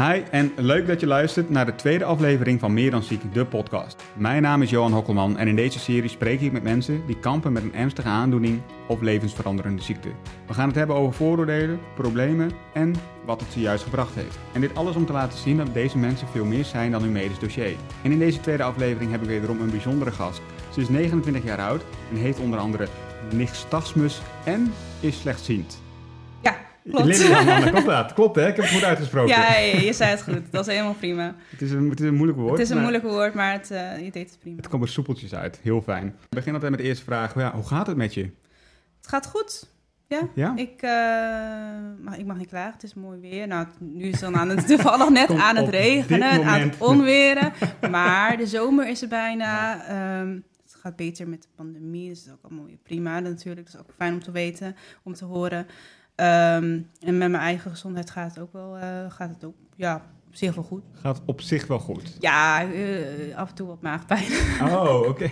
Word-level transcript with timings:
Hi 0.00 0.22
en 0.30 0.52
leuk 0.56 0.86
dat 0.86 1.00
je 1.00 1.06
luistert 1.06 1.50
naar 1.50 1.66
de 1.66 1.74
tweede 1.74 2.04
aflevering 2.04 2.60
van 2.60 2.72
Meer 2.72 2.90
dan 2.90 3.02
Ziek, 3.02 3.34
de 3.34 3.46
podcast. 3.46 4.02
Mijn 4.16 4.42
naam 4.42 4.62
is 4.62 4.70
Johan 4.70 4.92
Hokkelman 4.92 5.38
en 5.38 5.48
in 5.48 5.56
deze 5.56 5.78
serie 5.78 6.10
spreek 6.10 6.40
ik 6.40 6.52
met 6.52 6.62
mensen 6.62 7.06
die 7.06 7.18
kampen 7.18 7.52
met 7.52 7.62
een 7.62 7.74
ernstige 7.74 8.08
aandoening 8.08 8.62
of 8.88 9.00
levensveranderende 9.00 9.82
ziekte. 9.82 10.08
We 10.46 10.54
gaan 10.54 10.66
het 10.66 10.76
hebben 10.76 10.96
over 10.96 11.14
vooroordelen, 11.14 11.80
problemen 11.94 12.50
en 12.72 12.94
wat 13.24 13.40
het 13.40 13.52
ze 13.52 13.60
juist 13.60 13.84
gebracht 13.84 14.14
heeft. 14.14 14.38
En 14.52 14.60
dit 14.60 14.74
alles 14.74 14.96
om 14.96 15.06
te 15.06 15.12
laten 15.12 15.38
zien 15.38 15.56
dat 15.56 15.74
deze 15.74 15.98
mensen 15.98 16.28
veel 16.28 16.44
meer 16.44 16.64
zijn 16.64 16.90
dan 16.90 17.02
hun 17.02 17.12
medisch 17.12 17.38
dossier. 17.38 17.76
En 18.02 18.12
in 18.12 18.18
deze 18.18 18.40
tweede 18.40 18.62
aflevering 18.62 19.10
heb 19.10 19.22
ik 19.22 19.28
wederom 19.28 19.60
een 19.60 19.70
bijzondere 19.70 20.10
gast. 20.10 20.42
Ze 20.72 20.80
is 20.80 20.88
29 20.88 21.44
jaar 21.44 21.60
oud 21.60 21.84
en 22.10 22.16
heeft 22.16 22.38
onder 22.38 22.58
andere 22.58 22.88
nystagmus 23.30 24.20
en 24.44 24.72
is 25.00 25.20
slechtziend. 25.20 25.89
Klopt. 26.90 27.06
Lilian, 27.06 27.48
Anne, 27.48 27.70
klopt 27.70 27.86
dat? 27.86 28.12
Klopt 28.12 28.36
hè? 28.36 28.48
Ik 28.48 28.56
heb 28.56 28.64
het 28.64 28.74
goed 28.74 28.84
uitgesproken. 28.84 29.28
Ja, 29.36 29.56
je 29.58 29.92
zei 29.92 30.10
het 30.10 30.22
goed. 30.22 30.40
Dat 30.50 30.66
is 30.66 30.72
helemaal 30.72 30.94
prima. 30.94 31.34
Het, 31.50 31.62
is 31.62 31.70
een, 31.70 31.90
het 31.90 32.00
is 32.00 32.06
een 32.06 32.14
moeilijk 32.14 32.38
woord. 32.38 32.50
Het 32.50 32.60
is 32.60 32.68
een 32.68 32.74
maar 32.74 32.84
moeilijk 32.84 33.12
woord, 33.12 33.34
maar 33.34 33.52
het, 33.52 33.70
eh, 33.70 34.04
je 34.04 34.10
deed 34.10 34.30
het 34.30 34.38
prima. 34.40 34.56
Het 34.56 34.68
komt 34.68 34.82
er 34.82 34.88
soepeltjes 34.88 35.34
uit. 35.34 35.60
Heel 35.62 35.82
fijn. 35.82 36.04
We 36.04 36.26
beginnen 36.28 36.54
altijd 36.54 36.70
met 36.70 36.80
de 36.80 36.86
eerste 36.86 37.04
vraag. 37.04 37.34
Ja, 37.34 37.52
hoe 37.54 37.66
gaat 37.66 37.86
het 37.86 37.96
met 37.96 38.14
je? 38.14 38.30
Het 39.00 39.08
gaat 39.08 39.26
goed. 39.26 39.68
Ja, 40.06 40.28
Ja? 40.34 40.52
Ik, 40.56 40.82
eh, 40.82 42.04
mag, 42.04 42.16
ik 42.16 42.26
mag 42.26 42.36
niet 42.36 42.48
klagen. 42.48 42.72
Het 42.72 42.82
is 42.82 42.94
mooi 42.94 43.20
weer. 43.20 43.46
Nou, 43.46 43.66
nu 43.78 44.04
is 44.04 44.10
het 44.10 44.20
dan 44.20 44.36
aan 44.36 44.48
het, 44.48 44.66
toevallig 44.76 45.08
net 45.08 45.26
Komt 45.26 45.40
aan 45.40 45.56
het 45.56 45.68
regenen, 45.68 46.44
aan 46.44 46.60
het 46.60 46.78
onweren. 46.78 47.52
Maar 47.90 48.36
de 48.36 48.46
zomer 48.46 48.88
is 48.88 49.02
er 49.02 49.08
bijna. 49.08 49.84
Ehm, 49.86 50.38
het 50.62 50.74
gaat 50.80 50.96
beter 50.96 51.28
met 51.28 51.42
de 51.42 51.48
pandemie. 51.56 52.08
Dus 52.08 52.18
dat 52.18 52.26
is 52.26 52.32
ook 52.32 52.50
allemaal 52.50 52.66
weer 52.66 52.78
prima 52.82 53.20
natuurlijk. 53.20 53.66
Dat 53.66 53.80
is 53.80 53.86
ook 53.88 53.94
fijn 53.96 54.12
om 54.12 54.22
te 54.22 54.30
weten, 54.30 54.76
om 55.02 55.14
te 55.14 55.24
horen. 55.24 55.66
Ehm, 56.20 56.78
en 57.00 57.18
met 57.18 57.30
mijn 57.30 57.34
eigen 57.34 57.70
gezondheid 57.70 58.10
gaat 58.10 58.28
het 58.34 58.38
ook 58.38 58.52
wel, 58.52 58.76
eh, 58.76 59.10
gaat 59.10 59.30
het 59.30 59.44
ook, 59.44 59.54
ja, 59.76 59.94
op 60.26 60.34
zich 60.36 60.54
wel 60.54 60.64
goed. 60.64 60.82
Gaat 60.92 61.22
op 61.26 61.40
zich 61.40 61.66
wel 61.66 61.78
goed. 61.78 62.16
Ja, 62.18 62.62
eh, 62.72 63.36
af 63.36 63.48
en 63.48 63.54
toe 63.54 63.66
wat 63.66 63.82
maagpijn. 63.82 64.24
Oh, 64.62 65.00
oké. 65.08 65.30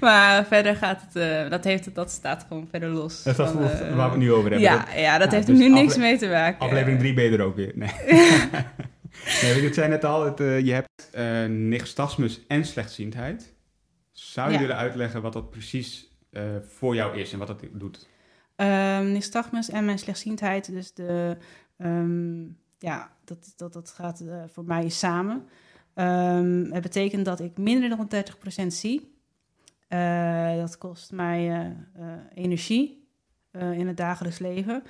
Maar 0.00 0.44
verder 0.46 0.76
gaat 0.76 1.00
het, 1.00 1.16
eh, 1.16 1.50
dat, 1.50 1.64
heeft 1.64 1.84
het, 1.84 1.94
dat 1.94 2.10
staat 2.10 2.44
gewoon 2.48 2.66
verder 2.70 2.88
los. 2.88 3.22
Dat 3.22 3.38
eh, 3.38 3.54
waar 3.54 3.94
we 3.94 4.02
het 4.02 4.16
nu 4.16 4.32
over 4.32 4.50
hebben. 4.50 4.68
Ja, 4.68 4.76
Dat- 4.84 4.94
ja, 4.96 5.18
dat 5.18 5.32
heeft 5.32 5.46
dus 5.46 5.58
er 5.60 5.68
nu 5.68 5.74
niks 5.74 5.96
mee 5.96 6.18
te 6.18 6.28
maken. 6.28 6.60
Aflevering 6.60 6.98
3 6.98 7.14
ben 7.14 7.24
je 7.24 7.30
er 7.30 7.42
ook 7.44 7.56
weer. 7.56 7.72
Nee. 7.74 7.90
nee 9.42 9.64
het 9.64 9.74
zei 9.74 9.88
net 9.88 10.04
al, 10.04 10.24
het, 10.24 10.38
je 10.38 10.72
hebt 10.72 11.48
nystagmus 11.50 12.40
en 12.48 12.64
slechtziendheid. 12.64 13.54
Zou 14.12 14.46
je 14.48 14.54
Ja. 14.54 14.60
willen 14.60 14.76
uitleggen 14.76 15.22
wat 15.22 15.32
dat 15.32 15.50
precies 15.50 16.12
voor 16.68 16.94
jou 16.94 17.18
is 17.18 17.32
en 17.32 17.38
wat 17.38 17.46
dat 17.46 17.62
doet? 17.72 18.06
Ehm 18.58 19.12
nystagmus 19.12 19.70
en 19.70 19.84
mijn 19.84 19.98
slechtziendheid, 19.98 20.72
dus 20.72 20.94
de, 20.94 21.36
ehm, 21.76 22.42
ja, 22.78 23.12
dat, 23.24 23.52
dat, 23.56 23.72
dat 23.72 23.90
gaat 23.90 24.20
eh, 24.20 24.42
voor 24.46 24.64
mij 24.64 24.88
samen. 24.88 25.46
Ehm, 25.94 26.72
het 26.72 26.82
betekent 26.82 27.24
dat 27.24 27.40
ik 27.40 27.58
minder 27.58 27.88
dan 27.88 28.08
30% 28.08 28.66
zie. 28.66 29.16
Eh, 29.88 30.56
dat 30.56 30.78
kost 30.78 31.12
mij 31.12 31.48
eh, 31.92 32.06
energie 32.34 33.06
in 33.52 33.86
het 33.86 33.96
dagelijks 33.96 34.38
leven. 34.38 34.82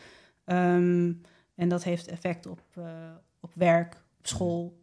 En 1.54 1.68
dat 1.68 1.84
heeft 1.84 2.08
effect 2.08 2.46
op, 2.46 2.60
op 3.40 3.50
werk, 3.54 3.94
op 4.18 4.26
school. 4.26 4.78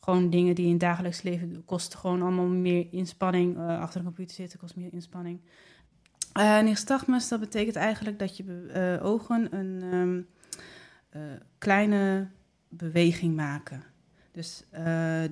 gewoon 0.00 0.30
dingen 0.30 0.54
die 0.54 0.64
in 0.64 0.70
het 0.70 0.80
dagelijks 0.80 1.22
leven 1.22 1.64
kosten 1.64 1.98
gewoon 1.98 2.22
allemaal 2.22 2.46
meer 2.46 2.86
inspanning. 2.90 3.58
Achter 3.58 4.00
een 4.00 4.06
computer 4.06 4.34
zitten 4.34 4.58
kost 4.58 4.76
meer 4.76 4.92
inspanning. 4.92 5.40
Eh 6.38 6.60
nystagmus, 6.60 7.28
dat 7.28 7.40
betekent 7.40 7.76
eigenlijk 7.76 8.18
dat 8.18 8.36
je 8.36 8.66
eh, 8.72 9.06
ogen 9.06 9.56
een 9.56 9.82
ehm, 9.92 10.20
eh, 11.10 11.40
kleine 11.58 12.28
beweging 12.68 13.36
maken. 13.36 13.82
Dus 14.32 14.64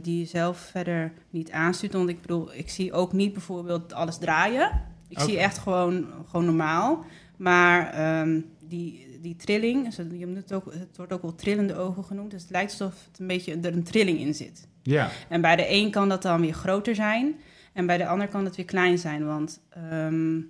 die 0.02 0.18
je 0.18 0.24
zelf 0.24 0.58
verder 0.58 1.12
niet 1.30 1.50
aanstuurt. 1.50 1.92
Want 1.92 2.08
ik 2.08 2.20
bedoel, 2.20 2.54
ik 2.54 2.70
zie 2.70 2.92
ook 2.92 3.12
niet 3.12 3.32
bijvoorbeeld 3.32 3.92
alles 3.92 4.18
draaien. 4.18 4.82
Ik 5.08 5.18
zie 5.20 5.38
echt 5.38 5.58
gewoon, 5.58 6.06
gewoon 6.28 6.44
normaal. 6.44 7.04
Maar 7.36 7.92
ehm, 7.92 8.40
die, 8.60 9.18
die 9.22 9.36
trilling, 9.36 9.84
dus 9.84 9.96
het, 9.96 10.12
je 10.18 10.26
het, 10.26 10.52
ook, 10.52 10.72
het 10.72 10.96
wordt 10.96 11.12
ook 11.12 11.22
wel 11.22 11.34
trillende 11.34 11.76
ogen 11.76 12.04
genoemd. 12.04 12.30
Dus 12.30 12.42
het 12.42 12.50
lijkt 12.50 12.70
alsof 12.70 13.04
het 13.10 13.18
een 13.18 13.26
beetje 13.26 13.58
er 13.62 13.72
een 13.72 13.84
trilling 13.84 14.18
in 14.18 14.34
zit. 14.34 14.68
Ja, 14.82 15.10
En 15.28 15.40
bij 15.40 15.56
de 15.56 15.70
een 15.70 15.90
kan 15.90 16.08
dat 16.08 16.22
dan 16.22 16.40
weer 16.40 16.54
groter 16.54 16.94
zijn. 16.94 17.34
En 17.72 17.86
bij 17.86 17.96
de 17.96 18.06
ander 18.06 18.28
kan 18.28 18.44
het 18.44 18.56
weer 18.56 18.64
klein 18.64 18.98
zijn. 18.98 19.26
Want 19.26 19.60
ehm, 19.70 20.40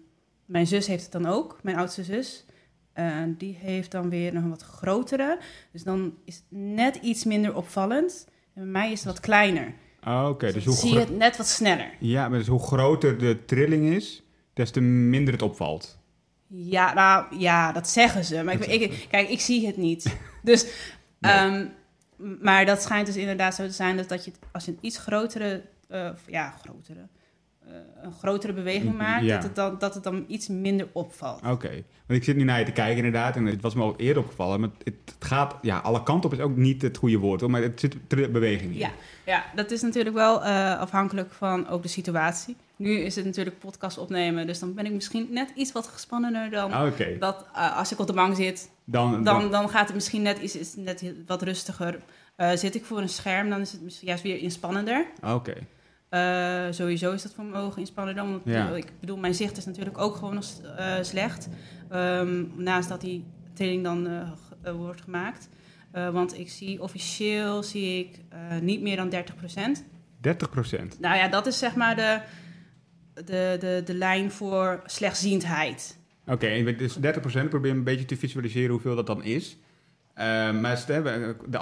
mijn 0.46 0.66
zus 0.66 0.86
heeft 0.86 1.02
het 1.02 1.12
dan 1.12 1.26
ook, 1.26 1.58
mijn 1.62 1.76
oudste 1.76 2.04
zus. 2.04 2.44
En 2.92 3.34
die 3.36 3.54
heeft 3.60 3.90
dan 3.90 4.10
weer 4.10 4.32
nog 4.32 4.42
een 4.42 4.50
wat 4.50 4.62
grotere. 4.62 5.38
Dus 5.72 5.82
dan 5.82 6.14
is 6.24 6.34
het 6.34 6.44
net 6.48 6.96
iets 6.96 7.24
minder 7.24 7.56
opvallend. 7.56 8.26
En 8.54 8.62
bij 8.62 8.70
mij 8.72 8.92
is 8.92 8.98
het 8.98 9.08
wat 9.08 9.20
kleiner. 9.20 9.74
Ah, 10.00 10.28
oké. 10.28 10.52
dus 10.52 10.64
dan 10.64 10.72
hoe, 10.72 10.82
zie 10.82 10.92
je 10.92 10.98
het 10.98 11.16
net 11.16 11.36
wat 11.36 11.46
sneller. 11.46 11.90
ja, 12.00 12.28
maar 12.28 12.38
dus 12.38 12.48
hoe 12.48 12.60
groter 12.62 13.18
de 13.18 13.44
trilling 13.44 13.86
is, 13.94 14.22
des 14.52 14.70
te 14.70 14.80
minder 14.80 15.32
het 15.32 15.42
opvalt. 15.42 15.98
Ja, 16.46 16.94
nou, 16.94 17.38
ja, 17.38 17.72
dat 17.72 17.88
zeggen 17.88 18.24
ze. 18.24 18.42
Maar 18.42 18.68
ik, 18.68 19.06
kijk, 19.10 19.28
ik 19.28 19.40
zie 19.40 19.66
het 19.66 19.76
niet. 19.76 20.16
Dus, 20.42 20.66
Nee. 21.18 21.32
ehm, 21.32 21.66
maar 22.40 22.66
dat 22.66 22.82
schijnt 22.82 23.06
dus 23.06 23.16
inderdaad 23.16 23.54
zo 23.54 23.66
te 23.66 23.72
zijn... 23.72 23.96
dat, 23.96 24.08
dat 24.08 24.24
je, 24.24 24.32
als 24.52 24.64
je 24.64 24.70
een 24.70 24.78
iets 24.80 24.98
grotere, 24.98 25.62
eh, 25.88 26.10
ja, 26.26 26.50
grotere, 26.50 27.08
een 28.02 28.12
grotere 28.12 28.52
beweging 28.52 28.96
maakt... 28.96 29.24
Ja. 29.24 29.34
Dat, 29.34 29.42
het 29.42 29.54
dan, 29.54 29.76
dat 29.78 29.94
het 29.94 30.02
dan 30.02 30.24
iets 30.28 30.48
minder 30.48 30.88
opvalt. 30.92 31.40
Oké, 31.46 31.70
want 32.06 32.18
ik 32.20 32.24
zit 32.24 32.36
nu 32.36 32.44
naar 32.44 32.58
je 32.58 32.64
te 32.64 32.72
kijken 32.72 32.96
inderdaad 32.96 33.36
en 33.36 33.46
het 33.46 33.62
was 33.62 33.74
me 33.74 33.82
al 33.82 33.96
eerder 33.96 34.22
opgevallen, 34.22 34.60
maar 34.60 34.68
het, 34.84 35.00
het 35.04 35.24
gaat, 35.24 35.54
ja, 35.62 35.78
alle 35.78 36.02
kanten 36.02 36.30
op 36.30 36.36
is 36.36 36.42
ook 36.44 36.56
niet 36.56 36.82
het 36.82 36.96
goede 36.96 37.18
woord, 37.18 37.40
hoor, 37.40 37.50
maar 37.50 37.62
het 37.62 37.80
zit 37.80 38.08
beweging 38.08 38.72
in. 38.72 38.78
Ja, 38.78 38.90
ja, 39.26 39.44
dat 39.54 39.70
is 39.70 39.82
natuurlijk 39.82 40.14
wel 40.14 40.44
eh, 40.44 40.78
afhankelijk 40.78 41.32
van 41.32 41.68
ook 41.68 41.82
de 41.82 41.88
situatie. 41.88 42.56
Nu 42.76 42.98
is 42.98 43.16
het 43.16 43.24
natuurlijk 43.24 43.58
podcast 43.58 43.98
opnemen... 43.98 44.46
dus 44.46 44.58
dan 44.58 44.74
ben 44.74 44.86
ik 44.86 44.92
misschien 44.92 45.26
net 45.30 45.52
iets 45.54 45.72
wat 45.72 45.86
gespannender 45.86 46.50
dan... 46.50 46.72
Ah, 46.72 46.92
Dat 47.18 47.46
eh, 47.54 47.76
als 47.76 47.92
ik 47.92 47.98
op 47.98 48.06
de 48.06 48.12
bank 48.12 48.36
zit, 48.36 48.70
dan, 48.84 49.24
dan, 49.24 49.50
dan 49.50 49.68
gaat 49.68 49.86
het 49.86 49.94
misschien 49.94 50.22
net, 50.22 50.38
iets, 50.38 50.56
is 50.56 50.74
net 50.76 51.12
wat 51.26 51.42
rustiger. 51.42 51.98
Eh, 52.36 52.50
zit 52.52 52.74
ik 52.74 52.84
voor 52.84 52.98
een 52.98 53.08
scherm, 53.08 53.50
dan 53.50 53.60
is 53.60 53.72
het 53.72 53.82
misschien 53.82 54.08
juist 54.08 54.22
weer 54.22 54.38
inspannender. 54.38 55.06
ah, 55.20 55.34
Oké, 55.34 55.54
Eh, 56.08 56.64
sowieso 56.70 57.12
is 57.12 57.22
dat 57.22 57.34
voor 57.34 57.44
mijn 57.44 57.62
ogen 57.62 57.80
inspannender. 57.80 58.24
Want 58.24 58.42
Ja. 58.44 58.68
ik 58.70 58.92
bedoel, 59.00 59.16
mijn 59.16 59.34
zicht 59.34 59.56
is 59.56 59.64
natuurlijk 59.66 59.98
ook 59.98 60.14
gewoon 60.16 60.34
nog 60.34 60.44
eh, 60.76 60.94
slecht. 61.02 61.48
Ehm, 61.90 62.44
naast 62.56 62.88
dat 62.88 63.00
die 63.00 63.24
trilling 63.54 63.82
dan 63.84 64.06
eh, 64.08 64.72
wordt 64.72 65.00
gemaakt. 65.02 65.48
Want 66.12 66.38
ik 66.38 66.50
zie 66.50 66.82
officieel 66.82 67.62
zie 67.62 67.98
ik 67.98 68.20
niet 68.62 68.80
meer 68.82 68.96
dan 68.96 69.08
30%. 69.08 69.84
30 70.20 70.50
procent. 70.50 71.00
Nou 71.00 71.16
ja, 71.16 71.28
dat 71.28 71.46
is 71.46 71.58
zeg 71.58 71.74
maar 71.74 71.96
de, 71.96 72.20
de, 73.14 73.56
de, 73.60 73.82
de 73.84 73.94
lijn 73.94 74.30
voor 74.30 74.82
slechtziendheid. 74.86 75.98
Oké, 76.26 76.46
en 76.46 76.76
dus 76.76 76.94
30 76.94 77.20
procent, 77.20 77.48
probeer 77.50 77.70
een 77.70 77.84
beetje 77.84 78.04
te 78.04 78.16
visualiseren 78.16 78.70
hoeveel 78.70 78.94
dat 78.96 79.06
dan 79.06 79.24
is. 79.24 79.56
Eh, 80.14 80.24
maar 80.60 80.84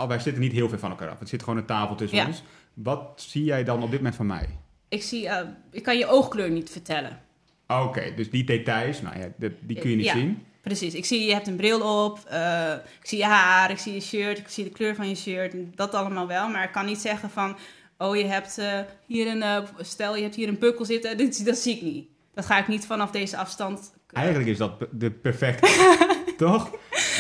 wij 0.08 0.18
zitten 0.20 0.40
niet 0.42 0.52
heel 0.52 0.68
ver 0.68 0.78
van 0.78 0.90
elkaar 0.90 1.08
af, 1.08 1.18
het 1.18 1.28
zit 1.28 1.42
gewoon 1.42 1.58
een 1.58 1.64
tafel 1.66 1.94
tussen 1.94 2.18
Ja. 2.18 2.26
ons. 2.26 2.42
Wat 2.74 3.22
zie 3.26 3.44
jij 3.44 3.64
dan 3.64 3.82
op 3.82 3.90
dit 3.90 3.98
moment 3.98 4.16
van 4.16 4.26
mij? 4.26 4.48
Ik, 4.88 5.02
zie, 5.02 5.28
eh, 5.28 5.46
ik 5.70 5.82
kan 5.82 5.98
je 5.98 6.06
oogkleur 6.06 6.50
niet 6.50 6.70
vertellen. 6.70 7.20
Ah, 7.66 7.84
Oké, 7.84 8.12
dus 8.16 8.30
die 8.30 8.44
details, 8.44 9.02
nou 9.02 9.18
ja, 9.18 9.26
dat- 9.36 9.52
die 9.60 9.78
kun 9.78 9.90
je 9.90 9.96
niet 9.96 10.04
Ja. 10.04 10.12
zien. 10.14 10.42
Precies, 10.60 10.94
ik 10.94 11.04
zie 11.04 11.26
je 11.26 11.32
hebt 11.32 11.46
een 11.46 11.56
bril 11.56 12.04
op, 12.04 12.18
eh, 12.28 12.72
ik 13.00 13.06
zie 13.06 13.18
je 13.18 13.24
haar, 13.24 13.70
ik 13.70 13.78
zie 13.78 13.92
je 13.92 14.00
shirt, 14.00 14.38
ik 14.38 14.48
zie 14.48 14.64
de 14.64 14.70
kleur 14.70 14.94
van 14.94 15.08
je 15.08 15.14
shirt, 15.14 15.54
dat 15.74 15.94
allemaal 15.94 16.26
wel. 16.26 16.48
Maar 16.48 16.64
ik 16.64 16.72
kan 16.72 16.86
niet 16.86 16.98
zeggen 16.98 17.30
van, 17.30 17.56
oh 17.98 18.16
je 18.16 18.24
hebt 18.24 18.58
eh, 18.58 18.78
hier 19.06 19.26
een, 19.26 19.66
stel 19.80 20.16
je 20.16 20.22
hebt 20.22 20.34
hier 20.34 20.48
een 20.48 20.58
pukkel 20.58 20.84
zitten, 20.84 21.16
dat 21.44 21.56
zie 21.56 21.74
ik 21.76 21.82
niet. 21.82 22.06
Dat 22.34 22.46
ga 22.46 22.58
ik 22.58 22.68
niet 22.68 22.86
vanaf 22.86 23.10
deze 23.10 23.36
afstand. 23.36 23.92
Eigenlijk 24.12 24.48
is 24.48 24.58
dat 24.58 24.86
de 24.90 25.10
perfecte, 25.10 25.94
toch? 26.36 26.70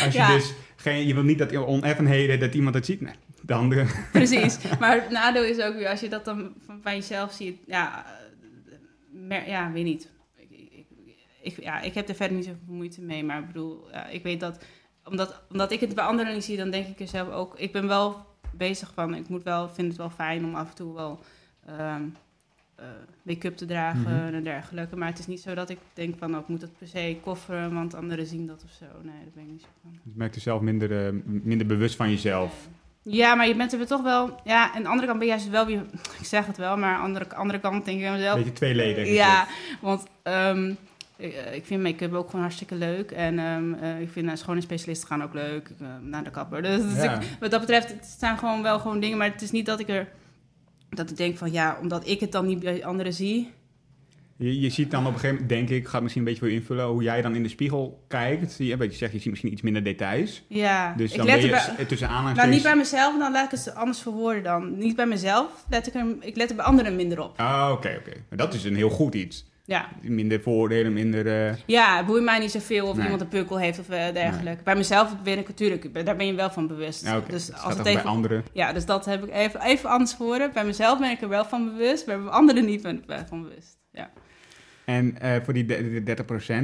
Als 0.04 0.12
je 0.12 0.18
Ja. 0.18 0.34
dus 0.34 0.52
geen, 0.76 1.06
je 1.06 1.14
wil 1.14 1.22
niet 1.22 1.38
dat 1.38 1.50
je 1.50 1.66
oneffenheden, 1.66 2.40
dat 2.40 2.54
iemand 2.54 2.74
het 2.74 2.84
ziet, 2.86 3.00
nee, 3.00 3.14
de, 3.46 3.94
Precies, 4.12 4.58
maar 4.78 5.00
het 5.00 5.10
nadeel 5.10 5.44
is 5.44 5.60
ook 5.60 5.74
weer, 5.74 5.88
als 5.88 6.00
je 6.00 6.08
dat 6.08 6.24
dan 6.24 6.52
van, 6.66 6.78
van 6.82 6.94
jezelf 6.94 7.32
ziet, 7.32 7.58
ja, 7.66 8.06
mer- 9.10 9.48
ja, 9.48 9.72
weet 9.72 9.84
niet. 9.84 10.10
Ik, 10.36 10.50
ik, 10.50 10.86
ik, 11.42 11.62
ja, 11.62 11.80
ik 11.80 11.94
heb 11.94 12.08
er 12.08 12.14
verder 12.14 12.36
niet 12.36 12.46
zoveel 12.46 12.74
moeite 12.74 13.00
mee, 13.02 13.24
maar 13.24 13.38
ik 13.38 13.46
bedoel, 13.46 13.90
ja, 13.90 14.06
ik 14.06 14.22
weet 14.22 14.40
dat, 14.40 14.64
omdat, 15.04 15.42
omdat 15.50 15.72
ik 15.72 15.80
het 15.80 15.94
bij 15.94 16.04
anderen 16.04 16.34
niet 16.34 16.44
zie, 16.44 16.56
dan 16.56 16.70
denk 16.70 16.86
ik 16.86 17.00
er 17.00 17.08
zelf 17.08 17.28
ook, 17.30 17.58
ik 17.58 17.72
ben 17.72 17.86
wel 17.88 18.26
bezig 18.52 18.92
van, 18.94 19.14
ik 19.14 19.28
moet 19.28 19.42
wel, 19.42 19.68
vind 19.68 19.88
het 19.88 19.96
wel 19.96 20.10
fijn 20.10 20.44
om 20.44 20.54
af 20.54 20.68
en 20.68 20.74
toe 20.74 20.94
wel 20.94 21.20
eh, 21.66 21.96
make-up 23.22 23.56
te 23.56 23.66
dragen 23.66 24.00
Mhm. 24.24 24.34
en 24.34 24.42
dergelijke, 24.44 24.96
maar 24.96 25.08
het 25.08 25.18
is 25.18 25.26
niet 25.26 25.40
zo 25.40 25.54
dat 25.54 25.70
ik 25.70 25.78
denk 25.92 26.18
van, 26.18 26.34
oh, 26.34 26.40
ik 26.40 26.48
moet 26.48 26.60
dat 26.60 26.78
per 26.78 26.86
se 26.88 27.16
kofferen, 27.22 27.74
want 27.74 27.94
anderen 27.94 28.26
zien 28.26 28.46
dat 28.46 28.64
of 28.64 28.70
zo. 28.70 28.84
Nee, 29.02 29.24
dat 29.24 29.34
ben 29.34 29.42
ik 29.44 29.50
niet 29.50 29.60
zo 29.60 29.66
van. 29.82 29.92
je 29.92 30.10
merkt 30.14 30.34
er 30.34 30.40
zelf 30.40 30.60
minder, 30.60 31.06
eh, 31.06 31.12
minder 31.24 31.66
bewust 31.66 31.96
van 31.96 32.10
jezelf. 32.10 32.52
Ja, 32.52 32.82
maar 33.12 33.48
je 33.48 33.54
bent 33.56 33.72
er 33.72 33.78
weer 33.78 33.86
toch 33.86 34.02
wel... 34.02 34.40
Ja, 34.44 34.72
aan 34.74 34.82
de 34.82 34.88
andere 34.88 35.06
kant 35.06 35.18
ben 35.18 35.28
je 35.28 35.34
juist 35.34 35.50
wel 35.50 35.66
weer... 35.66 35.82
Ik 36.20 36.26
zeg 36.26 36.46
het 36.46 36.56
wel, 36.56 36.76
maar 36.76 36.90
aan 36.94 37.00
de 37.00 37.06
andere, 37.06 37.34
andere 37.36 37.60
kant 37.60 37.84
denk 37.84 38.00
ik 38.00 38.06
aan 38.06 38.12
mezelf... 38.12 38.36
Beetje 38.36 38.52
tweeledig. 38.52 39.08
Ja, 39.08 39.46
want 39.80 40.02
ehm, 40.22 40.70
ik, 41.16 41.32
eh, 41.32 41.54
ik 41.54 41.64
vind 41.66 41.82
make-up 41.82 42.12
ook 42.14 42.26
gewoon 42.26 42.40
hartstikke 42.40 42.74
leuk. 42.74 43.10
En 43.10 43.38
ehm, 43.38 43.72
eh, 43.74 44.00
ik 44.00 44.10
vind 44.10 44.26
naar 44.26 44.38
schone 44.38 44.60
specialisten 44.60 45.08
gaan 45.08 45.22
ook 45.22 45.34
leuk. 45.34 45.70
eh, 45.80 45.86
naar 46.00 46.24
de 46.24 46.30
kapper. 46.30 46.62
Dus, 46.62 46.82
dus 46.82 47.02
Ja. 47.02 47.20
ik- 47.20 47.28
wat 47.40 47.50
dat 47.50 47.60
betreft, 47.60 47.88
het 47.88 48.16
zijn 48.18 48.38
gewoon 48.38 48.62
wel 48.62 48.78
gewoon 48.78 49.00
dingen. 49.00 49.18
Maar 49.18 49.30
het 49.32 49.42
is 49.42 49.50
niet 49.50 49.66
dat 49.66 49.80
ik 49.80 49.88
er... 49.88 50.08
Dat 50.90 51.10
ik 51.10 51.16
denk 51.16 51.38
van, 51.38 51.52
ja, 51.52 51.76
omdat 51.80 52.06
ik 52.08 52.20
het 52.20 52.32
dan 52.32 52.46
niet 52.46 52.58
bij 52.60 52.84
anderen 52.84 53.12
zie... 53.12 53.52
Je, 54.36 54.60
je 54.60 54.70
ziet 54.70 54.90
dan 54.90 55.00
op 55.00 55.06
een 55.06 55.18
gegeven 55.20 55.34
moment, 55.34 55.48
denk 55.48 55.68
ik, 55.68 55.76
ik 55.76 55.86
ga 55.86 55.92
het 55.92 56.02
misschien 56.02 56.22
een 56.26 56.28
beetje 56.32 56.44
voor 56.46 56.54
invullen, 56.56 56.86
hoe 56.86 57.02
jij 57.02 57.22
dan 57.22 57.34
in 57.34 57.42
de 57.42 57.48
spiegel 57.48 58.04
kijkt. 58.08 58.54
Je, 58.58 58.76
wat 58.76 58.90
je 58.90 58.96
zegt, 58.96 59.12
je 59.12 59.18
ziet 59.18 59.30
misschien 59.30 59.52
iets 59.52 59.62
minder 59.62 59.82
details. 59.82 60.44
Ja, 60.48 60.94
Dus 60.96 61.10
ik 61.10 61.16
dan 61.16 61.26
let 61.26 61.34
ben 61.40 61.46
je 61.46 61.54
er 61.54 61.72
bij- 61.76 61.84
tussen 61.84 62.08
Nou, 62.08 62.18
aanhalingstekens... 62.18 62.54
niet 62.54 62.62
bij 62.72 62.76
mezelf, 62.76 63.18
dan 63.18 63.32
laat 63.32 63.52
ik 63.52 63.58
het 63.58 63.74
anders 63.74 63.98
verwoorden 64.00 64.42
dan. 64.42 64.78
Niet 64.78 64.96
bij 64.96 65.06
mezelf, 65.06 65.64
let 65.70 65.86
ik, 65.86 65.94
er, 65.94 66.06
ik 66.20 66.36
let 66.36 66.50
er 66.50 66.56
bij 66.56 66.64
anderen 66.64 66.96
minder 66.96 67.22
op. 67.22 67.38
Ah, 67.40 67.68
oké, 67.72 67.96
oké. 68.00 68.12
Maar 68.28 68.38
dat 68.38 68.54
is 68.54 68.64
een 68.64 68.76
heel 68.76 68.90
goed 68.90 69.14
iets. 69.14 69.52
Ja, 69.66 69.88
Minder 70.02 70.40
voordelen, 70.40 70.92
minder... 70.92 71.46
eh, 71.48 71.56
ja 71.66 71.96
het 71.96 72.06
boeit 72.06 72.24
mij 72.24 72.38
niet 72.38 72.50
zoveel 72.50 72.86
of 72.86 72.94
Nee. 72.94 73.02
iemand 73.02 73.20
een 73.22 73.28
pukkel 73.28 73.58
heeft 73.58 73.78
of 73.78 73.88
eh, 73.88 74.12
dergelijke. 74.14 74.62
Bij 74.62 74.76
mezelf 74.76 75.22
ben 75.22 75.38
ik 75.38 75.48
natuurlijk, 75.48 76.04
daar 76.04 76.16
ben 76.16 76.26
je 76.26 76.34
wel 76.34 76.50
van 76.50 76.66
bewust. 76.66 77.04
ja. 77.04 77.20
Dus 77.28 77.52
als 77.52 77.74
het 77.74 77.82
bij 77.82 77.92
even, 77.96 78.04
anderen. 78.10 78.44
ja, 78.52 78.72
dus 78.72 78.86
dat 78.86 79.04
heb 79.04 79.24
ik 79.24 79.30
even, 79.34 79.60
even 79.62 79.90
anders 79.90 80.14
voor. 80.14 80.50
Bij 80.54 80.64
mezelf 80.64 80.98
ben 80.98 81.10
ik 81.10 81.20
er 81.20 81.28
wel 81.28 81.44
van 81.44 81.64
bewust, 81.64 82.06
bij 82.06 82.16
anderen 82.16 82.64
niet 82.64 82.80
van, 82.82 83.02
van 83.28 83.42
bewust. 83.42 83.78
Ja. 83.90 84.10
En 84.84 85.20
eh, 85.20 85.42
voor 85.42 85.52
die 85.54 85.64
de- 85.64 86.02
de 86.02 86.16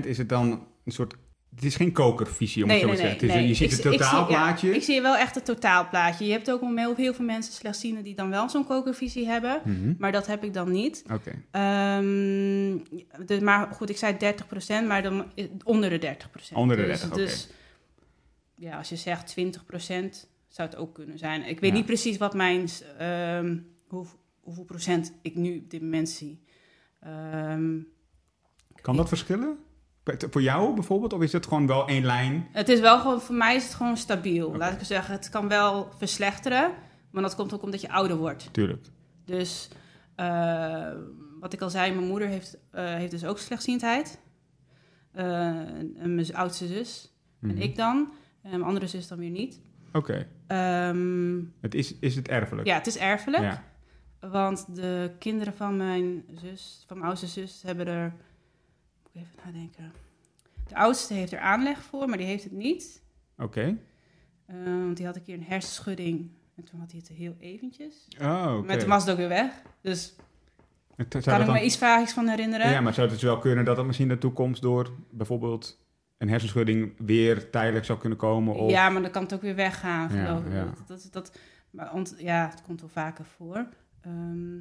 30% 0.02 0.06
is 0.06 0.18
het 0.18 0.28
dan 0.28 0.66
een 0.84 0.92
soort... 0.92 1.14
Het 1.54 1.64
is 1.64 1.76
geen 1.76 1.92
kokervisie, 1.92 2.62
om 2.62 2.68
Nee, 2.68 2.86
het 2.88 2.98
zo 2.98 3.04
nee, 3.04 3.16
te 3.16 3.24
nee. 3.26 3.30
zeggen. 3.32 3.40
Het 3.42 3.50
is. 3.50 3.58
Je 3.58 3.64
ziet 3.68 3.76
het 3.84 3.84
ik 3.84 3.90
zie- 3.92 4.02
ja, 4.08 4.08
totaalplaatje. 4.10 4.74
Ik 4.74 4.82
zie 4.82 5.00
wel 5.02 5.16
echt 5.16 5.34
het 5.34 5.44
totaalplaatje. 5.44 6.24
Je 6.26 6.32
hebt 6.32 6.50
ook 6.50 6.60
wel 6.60 6.76
heel, 6.76 6.94
heel 6.94 7.14
veel 7.14 7.24
mensen 7.24 7.52
slechtzienden 7.52 8.04
die 8.04 8.14
dan 8.14 8.30
wel 8.30 8.48
zo'n 8.48 8.64
kokervisie 8.66 9.26
hebben. 9.26 9.60
Mhm. 9.64 9.94
Maar 9.98 10.12
dat 10.12 10.26
heb 10.26 10.44
ik 10.44 10.54
dan 10.54 10.70
niet. 10.70 11.04
Oké. 11.12 11.42
Ehm, 11.50 13.44
maar 13.44 13.68
goed, 13.72 13.90
ik 13.90 13.96
zei 13.96 14.16
30%, 14.16 14.86
maar 14.86 15.02
dan 15.02 15.24
i- 15.36 15.50
onder 15.64 15.90
de 15.90 15.98
30%. 15.98 16.58
Onder 16.58 16.76
de 16.76 16.82
dus, 16.86 17.00
30, 17.00 17.08
oké. 17.18 17.24
Dus 17.26 17.48
ja, 18.54 18.76
als 18.76 18.88
je 18.88 18.96
zegt 18.96 19.26
20% 19.26 20.28
zou 20.48 20.68
het 20.68 20.78
ook 20.78 20.94
kunnen 20.94 21.18
zijn. 21.18 21.42
Ik 21.48 21.60
weet 21.60 21.70
Ja. 21.70 21.76
niet 21.76 21.86
precies 21.86 22.16
wat 22.16 22.34
mijn, 22.34 22.68
ehm, 22.98 23.56
hoe, 23.88 24.06
hoeveel 24.40 24.64
procent 24.64 25.12
ik 25.22 25.34
nu 25.34 25.58
op 25.58 25.70
dit 25.70 25.80
moment 25.82 26.08
zie. 26.08 26.40
Ehm, 27.00 27.78
Kan 28.80 28.96
dat 28.96 29.08
verschillen? 29.08 29.58
Voor 30.30 30.42
jou 30.42 30.74
bijvoorbeeld? 30.74 31.12
Of 31.12 31.22
is 31.22 31.32
het 31.32 31.46
gewoon 31.46 31.66
wel 31.66 31.86
één 31.88 32.04
lijn? 32.04 32.48
het 32.52 32.68
is 32.68 32.80
wel 32.80 32.98
gewoon, 32.98 33.20
voor 33.20 33.34
mij 33.34 33.56
is 33.56 33.64
het 33.64 33.74
gewoon 33.74 33.96
stabiel. 33.96 34.56
Laat 34.56 34.72
ik 34.72 34.86
zeggen, 34.86 35.14
het 35.14 35.28
kan 35.28 35.48
wel 35.48 35.88
verslechteren, 35.98 36.72
maar 37.10 37.22
dat 37.22 37.34
komt 37.34 37.54
ook 37.54 37.62
omdat 37.62 37.80
je 37.80 37.90
ouder 37.90 38.16
wordt. 38.16 38.52
Tuurlijk. 38.52 38.86
Dus 39.24 39.68
eh, 40.14 40.92
wat 41.40 41.52
ik 41.52 41.60
al 41.60 41.70
zei, 41.70 41.94
mijn 41.94 42.06
moeder 42.06 42.28
heeft, 42.28 42.58
eh, 42.70 42.84
heeft 42.84 43.10
dus 43.10 43.24
ook 43.24 43.38
slechtziendheid. 43.38 44.20
Eh, 45.12 45.24
en 45.96 46.14
mijn 46.14 46.34
oudste 46.34 46.66
zus. 46.66 47.14
Mhm. 47.38 47.50
En 47.50 47.62
ik 47.62 47.76
dan. 47.76 48.12
En 48.42 48.50
mijn 48.50 48.62
andere 48.62 48.86
zus 48.86 49.08
dan 49.08 49.18
weer 49.18 49.30
niet. 49.30 49.60
Oké. 49.92 50.26
Ehm, 50.46 51.40
Het 51.60 51.74
is, 51.74 51.98
is 51.98 52.16
het 52.16 52.28
erfelijk? 52.28 52.66
ja, 52.66 52.74
het 52.74 52.86
is 52.86 52.98
erfelijk. 52.98 53.42
Ja. 53.42 53.64
Want 54.20 54.74
de 54.74 55.10
kinderen 55.18 55.54
van 55.54 55.76
mijn 55.76 56.24
zus, 56.34 56.84
van 56.86 56.96
mijn 56.96 57.08
oudste 57.08 57.26
zus, 57.26 57.62
hebben 57.62 57.86
er... 57.86 58.14
Moet 59.12 59.22
even 59.22 59.34
nadenken. 59.44 59.92
De 60.68 60.76
oudste 60.76 61.14
heeft 61.14 61.32
er 61.32 61.38
aanleg 61.38 61.82
voor, 61.82 62.08
maar 62.08 62.18
die 62.18 62.26
heeft 62.26 62.44
het 62.44 62.52
niet. 62.52 63.02
Oké. 63.38 63.76
Eh, 64.46 64.56
want 64.64 64.96
die 64.96 65.06
had 65.06 65.16
een 65.16 65.22
keer 65.22 65.34
een 65.34 65.44
hersenschudding. 65.44 66.30
En 66.56 66.64
toen 66.64 66.80
had 66.80 66.90
hij 66.90 67.00
het 67.06 67.16
heel 67.18 67.34
eventjes. 67.38 68.08
Oh, 68.20 68.54
oké. 68.56 68.66
Maar 68.66 68.78
toen 68.78 68.88
was 68.88 69.02
het 69.02 69.10
ook 69.10 69.16
weer 69.18 69.28
weg. 69.28 69.62
Dus 69.80 70.14
Zou 70.96 71.08
kan 71.08 71.20
dat 71.22 71.40
ik 71.40 71.46
dan- 71.46 71.54
me 71.54 71.64
iets 71.64 71.78
vagigs 71.78 72.12
van 72.12 72.28
herinneren. 72.28 72.70
Ja, 72.70 72.80
maar 72.80 72.94
zou 72.94 73.06
het 73.08 73.14
dus 73.20 73.28
wel 73.28 73.38
kunnen 73.38 73.64
dat 73.64 73.76
het 73.76 73.86
misschien 73.86 74.08
in 74.08 74.14
de 74.14 74.20
toekomst 74.20 74.62
door 74.62 74.90
bijvoorbeeld 75.10 75.78
een 76.18 76.28
hersenschudding 76.28 76.92
weer 76.98 77.50
tijdelijk 77.50 77.84
zou 77.84 77.98
kunnen 77.98 78.18
komen? 78.18 78.54
Of... 78.54 78.70
Ja, 78.70 78.88
maar 78.90 79.02
dan 79.02 79.10
kan 79.10 79.22
het 79.22 79.34
ook 79.34 79.42
weer 79.42 79.54
weggaan, 79.54 80.14
Ja, 80.14 80.24
geloof 80.24 80.44
ik. 80.44 80.52
ja. 80.52 80.64
Dat, 80.64 80.86
dat, 80.86 81.08
dat, 81.12 81.38
maar 81.70 81.92
ont, 81.92 82.14
ja, 82.18 82.48
het 82.50 82.62
komt 82.62 82.80
wel 82.80 82.90
vaker 82.90 83.24
voor. 83.24 83.66
Ehm, 84.00 84.56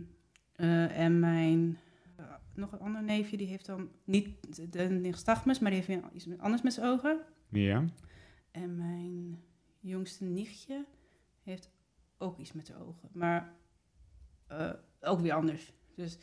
eh, 0.56 1.00
en 1.00 1.20
mijn... 1.20 1.78
eh, 2.20 2.26
nog 2.54 2.72
een 2.72 2.80
ander 2.80 3.04
neefje, 3.04 3.38
die 3.38 3.48
heeft 3.48 3.66
dan 3.66 3.90
niet 4.04 4.30
de 4.74 4.84
nystagmus, 4.90 5.60
maar 5.60 5.72
die 5.72 5.82
heeft 5.84 6.02
weer 6.02 6.10
iets 6.14 6.28
anders 6.38 6.62
met 6.62 6.74
zijn 6.74 6.86
ogen. 6.88 7.20
Ja. 7.50 7.86
En 8.52 8.78
mijn 8.78 9.40
jongste 9.80 10.24
nichtje 10.24 10.86
heeft 11.44 11.70
ook 12.18 12.38
iets 12.38 12.54
met 12.54 12.66
de 12.66 12.76
ogen. 12.86 13.10
Maar 13.14 13.54
eh, 14.48 14.70
ook 15.02 15.20
weer 15.20 15.34
anders. 15.34 15.74
Dus 15.96 16.18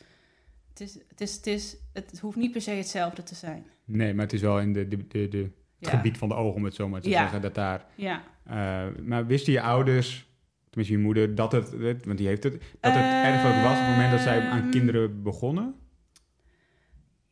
het, 0.69 0.79
is, 0.79 0.93
het, 1.07 1.21
is, 1.21 1.35
het, 1.35 1.47
is, 1.47 1.77
het 1.93 2.19
hoeft 2.19 2.37
niet 2.37 2.51
per 2.51 2.61
se 2.61 2.71
hetzelfde 2.71 3.23
te 3.23 3.35
zijn. 3.35 3.65
Nee, 3.85 4.13
maar 4.13 4.23
het 4.23 4.33
is 4.33 4.41
wel 4.41 4.59
in 4.59 4.73
de, 4.73 4.87
de, 4.87 5.07
de, 5.07 5.27
de, 5.27 5.37
het 5.37 5.51
Ja. 5.77 5.89
gebied 5.89 6.17
van 6.17 6.29
de 6.29 6.35
ogen, 6.35 6.55
om 6.55 6.63
het 6.63 6.75
zo 6.75 6.89
maar 6.89 7.01
te 7.01 7.09
Ja. 7.09 7.19
zeggen, 7.21 7.41
dat 7.41 7.55
daar... 7.55 7.85
Ja. 7.95 8.23
eh, 8.43 8.95
maar 9.03 9.25
wisten 9.25 9.53
je 9.53 9.61
ouders, 9.61 10.29
tenminste 10.69 10.97
je 10.97 11.03
moeder, 11.03 11.35
dat 11.35 11.51
het, 11.51 12.05
want 12.05 12.17
die 12.17 12.27
heeft 12.27 12.43
het, 12.43 12.53
dat 12.53 12.93
het 12.93 13.03
Ehm, 13.03 13.25
erfelijk 13.25 13.61
was 13.61 13.71
op 13.79 13.85
het 13.85 13.87
moment 13.89 14.11
dat 14.11 14.19
zij 14.21 14.41
aan 14.41 14.69
kinderen 14.69 15.23
begonnen? 15.23 15.75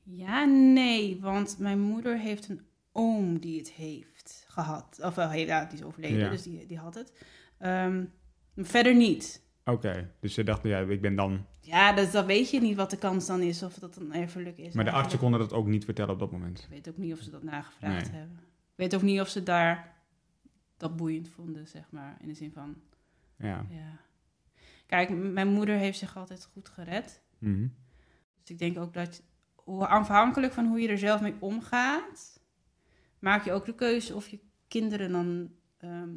Ja, 0.06 0.46
nee, 0.46 1.20
want 1.22 1.58
mijn 1.60 1.80
moeder 1.80 2.20
heeft 2.20 2.50
een 2.50 2.62
oom 2.92 3.40
die 3.40 3.58
het 3.58 3.72
heeft 3.72 4.46
gehad. 4.48 5.00
Of 5.02 5.16
wel, 5.16 5.34
ja, 5.34 5.66
die 5.66 5.78
is 5.80 5.84
overleden, 5.86 6.18
Ja. 6.20 6.30
dus 6.30 6.42
die, 6.44 6.66
die 6.66 6.78
had 6.78 6.96
het. 6.96 7.26
Ehm, 7.58 8.06
verder 8.56 8.96
niet. 8.96 9.44
Oké, 9.66 10.12
dus 10.20 10.34
ze 10.34 10.44
dachten, 10.44 10.70
ja, 10.70 10.80
ik 10.80 11.02
ben 11.02 11.16
dan... 11.16 11.46
Ja, 11.60 11.94
dat, 11.94 12.12
dat 12.12 12.26
weet 12.26 12.50
je 12.50 12.62
niet 12.62 12.76
wat 12.76 12.90
de 12.90 12.98
kans 12.98 13.26
dan 13.28 13.42
is, 13.42 13.64
of 13.64 13.74
dat 13.74 13.94
dan 13.94 14.14
erfelijk 14.14 14.58
is. 14.58 14.74
Maar 14.74 14.86
de 14.86 14.92
artsen 14.92 15.20
konden 15.20 15.40
dat 15.40 15.54
ook 15.54 15.68
niet 15.68 15.86
vertellen 15.86 16.14
op 16.14 16.20
dat 16.20 16.32
moment. 16.32 16.60
Ik 16.60 16.70
weet 16.70 16.90
ook 16.90 16.98
niet 16.98 17.14
of 17.14 17.20
ze 17.20 17.30
dat 17.30 17.44
nagevraagd 17.44 18.12
Nee. 18.12 18.20
hebben. 18.20 18.38
Ik 18.40 18.74
weet 18.76 18.96
ook 18.96 19.02
niet 19.02 19.20
of 19.22 19.28
ze 19.30 19.44
daar 19.44 19.94
dat 20.78 20.96
boeiend 20.96 21.30
vonden, 21.30 21.68
zeg 21.68 21.92
maar. 21.92 22.18
In 22.22 22.28
de 22.28 22.34
zin 22.34 22.52
van, 22.52 22.76
Ja. 23.38 23.66
ja. 23.70 24.00
Kijk, 24.86 25.10
mijn 25.10 25.48
moeder 25.48 25.76
heeft 25.78 25.98
zich 25.98 26.18
altijd 26.18 26.46
goed 26.54 26.70
gered. 26.70 27.22
Mhm. 27.38 27.68
Dus 28.42 28.50
ik 28.50 28.60
denk 28.60 28.78
ook 28.78 28.94
dat, 28.94 29.24
afhankelijk 29.66 30.54
van 30.54 30.66
hoe 30.68 30.80
je 30.82 30.88
er 30.88 30.98
zelf 30.98 31.22
mee 31.22 31.36
omgaat, 31.40 32.40
maak 33.20 33.46
je 33.46 33.52
ook 33.52 33.66
de 33.66 33.76
keuze 33.76 34.16
of 34.16 34.28
je 34.28 34.40
kinderen 34.68 35.12
dan 35.12 35.50
ehm, 35.78 36.10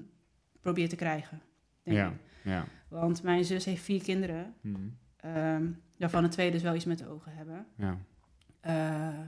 probeert 0.60 0.90
te 0.90 0.96
krijgen. 0.96 1.40
Denk 1.82 1.96
Ja, 1.96 2.06
ik. 2.08 2.12
ja. 2.42 2.64
Want 2.88 3.22
mijn 3.22 3.44
zus 3.44 3.64
heeft 3.64 3.82
vier 3.82 4.02
kinderen, 4.02 4.54
ehm, 5.16 5.66
waarvan 5.98 6.22
de 6.22 6.28
twee 6.28 6.50
dus 6.50 6.62
wel 6.62 6.74
iets 6.74 6.84
met 6.84 6.98
de 6.98 7.08
ogen 7.08 7.32
hebben. 7.34 7.66
ja. 7.76 7.98
Eh, 8.60 9.18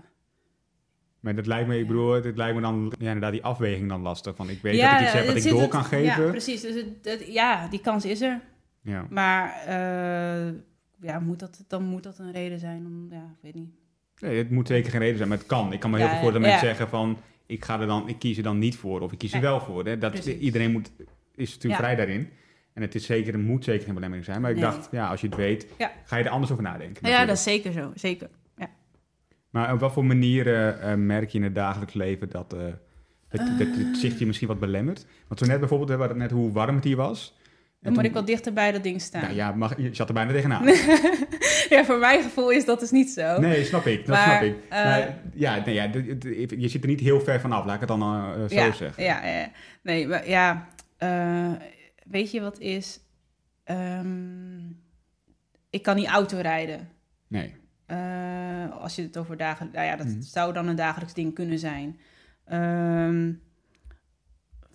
Maar 1.21 1.35
dat 1.35 1.47
lijkt 1.47 1.69
me, 1.69 1.79
ik 1.79 1.87
bedoel, 1.87 2.13
het 2.13 2.37
lijkt 2.37 2.55
me 2.55 2.61
dan 2.61 2.93
ja, 2.99 3.07
inderdaad 3.07 3.33
die 3.33 3.45
afweging 3.45 3.89
dan 3.89 4.01
lastig. 4.01 4.37
Van 4.37 4.51
ik 4.51 4.63
weet 4.63 4.77
ja, 4.77 4.91
dat 4.91 5.01
ik 5.01 5.05
iets 5.07 5.13
heb 5.15 5.27
wat 5.27 5.37
ik 5.45 5.51
door 5.51 5.61
het- 5.61 5.71
kan 5.71 5.85
geven. 5.85 6.23
Ja, 6.25 6.31
precies. 6.31 6.61
Dus 6.61 6.75
het, 6.75 6.89
het- 7.03 7.27
ja, 7.27 7.69
die 7.69 7.81
kans 7.81 8.05
is 8.05 8.21
er. 8.21 8.41
Ja. 8.83 9.07
Maar 9.11 9.55
eh, 9.67 10.55
ja, 11.01 11.19
moet 11.21 11.39
dat, 11.39 11.65
dan 11.67 11.85
moet 11.85 12.03
dat 12.03 12.19
een 12.19 12.33
reden 12.33 12.59
zijn 12.59 12.87
om, 12.87 13.13
ja, 13.13 13.23
ik 13.37 13.43
weet 13.43 13.55
niet. 13.55 13.75
Nee, 14.21 14.39
het 14.39 14.51
moet 14.51 14.67
zeker 14.67 14.91
geen 14.91 15.01
reden 15.01 15.17
zijn, 15.17 15.29
maar 15.29 15.39
het 15.39 15.47
kan. 15.47 15.73
Ik 15.73 15.81
kan 15.81 15.91
me 15.91 15.99
heel 15.99 16.07
Ja, 16.07 16.15
goed 16.19 16.33
dat 16.33 16.41
mensen 16.41 16.61
zeggen 16.61 16.89
van... 16.89 17.19
Ik, 17.47 17.65
ga 17.65 17.81
er 17.81 17.87
dan, 17.87 18.09
ik 18.09 18.19
kies 18.19 18.37
er 18.37 18.43
dan 18.43 18.59
niet 18.59 18.77
voor 18.77 19.01
of 19.01 19.13
ik 19.13 19.19
kies 19.19 19.33
er 19.33 19.41
wel 19.41 19.61
voor. 19.61 19.85
Hè? 19.85 19.99
Dat, 19.99 20.11
Precies. 20.13 20.39
iedereen 20.39 20.73
moet, 20.73 20.91
is 21.35 21.53
natuurlijk 21.55 21.83
vrij 21.83 21.97
daarin. 21.97 22.29
En 22.73 22.83
het 22.83 22.95
is 22.95 23.07
zeker, 23.07 23.33
het 23.33 23.43
moet 23.43 23.65
zeker 23.65 23.85
geen 23.85 23.95
belemmering 23.95 24.27
zijn. 24.27 24.41
Maar 24.41 24.51
ik 24.51 24.57
Nee. 24.57 24.65
dacht, 24.65 24.89
ja, 24.91 25.09
als 25.09 25.21
je 25.21 25.27
het 25.27 25.37
weet, 25.37 25.67
ga 26.05 26.17
je 26.17 26.25
er 26.25 26.31
anders 26.31 26.53
over 26.53 26.65
nadenken. 26.65 27.09
Ja, 27.09 27.25
dat 27.25 27.37
is 27.37 27.43
zeker 27.43 27.73
zo. 27.73 27.91
Zeker. 27.95 28.29
Maar 29.51 29.73
op 29.73 29.81
wat 29.81 29.93
voor 29.93 30.05
manieren 30.05 30.81
eh, 30.81 30.95
merk 30.95 31.31
je 31.31 31.39
in 31.39 31.45
het 31.45 31.55
dagelijks 31.55 31.95
leven 31.95 32.29
dat, 32.31 32.53
eh, 32.53 32.61
het, 33.29 33.59
dat 33.59 33.67
het 33.77 33.97
zicht 33.99 34.19
je 34.19 34.27
misschien 34.27 34.49
wat 34.49 34.59
belemmert? 34.61 35.07
Want 35.29 35.41
toen 35.41 35.49
net 35.49 35.59
bijvoorbeeld, 35.59 35.89
hè, 35.91 35.97
we 35.97 36.03
hadden 36.03 36.21
het 36.23 36.31
net 36.31 36.41
hoe 36.41 36.53
warm 36.53 36.75
het 36.75 36.85
hier 36.85 36.97
was. 36.97 37.37
Dan 37.81 37.93
moet 37.93 38.05
ik 38.05 38.13
wat 38.13 38.27
dichter 38.27 38.53
bij 38.53 38.73
dat 38.73 38.83
ding 38.83 39.01
staan. 39.01 39.23
Nou 39.23 39.35
ja, 39.35 39.53
mag, 39.53 39.77
je 39.77 39.95
zat 39.95 40.09
er 40.09 40.15
bijna 40.15 40.33
tegenaan. 40.33 40.65
ja, 41.75 41.85
voor 41.85 41.99
mijn 41.99 42.23
gevoel 42.23 42.51
is 42.51 42.65
dat 42.65 42.81
dus 42.81 42.91
niet 42.91 43.11
zo. 43.11 43.41
Nee, 43.41 43.65
snap 43.65 43.87
ik. 43.87 44.07
Dat 44.07 44.17
Maar, 44.17 44.29
snap 44.29 44.43
ik. 44.43 44.57
eh, 44.69 44.85
maar, 44.85 45.19
ja, 45.35 45.63
nee, 45.65 45.75
ja, 45.75 45.87
de- 45.87 46.19
de- 46.19 46.61
je 46.61 46.69
zit 46.69 46.83
er 46.83 46.89
niet 46.89 47.01
heel 47.01 47.21
ver 47.21 47.41
vanaf, 47.41 47.65
laat 47.65 47.75
ik 47.75 47.81
het 47.81 47.89
dan 47.89 48.03
eh, 48.03 48.33
zo 48.49 48.55
ja, 48.55 48.73
zeggen. 48.73 49.05
Ja, 49.05 49.27
ja. 49.27 49.51
nee, 49.83 50.07
maar 50.09 50.29
ja. 50.29 50.69
eh, 50.97 51.53
weet 52.05 52.31
je 52.31 52.41
wat 52.41 52.59
is? 52.59 53.01
Ehm, 53.65 54.59
ik 55.71 55.83
kan 55.83 55.97
niet 55.97 56.07
auto 56.09 56.39
rijden. 56.41 56.89
Nee. 57.29 57.55
Als 58.81 58.95
je 58.97 59.03
het 59.03 59.17
over 59.17 59.37
dagen... 59.37 59.71
Nou 59.73 59.87
ja, 59.87 59.97
dat 59.97 60.07
Mhm. 60.07 60.21
zou 60.23 60.53
dan 60.53 60.67
een 60.69 60.77
dagelijks 60.77 61.15
ding 61.15 61.35
kunnen 61.35 61.59
zijn. 61.59 62.01
Ehm, 62.45 63.33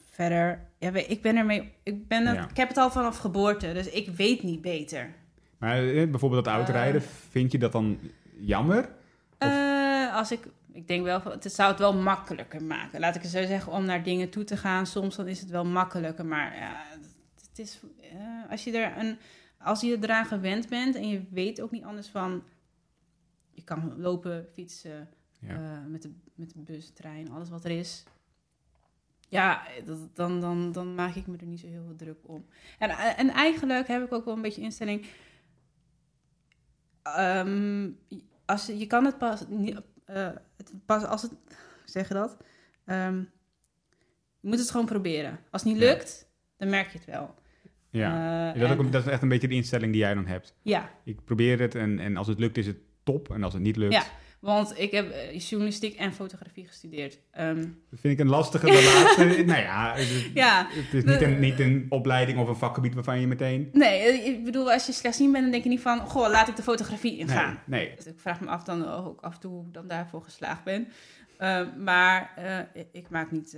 verder... 0.09 0.59
Ja, 0.93 0.99
ik 1.07 1.21
ben 1.21 1.35
ermee... 1.35 1.71
Ik, 1.83 2.07
ben 2.07 2.27
het, 2.27 2.35
Ja. 2.35 2.49
ik 2.49 2.57
heb 2.57 2.67
het 2.67 2.77
al 2.77 2.91
vanaf 2.91 3.17
geboorte, 3.17 3.73
dus 3.73 3.89
ik 3.89 4.09
weet 4.09 4.43
niet 4.43 4.61
beter. 4.61 5.13
Maar 5.57 5.77
eh, 5.77 6.09
bijvoorbeeld 6.09 6.45
dat 6.45 6.53
autorijden, 6.53 7.01
vind 7.29 7.51
je 7.51 7.57
dat 7.57 7.71
dan 7.71 7.99
jammer? 8.37 8.89
Eh, 9.37 10.15
als 10.15 10.31
ik, 10.31 10.47
ik 10.71 10.87
denk 10.87 11.03
wel, 11.03 11.21
het 11.23 11.51
zou 11.51 11.69
het 11.69 11.79
wel 11.79 11.93
makkelijker 11.93 12.63
maken. 12.63 12.99
Laat 12.99 13.15
ik 13.15 13.21
het 13.21 13.31
zo 13.31 13.45
zeggen, 13.45 13.71
om 13.71 13.85
naar 13.85 14.03
dingen 14.03 14.29
toe 14.29 14.43
te 14.43 14.57
gaan. 14.57 14.85
Soms 14.85 15.15
dan 15.15 15.27
is 15.27 15.39
het 15.39 15.49
wel 15.49 15.65
makkelijker, 15.65 16.25
maar 16.25 16.55
ja, 16.57 16.83
het 17.49 17.59
is, 17.59 17.79
eh, 18.01 18.51
als 18.51 18.63
je 18.63 18.77
er 18.77 18.97
een, 18.97 19.17
als 19.57 19.81
je 19.81 19.97
eraan 20.01 20.25
gewend 20.25 20.69
bent 20.69 20.95
en 20.95 21.07
je 21.07 21.21
weet 21.29 21.61
ook 21.61 21.71
niet 21.71 21.83
anders 21.83 22.07
van, 22.07 22.43
je 23.51 23.63
kan 23.63 23.93
lopen, 23.97 24.47
fietsen, 24.53 25.09
Ja. 25.39 25.53
Eh, 25.53 25.85
met, 25.87 26.01
de, 26.01 26.11
met 26.35 26.53
de 26.53 26.59
bus, 26.59 26.91
trein, 26.93 27.31
alles 27.31 27.49
wat 27.49 27.63
er 27.63 27.71
is. 27.71 28.03
Ja, 29.27 29.61
dat, 29.85 30.15
dan, 30.15 30.41
dan, 30.41 30.71
dan 30.71 30.95
maak 30.95 31.15
ik 31.15 31.27
me 31.27 31.37
er 31.37 31.45
niet 31.45 31.59
zo 31.59 31.67
heel 31.67 31.83
veel 31.85 31.95
druk 31.95 32.17
om. 32.21 32.45
En, 32.79 32.89
en 32.89 33.29
eigenlijk 33.29 33.87
heb 33.87 34.03
ik 34.03 34.13
ook 34.13 34.25
wel 34.25 34.35
een 34.35 34.41
beetje 34.41 34.61
instelling. 34.61 35.05
Ehm, 37.03 37.89
als, 38.45 38.65
je 38.65 38.87
kan 38.87 39.05
het 39.05 39.17
pas, 39.17 39.47
niet, 39.47 39.81
eh, 40.05 40.29
het 40.57 40.71
pas 40.85 41.03
als 41.03 41.21
het, 41.21 41.31
zeg 41.85 42.07
je 42.07 42.13
dat? 42.13 42.37
Ehm, 42.85 43.17
je 44.39 44.47
moet 44.51 44.59
het 44.59 44.71
gewoon 44.71 44.85
proberen. 44.85 45.39
Als 45.51 45.63
het 45.63 45.73
niet 45.73 45.81
Ja. 45.81 45.89
lukt, 45.91 46.29
dan 46.57 46.69
merk 46.69 46.91
je 46.91 46.97
het 46.97 47.07
wel. 47.07 47.35
Ja. 47.89 48.53
Eh, 48.53 48.59
dat, 48.61 48.71
ook, 48.71 48.79
en- 48.79 48.91
dat 48.91 49.05
is 49.05 49.11
echt 49.11 49.21
een 49.21 49.29
beetje 49.29 49.47
de 49.47 49.55
instelling 49.55 49.91
die 49.91 50.01
jij 50.01 50.13
dan 50.13 50.25
hebt. 50.27 50.55
ja, 50.61 50.89
Ik 51.03 51.23
probeer 51.25 51.59
het 51.59 51.75
en, 51.75 51.99
en 51.99 52.17
als 52.17 52.27
het 52.27 52.39
lukt 52.39 52.57
is 52.57 52.67
het 52.67 52.77
top. 53.03 53.31
En 53.33 53.43
als 53.43 53.53
het 53.53 53.61
niet 53.61 53.75
lukt, 53.75 53.93
Ja. 53.93 54.03
Want 54.45 54.79
ik 54.79 54.91
heb 54.91 55.11
eh, 55.11 55.39
journalistiek 55.39 55.95
en 55.95 56.13
fotografie 56.13 56.65
gestudeerd. 56.65 57.19
Ehm, 57.31 57.61
dat 57.89 57.99
vind 57.99 58.13
ik 58.13 58.19
een 58.19 58.29
lastige 58.29 58.65
de 58.65 58.93
laatste. 58.93 59.23
nou 59.51 59.61
ja, 59.61 59.93
het, 59.95 60.29
ja, 60.33 60.67
het 60.69 60.93
is 60.93 61.03
niet 61.03 61.21
een, 61.21 61.39
niet 61.39 61.59
een 61.59 61.85
opleiding 61.89 62.39
of 62.39 62.47
een 62.47 62.55
vakgebied 62.55 62.93
waarvan 62.93 63.19
je 63.19 63.27
meteen... 63.27 63.69
nee, 63.73 63.99
eh, 63.99 64.25
ik 64.25 64.43
bedoel, 64.43 64.71
als 64.71 64.85
je 64.85 64.91
slechtziend 64.91 65.31
bent, 65.31 65.43
dan 65.43 65.51
denk 65.51 65.63
je 65.63 65.69
niet 65.69 65.81
van... 65.81 65.99
Goh, 65.99 66.29
laat 66.29 66.47
ik 66.47 66.55
de 66.55 66.63
fotografie 66.63 67.17
ingaan. 67.17 67.59
Nee, 67.65 67.85
nee. 67.85 67.95
Dus 67.95 68.05
ik 68.05 68.19
vraag 68.19 68.41
me 68.41 68.47
af 68.47 68.63
dan 68.63 68.87
ook 68.87 69.21
af 69.21 69.33
en 69.33 69.39
toe 69.39 69.51
hoe 69.51 69.65
ik 69.65 69.73
dan 69.73 69.87
daarvoor 69.87 70.21
geslaagd 70.21 70.63
ben. 70.63 70.87
Eh, 71.37 71.61
maar 71.77 72.31
eh, 72.35 72.83
ik 72.91 73.09
maak 73.09 73.31
niet... 73.31 73.57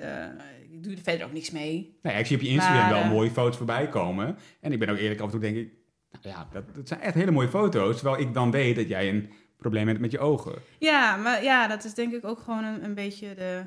ik 0.72 0.84
doe 0.84 0.94
er 0.94 1.02
verder 1.04 1.26
ook 1.26 1.34
niks 1.34 1.52
mee. 1.52 1.98
Nee, 2.02 2.20
ik 2.20 2.26
zie 2.26 2.36
op 2.36 2.42
je 2.42 2.50
Instagram 2.50 2.90
Maar, 2.90 3.02
wel 3.02 3.12
mooie 3.14 3.32
foto's 3.32 3.58
voorbij 3.58 3.90
komen. 3.90 4.38
En 4.62 4.72
ik 4.72 4.80
ben 4.80 4.90
ook 4.90 4.98
eerlijk 4.98 5.20
af 5.20 5.26
en 5.26 5.32
toe 5.32 5.42
denk 5.42 5.58
ik... 5.58 5.72
Nou 6.22 6.36
ja, 6.36 6.48
dat, 6.52 6.76
dat 6.76 6.88
zijn 6.88 7.02
echt 7.02 7.16
hele 7.16 7.32
mooie 7.32 7.50
foto's. 7.50 7.96
Terwijl 7.96 8.22
ik 8.22 8.34
dan 8.34 8.52
weet 8.52 8.76
dat 8.76 8.88
jij 8.88 9.10
een 9.10 9.30
probleem 9.58 9.88
hebt 9.88 10.00
met 10.00 10.12
je 10.12 10.20
ogen. 10.20 10.62
Ja, 10.80 11.16
maar 11.16 11.44
ja, 11.44 11.68
dat 11.68 11.84
is 11.84 11.94
denk 11.94 12.14
ik 12.14 12.26
ook 12.26 12.40
gewoon 12.40 12.64
een, 12.64 12.84
een 12.84 12.94
beetje 12.94 13.36
de 13.36 13.66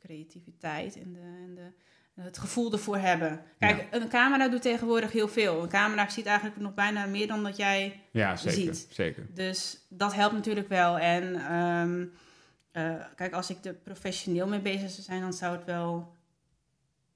creativiteit 0.00 0.96
en, 0.96 1.12
de, 1.12 1.20
en 1.20 1.54
de, 1.54 2.22
het 2.22 2.38
gevoel 2.38 2.72
ervoor 2.72 2.96
hebben. 2.96 3.42
Kijk, 3.58 3.86
een 3.90 4.08
camera 4.08 4.48
doet 4.48 4.62
tegenwoordig 4.62 5.12
heel 5.12 5.28
veel. 5.28 5.62
Een 5.62 5.68
camera 5.68 6.08
ziet 6.08 6.26
eigenlijk 6.26 6.60
nog 6.60 6.74
bijna 6.74 7.06
meer 7.06 7.26
dan 7.26 7.42
dat 7.42 7.56
jij... 7.56 8.00
Ja, 8.10 8.36
zeker. 8.36 8.74
Ziet. 8.74 8.86
zeker. 8.90 9.26
Dus 9.32 9.86
dat 9.88 10.14
helpt 10.14 10.34
natuurlijk 10.34 10.68
wel. 10.68 10.98
En 10.98 11.34
ehm, 11.34 12.04
eh, 12.70 13.04
kijk, 13.14 13.32
als 13.32 13.50
ik 13.50 13.64
er 13.64 13.74
professioneel 13.74 14.46
mee 14.46 14.60
bezig 14.60 14.90
zou 14.90 15.02
zijn, 15.02 15.20
dan 15.20 15.32
zou 15.32 15.56
het 15.56 15.64
wel 15.64 16.14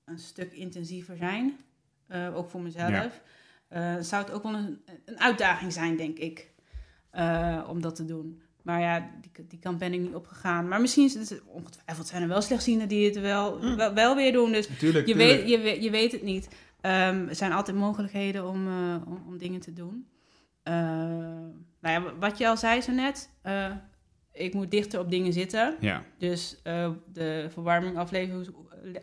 een 0.04 0.18
stuk 0.18 0.52
intensiever 0.52 1.16
zijn. 1.16 1.58
Eh, 2.06 2.36
ook 2.36 2.50
voor 2.50 2.60
mezelf. 2.60 2.90
Ja. 2.90 3.10
Eh, 3.68 4.02
zou 4.02 4.24
het 4.24 4.32
ook 4.32 4.42
wel 4.42 4.54
een, 4.54 4.82
een 5.04 5.20
uitdaging 5.20 5.72
zijn, 5.72 5.96
denk 5.96 6.18
ik, 6.18 6.50
eh, 7.10 7.64
om 7.68 7.80
dat 7.80 7.96
te 7.96 8.04
doen. 8.04 8.40
Maar 8.62 8.80
ja, 8.80 9.10
die, 9.20 9.46
die 9.46 9.58
kant 9.58 9.78
ben 9.78 9.92
ik 9.92 10.00
niet 10.00 10.14
opgegaan. 10.14 10.68
Maar 10.68 10.80
misschien 10.80 11.04
is 11.04 11.14
het 11.14 11.42
ongetwijfeld 11.46 12.06
zijn 12.06 12.22
er 12.22 12.28
wel 12.28 12.42
slechtzienden 12.42 12.88
die 12.88 13.04
het 13.06 13.20
wel, 13.20 13.76
wel, 13.76 13.94
wel 13.94 14.16
weer 14.16 14.32
doen. 14.32 14.52
Dus 14.52 14.68
Natuurlijk, 14.68 15.06
je 15.06 15.12
tuurlijk. 15.14 15.38
weet, 15.40 15.48
je, 15.48 15.58
weet, 15.58 15.82
je 15.82 15.90
weet 15.90 16.12
het 16.12 16.22
niet. 16.22 16.48
Ehm, 16.80 17.28
er 17.28 17.34
zijn 17.34 17.52
altijd 17.52 17.76
mogelijkheden 17.76 18.48
om, 18.48 18.66
eh, 18.68 18.96
om, 19.06 19.22
om 19.26 19.38
dingen 19.38 19.60
te 19.60 19.72
doen. 19.72 20.06
Eh, 20.62 20.74
nou 21.80 22.02
ja, 22.02 22.02
wat 22.18 22.38
je 22.38 22.48
al 22.48 22.56
zei 22.56 22.80
zo 22.80 22.92
net, 22.92 23.30
ik 24.32 24.54
moet 24.54 24.70
dichter 24.70 25.00
op 25.00 25.10
dingen 25.10 25.32
zitten. 25.32 25.76
Ja, 25.80 26.02
Dus 26.18 26.60
de 27.12 27.46
verwarming 27.50 27.96
aflezen, 27.96 28.46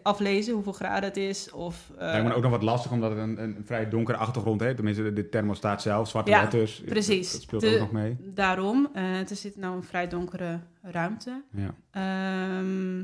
aflezen, 0.03 0.53
hoeveel 0.53 0.74
graden 0.74 1.03
het 1.10 1.17
is. 1.17 1.51
Of, 1.51 1.91
eh, 1.98 2.05
lijkt 2.08 2.27
me 2.27 2.34
ook 2.34 2.41
nog 2.41 2.51
wat 2.51 2.63
lastig 2.63 2.91
omdat 2.91 3.10
het 3.10 3.20
een, 3.20 3.44
een, 3.44 3.62
vrij 3.65 3.89
donkere 3.89 4.17
achtergrond 4.17 4.62
heeft. 4.62 4.75
Tenminste, 4.75 5.13
de, 5.13 5.29
thermostaat 5.29 5.82
zelf, 5.82 6.10
zwarte 6.10 6.32
Ja, 6.32 6.41
letters. 6.41 6.82
precies. 6.86 7.32
Dat 7.32 7.41
speelt 7.41 7.62
De- 7.62 7.74
ook 7.74 7.79
nog 7.79 7.91
mee. 7.91 8.17
Daarom, 8.34 8.89
eh 8.94 9.03
het 9.03 9.38
zit 9.38 9.55
nou 9.58 9.75
een 9.75 9.84
vrij 9.84 10.08
donkere 10.08 10.60
ruimte. 10.82 11.44
Ja. 11.51 11.74
Ehm, 11.91 13.01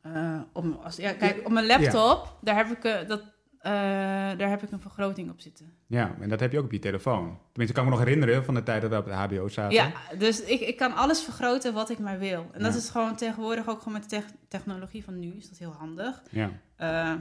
eh, 0.00 0.40
mijn- 0.52 0.78
als, 0.82 0.96
ja, 0.96 1.12
kijk, 1.12 1.40
op 1.46 1.52
mijn 1.52 1.66
laptop, 1.66 2.36
daar, 2.40 2.56
heb 2.56 2.66
ik, 2.76 2.84
eh, 2.84 3.08
dat, 3.08 3.22
eh, 3.60 3.72
daar 4.38 4.48
heb 4.48 4.62
ik 4.62 4.70
een 4.70 4.80
vergroting 4.80 5.30
op 5.30 5.40
zitten. 5.40 5.72
ja, 5.86 6.14
en 6.20 6.28
dat 6.28 6.40
heb 6.40 6.52
je 6.52 6.58
ook 6.58 6.64
op 6.64 6.72
je 6.72 6.78
telefoon. 6.78 7.22
Tenminste, 7.24 7.62
ik 7.62 7.74
kan 7.74 7.84
me 7.84 7.90
nog 7.90 7.98
herinneren 7.98 8.44
van 8.44 8.54
de 8.54 8.62
tijd 8.62 8.82
dat 8.82 8.90
we 8.90 8.96
op 8.96 9.04
de 9.04 9.12
HBO 9.12 9.48
zaten. 9.48 9.74
Ja, 9.76 9.92
dus 10.18 10.42
ik, 10.42 10.60
ik 10.60 10.76
kan 10.76 10.94
alles 10.94 11.22
vergroten 11.22 11.74
wat 11.74 11.90
ik 11.90 11.98
maar 11.98 12.18
wil. 12.18 12.46
En 12.52 12.62
dat 12.62 12.74
is 12.74 12.88
gewoon 12.90 13.16
tegenwoordig 13.16 13.68
ook 13.68 13.78
gewoon 13.78 13.92
met 13.92 14.02
de 14.02 14.08
tech- 14.08 14.32
technologie 14.48 15.04
van 15.04 15.18
nu 15.18 15.34
is 15.34 15.48
dat 15.48 15.58
heel 15.58 15.72
handig. 15.72 16.22
Ja. 16.30 16.50
Eh, 16.76 17.14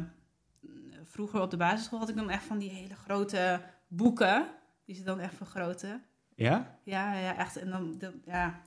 vroeger 1.04 1.42
op 1.42 1.52
de 1.52 1.58
basisschool 1.58 2.00
had 2.00 2.10
ik 2.10 2.16
dan 2.16 2.30
echt 2.30 2.44
van 2.44 2.58
die 2.58 2.70
hele 2.70 2.96
grote 2.96 3.62
boeken, 3.88 4.46
die 4.86 4.96
ze 4.96 5.04
dan 5.04 5.20
echt 5.20 5.36
vergroten. 5.36 6.04
Ja? 6.36 6.78
Ja, 6.84 7.14
ja, 7.20 7.38
echt. 7.38 7.58
En 7.58 7.70
dan, 7.70 7.96
dan- 7.98 8.22
ja. 8.26 8.62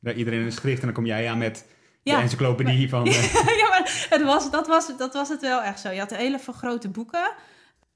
Daar 0.00 0.14
iedereen 0.14 0.40
in 0.40 0.46
een 0.46 0.52
schrift 0.52 0.78
en 0.80 0.84
dan 0.86 0.94
kom 0.94 1.06
jij 1.06 1.30
aan 1.30 1.38
met 1.38 1.66
Ja. 2.02 2.16
de 2.16 2.22
encyclopedie 2.22 2.88
van... 2.88 3.06
eh, 3.06 3.58
ja, 3.58 3.68
maar 3.68 4.06
het 4.10 4.22
was, 4.22 4.50
dat, 4.50 4.66
was, 4.66 4.96
dat 4.96 5.12
was 5.14 5.28
het 5.28 5.40
wel 5.40 5.62
echt 5.62 5.80
zo. 5.80 5.90
Je 5.90 5.98
had 5.98 6.16
hele 6.16 6.38
vergrote 6.38 6.88
boeken. 6.88 7.32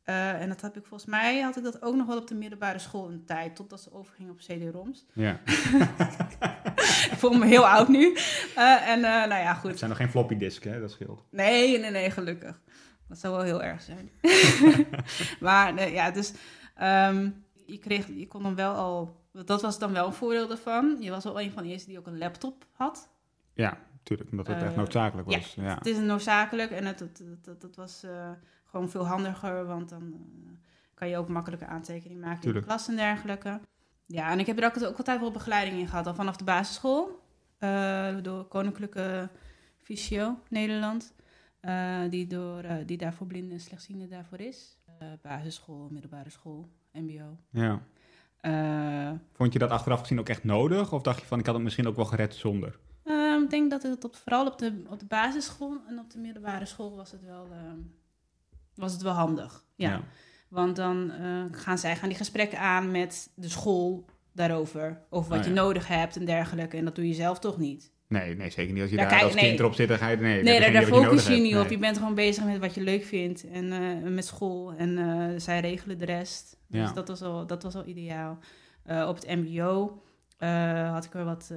Eh, 0.05 0.41
en 0.41 0.49
dat 0.49 0.61
heb 0.61 0.77
ik 0.77 0.87
volgens 0.87 1.11
mij, 1.11 1.41
had 1.41 1.57
ik 1.57 1.63
dat 1.63 1.83
ook 1.83 1.95
nog 1.95 2.07
wel 2.07 2.17
op 2.17 2.27
de 2.27 2.35
middelbare 2.35 2.79
school 2.79 3.09
een 3.09 3.25
tijd, 3.25 3.57
totdat 3.57 3.81
ze 3.83 3.93
overging 3.93 4.31
op 4.31 4.39
CD-ROMs. 4.39 5.07
ja. 5.13 5.41
ik 7.11 7.13
voel 7.17 7.33
me 7.33 7.47
heel 7.47 7.69
oud 7.69 7.89
nu. 7.89 8.17
Eh, 8.57 8.89
en 8.89 9.01
nou 9.01 9.29
ja, 9.29 9.49
Het 9.53 9.59
goed. 9.59 9.79
zijn 9.79 9.91
nog 9.91 9.99
geen 9.99 10.11
floppy 10.11 10.37
disk, 10.37 10.65
hè? 10.65 10.81
Dat 10.81 10.91
scheelt. 10.91 11.25
Nee, 11.31 11.79
nee, 11.79 11.91
nee, 11.91 12.11
gelukkig. 12.11 12.61
Dat 13.09 13.19
zou 13.19 13.35
wel 13.35 13.45
heel 13.45 13.63
erg 13.63 13.83
zijn. 13.83 14.11
maar 15.41 15.75
nee, 15.75 15.93
ja, 15.93 16.11
dus 16.11 16.33
ehm, 16.75 17.31
je, 17.67 17.79
kreeg, 17.79 18.07
je 18.07 18.27
kon 18.27 18.43
dan 18.43 18.55
wel 18.55 18.75
al, 18.75 19.21
dat 19.33 19.63
was 19.63 19.79
dan 19.79 19.93
wel 19.93 20.07
een 20.07 20.13
voordeel 20.13 20.51
ervan. 20.51 20.97
Je 21.01 21.11
was 21.11 21.25
wel 21.25 21.41
een 21.41 21.53
van 21.53 21.63
de 21.63 21.69
eerste 21.69 21.89
die 21.89 21.99
ook 21.99 22.07
een 22.07 22.19
laptop 22.19 22.67
had. 22.73 23.09
Ja, 23.55 23.79
natuurlijk. 24.09 24.31
Omdat 24.31 24.47
het 24.47 24.57
Eh, 24.57 24.67
echt 24.67 24.77
noodzakelijk 24.77 25.31
ja, 25.31 25.37
was. 25.39 25.55
Ja. 25.55 25.75
Het 25.75 25.87
is 25.87 25.99
noodzakelijk 25.99 26.71
en 26.71 26.85
het, 26.85 27.01
het, 27.01 27.19
het, 27.19 27.47
het- 27.47 27.63
het 27.63 27.77
was 27.77 28.03
eh, 28.03 28.31
gewoon 28.65 28.89
veel 28.91 29.07
handiger, 29.07 29.67
want 29.67 29.89
dan 29.89 30.03
eh, 30.15 30.51
kan 30.95 31.09
je 31.09 31.17
ook 31.17 31.29
makkelijke 31.29 31.67
aantekeningen 31.67 32.21
maken 32.23 32.35
in 32.35 32.41
de 32.41 32.45
Tuurlijk. 32.45 32.67
klas 32.67 32.89
en 32.89 32.97
dergelijke. 32.97 33.61
Ja, 34.07 34.31
en 34.31 34.39
ik 34.39 34.47
heb 34.47 34.59
er 34.59 34.65
ook, 34.65 34.83
ook 34.83 34.99
altijd 34.99 35.21
wel 35.21 35.31
begeleiding 35.31 35.79
in 35.79 35.89
gehad, 35.89 36.07
al 36.07 36.15
vanaf 36.15 36.37
de 36.37 36.45
basisschool. 36.45 37.25
eh, 37.59 38.15
door 38.23 38.45
Koninklijke 38.45 39.29
Fysio 39.83 40.39
Nederland, 40.49 41.15
eh, 41.61 42.01
die, 42.11 42.27
door, 42.27 42.59
eh, 42.63 42.77
die 42.87 42.97
daarvoor 42.97 43.27
blinden 43.27 43.53
en 43.53 43.61
slechtzienden 43.61 44.09
daarvoor 44.09 44.41
is. 44.41 44.77
Eh, 44.99 45.09
basisschool, 45.23 45.89
middelbare 45.91 46.31
school, 46.31 46.69
mbo. 46.93 47.37
ja. 47.51 47.81
Eh, 48.41 49.11
Vond 49.33 49.53
je 49.53 49.59
dat 49.59 49.71
achteraf 49.71 50.01
gezien 50.01 50.19
ook 50.21 50.29
echt 50.29 50.45
nodig? 50.45 50.93
Of 50.93 51.03
dacht 51.03 51.21
je 51.21 51.27
van, 51.27 51.39
ik 51.39 51.47
had 51.47 51.55
het 51.55 51.65
misschien 51.65 51.87
ook 51.87 51.97
wel 51.97 52.05
gered 52.05 52.35
zonder? 52.35 52.79
Ik 53.43 53.51
denk 53.51 53.71
dat 53.71 53.83
het 53.83 54.05
op, 54.05 54.17
vooral 54.17 54.47
op 54.47 54.59
de, 54.59 54.83
op 54.89 54.99
de 54.99 55.07
basisschool 55.07 55.81
en 55.89 55.99
op 55.99 56.11
de 56.11 56.19
middelbare 56.19 56.67
school 56.67 56.97
was 56.97 57.11
het 57.13 57.23
wel, 57.25 57.49
ehm, 57.53 57.79
was 58.75 58.93
het 58.93 59.03
wel 59.03 59.13
handig. 59.13 59.65
Ja. 59.75 60.01
Want 60.49 60.77
dan 60.77 61.11
eh, 61.11 61.43
gaan 61.51 61.79
zij 61.79 61.97
gaan 61.97 62.09
die 62.09 62.19
gesprekken 62.19 62.59
aan 62.59 62.91
met 62.91 63.31
de 63.35 63.49
school 63.49 64.05
daarover. 64.33 65.01
Over 65.11 65.31
wat 65.31 65.39
Oh, 65.39 65.45
je 65.45 65.51
nodig 65.53 65.89
hebt 65.89 66.17
en 66.17 66.25
dergelijke. 66.25 66.77
En 66.77 66.85
dat 66.85 66.95
doe 66.95 67.09
je 67.09 67.15
zelf 67.15 67.39
toch 67.39 67.59
niet. 67.59 67.93
Nee, 68.09 68.35
nee, 68.37 68.51
zeker 68.51 68.73
niet. 68.73 68.83
Als 68.83 68.91
je 68.91 68.97
Ja, 68.97 69.03
daar 69.03 69.13
kijk, 69.13 69.23
als 69.23 69.35
nee. 69.35 69.45
kind 69.45 69.59
erop 69.59 69.75
zit, 69.75 69.89
dan 69.89 69.99
ga 69.99 70.09
je... 70.09 70.17
Nee, 70.17 70.43
Nee, 70.43 70.61
daar, 70.61 70.73
daar 70.73 70.83
focus 70.85 71.27
je 71.27 71.37
niet 71.37 71.57
op. 71.57 71.69
Je 71.71 71.79
bent 71.79 71.97
gewoon 71.99 72.15
bezig 72.15 72.45
met 72.45 72.59
wat 72.59 72.75
je 72.75 72.81
leuk 72.81 73.05
vindt. 73.05 73.49
En 73.49 73.73
eh, 73.73 74.11
met 74.11 74.27
school. 74.27 74.73
En 74.73 74.99
eh, 74.99 75.41
zij 75.41 75.61
regelen 75.61 75.99
de 75.99 76.05
rest. 76.05 76.57
Dus 76.69 76.81
Ja. 76.89 76.93
dat, 76.93 77.09
was 77.09 77.23
al, 77.23 77.47
dat 77.47 77.63
was 77.63 77.75
al 77.75 77.87
ideaal. 77.87 78.39
Op 79.07 79.15
het 79.15 79.27
mbo 79.27 80.03
had 80.93 81.05
ik 81.05 81.15
er 81.15 81.25
wat... 81.25 81.53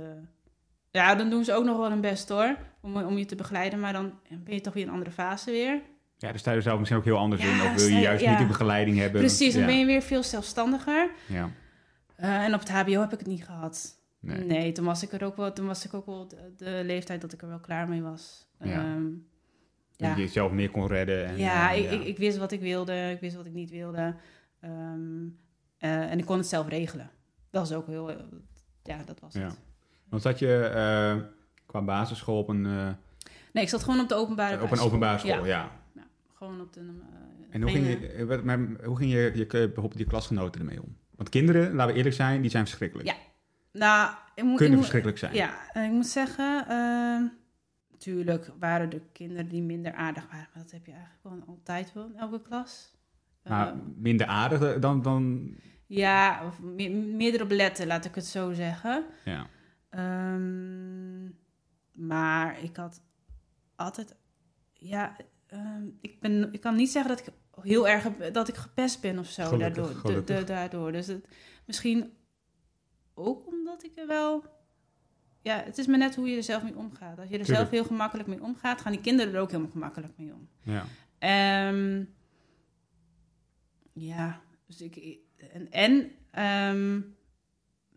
ja, 0.91 1.15
dan 1.15 1.29
doen 1.29 1.43
ze 1.43 1.53
ook 1.53 1.65
nog 1.65 1.77
wel 1.77 1.89
hun 1.89 2.01
best 2.01 2.29
hoor. 2.29 2.57
Om, 2.81 2.97
om 2.97 3.17
je 3.17 3.25
te 3.25 3.35
begeleiden. 3.35 3.79
Maar 3.79 3.93
dan 3.93 4.13
ben 4.43 4.53
je 4.53 4.61
toch 4.61 4.73
weer 4.73 4.81
in 4.83 4.87
een 4.89 4.93
andere 4.95 5.11
fase 5.13 5.51
weer. 5.51 5.81
Ja, 6.17 6.31
dus 6.31 6.39
sta 6.41 6.51
je 6.51 6.61
zelf 6.61 6.77
misschien 6.77 6.99
ook 6.99 7.05
heel 7.05 7.17
anders 7.17 7.41
Ja, 7.41 7.47
in. 7.47 7.61
Of 7.69 7.75
wil 7.75 7.87
je 7.87 7.99
juist 7.99 8.23
ja. 8.23 8.29
niet 8.29 8.39
de 8.39 8.45
begeleiding 8.45 8.97
hebben? 8.97 9.19
Precies, 9.21 9.51
dan 9.53 9.61
ja. 9.61 9.67
ben 9.67 9.79
je 9.79 9.85
weer 9.85 10.01
veel 10.01 10.23
zelfstandiger. 10.23 11.09
Ja, 11.27 11.49
Eh, 12.15 12.43
en 12.43 12.53
op 12.53 12.59
het 12.59 12.69
HBO 12.69 12.99
heb 13.01 13.13
ik 13.13 13.19
het 13.19 13.27
niet 13.27 13.43
gehad. 13.45 13.99
nee. 14.19 14.45
Nee, 14.45 14.71
toen 14.71 14.85
was 14.85 15.03
ik 15.03 15.11
er 15.11 15.23
ook 15.23 15.35
wel, 15.35 15.53
toen 15.53 15.65
was 15.67 15.85
ik 15.85 15.93
ook 15.93 16.05
wel 16.05 16.27
de, 16.27 16.53
de 16.57 16.81
leeftijd 16.85 17.21
dat 17.21 17.33
ik 17.33 17.41
er 17.41 17.47
wel 17.47 17.59
klaar 17.59 17.87
mee 17.89 18.01
was. 18.01 18.47
Ja. 18.59 18.71
Ehm, 18.71 19.05
Dat 19.97 20.15
je 20.15 20.21
jezelf 20.21 20.51
meer 20.51 20.69
kon 20.69 20.87
redden. 20.87 21.25
En, 21.25 21.37
ja, 21.37 21.71
eh, 21.73 21.79
ik, 21.83 21.91
Ik, 21.91 22.03
ik 22.07 22.17
wist 22.17 22.37
wat 22.37 22.51
ik 22.51 22.59
wilde, 22.61 23.09
ik 23.11 23.19
wist 23.19 23.35
wat 23.35 23.45
ik 23.45 23.53
niet 23.53 23.69
wilde. 23.69 24.15
Ehm, 24.61 25.25
eh, 25.77 26.11
en 26.11 26.19
ik 26.19 26.25
kon 26.25 26.37
het 26.37 26.47
zelf 26.47 26.67
regelen. 26.67 27.09
Dat 27.49 27.69
was 27.69 27.77
ook 27.77 27.87
heel, 27.87 28.09
ja, 28.83 29.03
dat 29.05 29.19
was 29.19 29.33
Ja. 29.33 29.39
het. 29.41 29.59
Want 30.09 30.21
zat 30.21 30.39
je 30.39 30.57
eh, 30.63 31.15
qua 31.65 31.81
basisschool 31.81 32.37
op 32.37 32.49
een, 32.49 32.65
eh, 32.65 32.89
Nee, 33.53 33.63
ik 33.63 33.69
zat 33.69 33.83
gewoon 33.83 33.99
op 33.99 34.09
de 34.09 34.15
openbare 34.15 34.61
op 34.63 34.71
een 34.71 34.79
openbare 34.79 35.17
school? 35.17 35.45
Ja, 35.45 35.71
Ja. 35.95 36.03
gewoon 36.33 36.61
op 36.61 36.73
de... 36.73 36.79
eh, 36.79 36.85
En 37.49 37.61
hoe 37.61 37.71
ging, 37.71 37.87
je, 37.87 38.25
wat- 38.25 38.43
maar 38.43 38.59
hoe 38.83 38.97
ging 38.97 39.11
je, 39.11 39.31
je, 39.35 39.45
bijvoorbeeld 39.47 39.97
je 39.97 40.05
klasgenoten 40.05 40.61
ermee 40.61 40.81
om? 40.83 40.95
Want 41.15 41.29
kinderen, 41.29 41.73
laten 41.73 41.91
we 41.91 41.97
eerlijk 41.97 42.15
zijn, 42.15 42.41
die 42.41 42.49
zijn 42.51 42.65
verschrikkelijk. 42.65 43.07
Ja. 43.09 43.15
Nou, 43.71 44.11
ik 44.35 44.43
moet... 44.43 44.51
ik 44.51 44.57
Kunnen 44.57 44.69
moet- 44.77 44.79
verschrikkelijk 44.89 45.17
zijn. 45.19 45.33
Ja, 45.33 45.73
ik 45.85 45.91
moet 45.91 46.07
zeggen, 46.07 46.65
ehm, 46.67 47.23
natuurlijk 47.91 48.51
waren 48.59 48.91
er 48.91 49.01
kinderen 49.13 49.47
die 49.47 49.61
minder 49.61 49.93
aardig 49.93 50.23
waren. 50.31 50.47
Maar 50.53 50.63
dat 50.63 50.71
heb 50.71 50.85
je 50.85 50.91
eigenlijk 50.91 51.23
wel 51.23 51.43
altijd 51.55 51.93
wel 51.93 52.05
in 52.05 52.15
elke 52.17 52.41
klas. 52.41 52.95
Maar 53.43 53.67
Eh, 53.67 53.73
minder 53.95 54.27
aardig 54.27 54.79
dan... 54.79 55.01
dan 55.01 55.53
ja, 55.85 56.45
of 56.45 56.59
me- 56.61 56.89
meer 56.89 57.33
erop 57.33 57.51
letten, 57.51 57.87
laat 57.87 58.05
ik 58.05 58.15
het 58.15 58.25
zo 58.25 58.53
zeggen. 58.53 59.03
ja. 59.25 59.47
Ehm, 59.89 61.23
maar 61.91 62.63
ik 62.63 62.75
had 62.75 63.01
altijd, 63.75 64.15
ja, 64.73 65.15
ehm, 65.47 65.87
ik, 66.01 66.19
ben, 66.19 66.53
ik 66.53 66.61
kan 66.61 66.75
niet 66.75 66.89
zeggen 66.91 67.15
dat 67.15 67.27
ik 67.27 67.33
heel 67.61 67.87
erg 67.87 68.03
dat 68.31 68.47
ik 68.47 68.55
gepest 68.55 69.01
ben 69.01 69.19
of 69.19 69.27
zo 69.27 69.43
Gelukkig, 69.43 69.75
daardoor. 69.75 69.93
De- 69.93 69.99
gelukkig. 69.99 70.37
de- 70.37 70.43
daardoor. 70.43 70.91
Dus 70.91 71.07
het, 71.07 71.27
misschien 71.65 72.13
ook 73.13 73.47
omdat 73.47 73.83
ik 73.83 73.91
er 73.97 74.07
wel. 74.07 74.43
Ja, 75.41 75.63
het 75.63 75.77
is 75.77 75.87
maar 75.87 75.97
net 75.97 76.15
hoe 76.15 76.29
je 76.29 76.37
er 76.37 76.43
zelf 76.43 76.63
mee 76.63 76.75
omgaat. 76.75 77.19
Als 77.19 77.29
je 77.29 77.37
er 77.37 77.45
Tuurlijk. 77.45 77.57
zelf 77.59 77.69
heel 77.69 77.83
gemakkelijk 77.83 78.27
mee 78.29 78.43
omgaat, 78.43 78.81
gaan 78.81 78.91
die 78.91 79.01
kinderen 79.01 79.33
er 79.33 79.39
ook 79.41 79.51
heel 79.51 79.67
gemakkelijk 79.71 80.17
mee 80.17 80.33
om. 80.33 80.49
Ja. 80.61 80.85
Ehm, 81.17 82.03
ja, 83.93 84.41
dus 84.65 84.81
ik. 84.81 85.17
En, 85.51 85.71
en 85.71 86.11
ehm, 86.31 87.01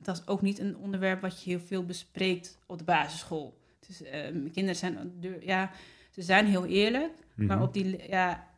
dat 0.05 0.17
is 0.17 0.27
ook 0.27 0.43
niet 0.43 0.59
een 0.59 0.77
onderwerp 0.77 1.21
wat 1.21 1.43
je 1.45 1.51
heel 1.51 1.61
veel 1.61 1.85
bespreekt 1.85 2.59
op 2.67 2.79
de 2.79 2.85
basisschool. 2.85 3.59
Dus, 3.87 4.03
mijn 4.11 4.51
kinderen 4.51 4.77
zijn, 4.77 5.13
ja, 5.41 5.71
ze 6.11 6.23
zijn 6.23 6.47
heel 6.47 6.67
eerlijk, 6.67 7.13
maar 7.35 7.57
Mhm. 7.57 7.67
op 7.67 7.73
die, 7.73 8.09
ja, 8.09 8.51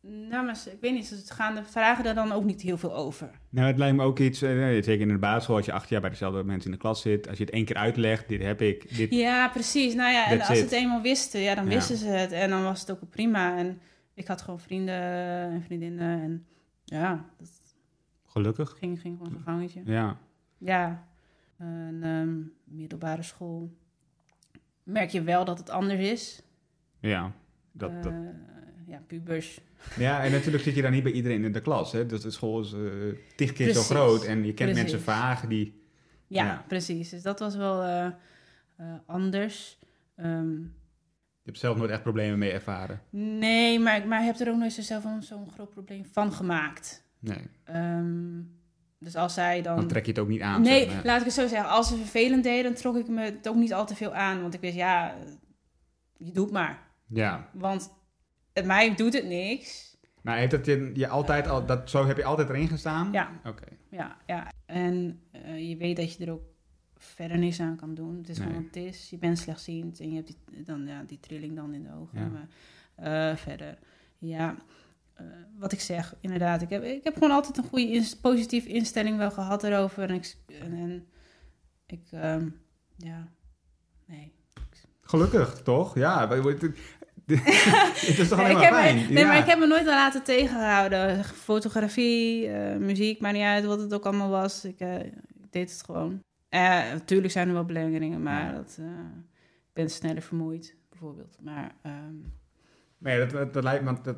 nou, 0.00 0.44
maar 0.44 0.58
ik 0.72 0.80
weet 0.80 0.92
niet, 0.92 1.06
ze 1.06 1.32
gaan 1.34 1.54
de 1.54 1.64
vragen 1.64 2.04
daar 2.04 2.14
dan 2.14 2.32
ook 2.32 2.44
niet 2.44 2.62
heel 2.62 2.78
veel 2.78 2.94
over. 2.96 3.30
Nou, 3.48 3.66
het 3.66 3.78
lijkt 3.78 3.96
me 3.96 4.02
ook 4.04 4.18
iets, 4.18 4.42
eh, 4.42 4.50
zeker 4.66 5.00
in 5.00 5.08
de 5.08 5.18
basisschool, 5.18 5.56
als 5.56 5.66
je 5.66 5.72
acht 5.72 5.88
jaar 5.88 6.00
bij 6.00 6.10
dezelfde 6.10 6.44
mensen 6.44 6.70
in 6.70 6.76
de 6.76 6.82
klas 6.82 7.00
zit, 7.00 7.28
als 7.28 7.38
je 7.38 7.44
het 7.44 7.52
één 7.52 7.64
keer 7.64 7.76
uitlegt, 7.76 8.28
dit 8.28 8.42
heb 8.42 8.60
ik, 8.60 8.96
dit... 8.96 9.10
Ja, 9.14 9.48
precies. 9.48 9.94
Nou 9.94 10.12
ja, 10.12 10.26
en 10.26 10.38
als 10.40 10.58
ze 10.58 10.62
het 10.64 10.72
eenmaal 10.72 11.00
wisten, 11.02 11.40
ja, 11.40 11.54
dan 11.54 11.64
Ja. 11.64 11.70
wisten 11.70 11.96
ze 11.96 12.06
het. 12.06 12.32
En 12.32 12.50
dan 12.50 12.62
was 12.62 12.80
het 12.80 12.90
ook 12.90 13.10
prima. 13.10 13.56
En 13.58 13.80
ik 14.14 14.26
had 14.26 14.42
gewoon 14.42 14.60
vrienden 14.60 14.94
en 15.50 15.62
vriendinnen. 15.62 16.20
En 16.22 16.46
ja, 16.84 17.24
dat 17.38 17.50
Gelukkig. 18.26 18.76
ging, 18.78 19.00
ging 19.00 19.16
gewoon 19.16 19.32
zijn 19.32 19.42
gangetje. 19.44 19.80
Ja. 19.84 20.16
Ja, 20.64 21.06
een 21.58 21.98
ehm, 22.02 22.40
middelbare 22.76 23.22
school 23.22 23.72
merk 24.82 25.10
je 25.10 25.22
wel 25.22 25.44
dat 25.44 25.58
het 25.58 25.70
anders 25.70 26.00
is. 26.00 26.42
Ja. 27.00 27.32
Dat, 27.72 28.02
dat. 28.02 28.12
Eh, 28.12 28.18
ja, 28.86 29.02
pubers. 29.06 29.60
ja, 29.96 30.24
en 30.24 30.30
natuurlijk 30.32 30.64
zit 30.64 30.74
je 30.74 30.82
dan 30.82 30.92
niet 30.92 31.02
bij 31.02 31.12
iedereen 31.12 31.44
in 31.44 31.52
de 31.52 31.60
klas. 31.60 31.92
Hè? 31.92 32.06
Dus 32.06 32.20
de 32.20 32.30
school 32.30 32.60
is 32.60 32.74
tig 33.36 33.52
keer 33.52 33.72
zo 33.74 33.80
groot 33.82 34.24
en 34.24 34.36
je 34.44 34.54
kent 34.54 34.56
Precies. 34.70 34.76
mensen 34.92 35.00
vaag 35.00 35.46
die... 35.46 35.80
Ja, 36.26 36.44
Ja. 36.44 36.64
precies. 36.68 37.08
Dus 37.10 37.22
dat 37.22 37.38
was 37.38 37.56
wel 37.56 37.82
eh, 37.82 38.06
eh, 38.76 38.94
anders. 39.06 39.78
Ehm, 40.16 40.50
Je 41.44 41.48
hebt 41.48 41.58
zelf 41.58 41.76
nooit 41.76 41.90
echt 41.90 42.02
problemen 42.02 42.38
mee 42.38 42.50
ervaren. 42.52 43.00
nee, 43.10 43.78
maar, 43.80 44.06
maar 44.08 44.18
je 44.20 44.26
hebt 44.26 44.40
er 44.40 44.48
ook 44.50 44.58
nooit 44.58 44.72
zo 44.72 44.82
zelf 44.82 45.04
een- 45.04 45.22
zo'n 45.22 45.50
groot 45.50 45.70
probleem 45.70 46.04
van 46.06 46.32
gemaakt. 46.32 47.04
Nee. 47.18 47.42
Ehm, 47.64 48.40
dus 49.02 49.16
als 49.16 49.34
zij 49.34 49.62
dan... 49.62 49.76
Dan 49.76 49.86
trek 49.86 50.04
je 50.04 50.10
het 50.10 50.20
ook 50.20 50.28
niet 50.28 50.40
aan. 50.40 50.62
nee, 50.62 50.84
zeg 50.84 50.94
maar. 50.94 51.04
laat 51.04 51.18
ik 51.18 51.24
het 51.24 51.34
zo 51.34 51.46
zeggen. 51.46 51.70
Als 51.70 51.88
ze 51.88 51.96
vervelend 51.96 52.42
deden, 52.44 52.64
dan 52.64 52.74
trok 52.74 52.96
ik 52.96 53.08
me 53.08 53.20
het 53.22 53.48
ook 53.48 53.56
niet 53.56 53.72
al 53.74 53.86
te 53.86 53.94
veel 53.94 54.14
aan. 54.14 54.40
Want 54.42 54.54
ik 54.54 54.60
wist, 54.60 54.74
ja, 54.74 55.14
je 56.16 56.32
doet 56.32 56.50
maar. 56.50 56.90
Ja. 57.06 57.48
Want 57.52 57.92
het, 58.52 58.64
mij 58.64 58.94
doet 58.94 59.12
het 59.12 59.24
niks. 59.26 59.96
Maar 60.22 60.36
heeft 60.36 60.50
dat 60.50 60.66
je, 60.66 60.90
je 60.94 61.08
altijd 61.08 61.48
al... 61.48 61.66
Dat, 61.66 61.90
zo 61.90 62.06
heb 62.06 62.16
je 62.16 62.24
altijd 62.24 62.48
erin 62.48 62.68
gestaan? 62.68 63.12
Ja, 63.12 63.30
Oké. 63.44 63.64
ja, 63.90 64.16
ja. 64.26 64.50
En 64.66 65.20
eh, 65.30 65.68
je 65.68 65.76
weet 65.76 65.96
dat 65.96 66.14
je 66.14 66.24
er 66.26 66.32
ook 66.32 66.42
verder 66.96 67.38
niks 67.38 67.60
aan 67.60 67.76
kan 67.76 67.94
doen. 67.94 68.16
Het 68.16 68.28
is 68.28 68.38
Nee. 68.38 68.46
gewoon 68.46 68.62
wat 68.62 68.74
het 68.74 68.84
is. 68.84 69.10
Je 69.10 69.18
bent 69.18 69.38
slechtziend 69.38 70.00
en 70.00 70.08
je 70.08 70.14
hebt 70.14 70.26
die, 70.26 70.62
dan, 70.64 70.86
ja, 70.86 71.02
die 71.06 71.20
trilling 71.20 71.56
dan 71.56 71.74
in 71.74 71.82
de 71.82 71.94
ogen. 71.94 72.18
Ja. 72.20 72.26
Maar 72.28 72.48
eh, 73.30 73.36
verder, 73.36 73.78
ja... 74.18 74.56
eh, 75.30 75.36
wat 75.58 75.72
ik 75.72 75.80
zeg, 75.80 76.14
inderdaad. 76.20 76.62
Ik 76.62 76.68
heb, 76.70 76.82
ik 76.82 77.04
heb 77.04 77.14
gewoon 77.14 77.30
altijd 77.30 77.56
een 77.56 77.68
goede 77.68 78.04
positieve 78.20 78.68
instelling 78.68 79.16
wel 79.16 79.30
gehad 79.30 79.64
erover. 79.64 80.02
En 80.08 80.14
ik, 80.14 80.36
en, 80.62 80.72
en 80.72 81.06
ik 81.86 82.02
ehm, 82.10 82.48
ja, 82.96 83.28
nee. 84.06 84.32
Gelukkig, 85.00 85.62
toch? 85.62 85.94
Ja. 85.94 86.28
Het 86.28 86.72
is 88.18 88.28
toch 88.28 88.38
alleen 88.38 88.56
maar 88.58 88.72
me- 88.84 88.90
nee, 88.92 89.12
ja. 89.12 89.26
maar 89.26 89.38
ik 89.38 89.46
heb 89.46 89.58
me 89.58 89.66
nooit 89.66 89.86
laten 89.86 90.22
tegenhouden. 90.22 91.24
Fotografie, 91.24 92.48
eh, 92.48 92.76
muziek, 92.76 93.20
maakt 93.20 93.34
niet 93.34 93.42
uit 93.42 93.64
wat 93.64 93.80
het 93.80 93.94
ook 93.94 94.04
allemaal 94.06 94.30
was. 94.30 94.64
Ik, 94.64 94.80
eh, 94.80 95.04
ik 95.04 95.12
deed 95.50 95.70
het 95.70 95.82
gewoon. 95.82 96.20
Eh, 96.48 96.60
natuurlijk 96.92 97.32
zijn 97.32 97.48
er 97.48 97.54
wel 97.54 97.64
belemmeringen, 97.64 98.22
maar 98.22 98.44
Ja. 98.44 98.52
dat, 98.52 98.78
ik 99.58 99.72
ben 99.72 99.90
sneller 99.90 100.22
vermoeid, 100.22 100.76
bijvoorbeeld. 100.90 101.36
Maar 101.40 101.74
ehm, 101.82 102.14
Nee, 102.98 103.18
dat, 103.18 103.30
dat, 103.30 103.52
dat 103.54 103.62
lijkt 103.62 103.84
me... 103.84 103.94
Dat, 104.02 104.16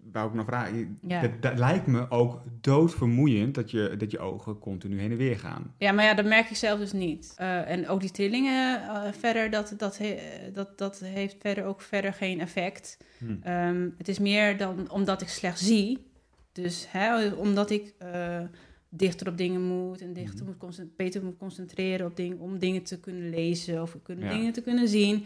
dat 0.00 0.12
wou 0.12 0.28
ik 0.28 0.34
nog 0.34 0.46
vragen. 0.46 0.98
Ja. 1.06 1.20
Dat, 1.20 1.30
dat 1.42 1.58
lijkt 1.58 1.86
me 1.86 2.10
ook 2.10 2.42
doodvermoeiend 2.60 3.54
dat 3.54 3.70
je, 3.70 3.94
dat 3.98 4.10
je 4.10 4.18
ogen 4.18 4.58
continu 4.58 5.00
heen 5.00 5.10
en 5.10 5.16
weer 5.16 5.38
gaan. 5.38 5.74
ja, 5.78 5.92
maar 5.92 6.04
ja, 6.04 6.14
dat 6.14 6.24
merk 6.24 6.50
ik 6.50 6.56
zelf 6.56 6.78
dus 6.78 6.92
niet. 6.92 7.32
Eh, 7.36 7.70
en 7.70 7.88
ook 7.88 8.00
die 8.00 8.10
trillingen 8.10 8.82
eh, 8.82 9.12
verder, 9.12 9.50
dat, 9.50 9.74
dat, 9.76 9.98
he- 9.98 10.18
dat, 10.52 10.78
dat 10.78 10.98
heeft 11.04 11.36
verder 11.40 11.64
ook 11.64 11.80
verder 11.80 12.12
geen 12.12 12.40
effect. 12.40 12.98
Hm. 13.18 13.36
Ehm, 13.42 13.88
het 13.96 14.08
is 14.08 14.18
meer 14.18 14.56
dan 14.56 14.90
omdat 14.90 15.22
ik 15.22 15.28
slecht 15.28 15.58
zie. 15.60 16.06
Dus 16.52 16.86
hè, 16.90 17.28
omdat 17.28 17.70
ik 17.70 17.94
eh, 17.98 18.40
dichter 18.88 19.28
op 19.28 19.36
dingen 19.36 19.62
moet 19.62 20.00
en 20.00 20.12
dichter 20.12 20.44
Mhm. 20.44 20.54
moet 20.76 20.96
beter 20.96 21.24
moet 21.24 21.36
concentreren 21.36 22.06
op 22.06 22.16
dingen 22.16 22.38
om 22.38 22.58
dingen 22.58 22.82
te 22.82 23.00
kunnen 23.00 23.30
lezen 23.30 23.82
of 23.82 23.96
kunnen, 24.02 24.24
Ja. 24.24 24.30
dingen 24.30 24.52
te 24.52 24.60
kunnen 24.62 24.88
zien. 24.88 25.24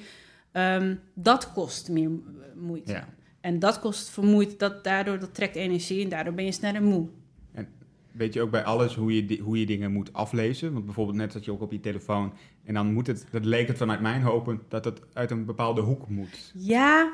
Ehm, 0.52 0.94
dat 1.14 1.52
kost 1.52 1.88
meer 1.88 2.10
moeite. 2.54 2.92
Ja. 2.92 3.08
En 3.42 3.58
dat 3.58 3.78
kost 3.78 4.10
vermoeid, 4.10 4.58
dat, 4.58 4.84
daardoor 4.84 5.18
dat 5.18 5.34
trekt 5.34 5.56
energie 5.56 6.02
en 6.02 6.08
daardoor 6.08 6.34
ben 6.34 6.44
je 6.44 6.52
sneller 6.52 6.82
moe. 6.82 7.08
Weet 8.12 8.34
je 8.34 8.42
ook 8.42 8.50
bij 8.50 8.64
alles 8.64 8.94
hoe 8.94 9.26
je, 9.26 9.38
hoe 9.38 9.60
je 9.60 9.66
dingen 9.66 9.92
moet 9.92 10.12
aflezen? 10.12 10.72
Want 10.72 10.84
bijvoorbeeld 10.84 11.16
net 11.16 11.32
dat 11.32 11.44
je 11.44 11.50
ook 11.52 11.60
op 11.60 11.72
je 11.72 11.80
telefoon... 11.80 12.32
En 12.64 12.74
dan 12.74 12.92
moet 12.92 13.06
het... 13.06 13.26
Dat 13.30 13.44
leek 13.44 13.68
het 13.68 13.76
vanuit 13.76 14.00
mijn 14.00 14.22
hopen 14.22 14.62
dat 14.68 14.84
het 14.84 15.00
uit 15.12 15.30
een 15.30 15.44
bepaalde 15.44 15.80
hoek 15.80 16.08
moet. 16.08 16.52
Ja, 16.54 17.12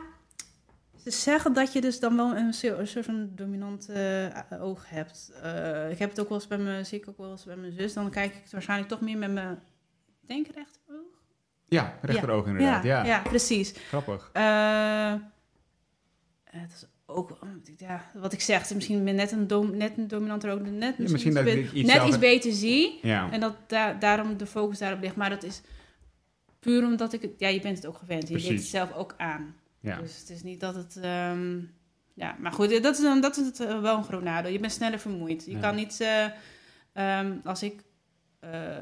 ze 0.97 1.11
zeggen 1.11 1.53
dat 1.53 1.73
je 1.73 1.81
dus 1.81 2.01
dan 2.01 2.17
wel 2.17 2.37
een, 2.37 2.53
soort- 2.53 3.05
van 3.05 3.31
dominant 3.35 3.88
eh, 3.88 4.27
oog 4.61 4.88
hebt. 4.88 5.33
Eh, 5.43 5.91
ik 5.91 5.99
heb 5.99 6.11
het 6.11 6.21
ook 6.21 6.29
wel 6.29 6.38
eens 6.38 6.47
bij 6.47 6.59
mijn, 6.59 6.87
zie 6.87 6.99
ik 6.99 7.09
ook 7.09 7.19
wel 7.19 7.31
eens 7.31 7.45
bij 7.45 7.57
mijn 7.57 7.73
zus. 7.73 7.93
Dan 7.93 8.11
kijk 8.11 8.35
ik 8.35 8.41
het 8.43 8.53
waarschijnlijk 8.53 8.91
toch 8.91 9.01
meer 9.01 9.19
met 9.19 9.33
mijn, 9.33 9.53
ik 10.23 10.29
denk 10.29 10.47
rechteroog. 10.47 11.07
Ja, 11.69 11.99
rechteroog 12.03 12.47
inderdaad. 12.47 12.85
Ja, 12.85 13.05
ja, 13.05 13.23
precies. 13.23 13.71
grappig. 13.71 14.31
Eh, 14.33 15.14
het 16.50 16.72
is 16.72 16.84
ook, 17.06 17.38
ja, 17.76 18.04
wat 18.14 18.32
ik 18.32 18.40
zeg, 18.40 18.74
misschien 18.74 19.04
net 19.04 19.32
een, 19.32 19.46
dom, 19.46 19.76
net 19.76 19.98
een 19.98 20.08
dominanter 20.08 20.52
oog. 20.52 20.61
Net, 20.61 20.98
misschien 20.98 21.34
dat 21.34 21.46
iets, 21.46 21.54
ik 21.54 21.70
be- 21.70 21.76
iets 21.78 21.87
net 21.88 21.96
zelf- 21.96 22.08
iets 22.08 22.18
beter 22.18 22.52
zie. 22.52 22.98
Ja, 23.02 23.30
En 23.32 23.40
dat 23.40 23.56
da- 23.66 23.92
daarom 23.94 24.37
de 24.37 24.46
focus 24.46 24.78
daarop 24.78 25.00
ligt. 25.00 25.16
Maar 25.16 25.30
dat 25.30 25.42
is 25.42 25.61
puur 26.58 26.84
omdat 26.84 27.12
ik 27.12 27.22
het... 27.22 27.30
Ja, 27.38 27.48
je 27.48 27.61
bent 27.61 27.76
het 27.76 27.87
ook 27.87 27.96
gewend. 27.96 28.22
Je 28.22 28.28
Precies. 28.28 28.48
deed 28.48 28.58
het 28.58 28.66
zelf 28.68 28.92
ook 28.92 29.14
aan. 29.16 29.54
ja. 29.80 30.00
Dus 30.00 30.18
het 30.20 30.30
is 30.30 30.42
niet 30.42 30.61
dat 30.61 30.74
het... 30.74 30.96
ehm, 30.96 31.58
ja, 32.14 32.37
maar 32.40 32.52
goed, 32.52 32.82
dat 32.82 32.94
is, 32.96 33.02
dan, 33.02 33.20
dat 33.20 33.37
is 33.37 33.46
het, 33.46 33.61
eh, 33.61 33.80
wel 33.80 33.96
een 33.96 34.04
groot 34.04 34.22
nadeel. 34.22 34.52
Je 34.52 34.61
bent 34.61 34.72
sneller 34.72 34.98
vermoeid. 34.98 35.44
Je 35.44 35.50
Ja. 35.52 35.61
kan 35.61 35.74
niet... 35.76 36.00
eh, 36.00 36.24
ehm, 36.92 37.32
als 37.44 37.62
ik 37.62 37.80
eh, 38.40 38.76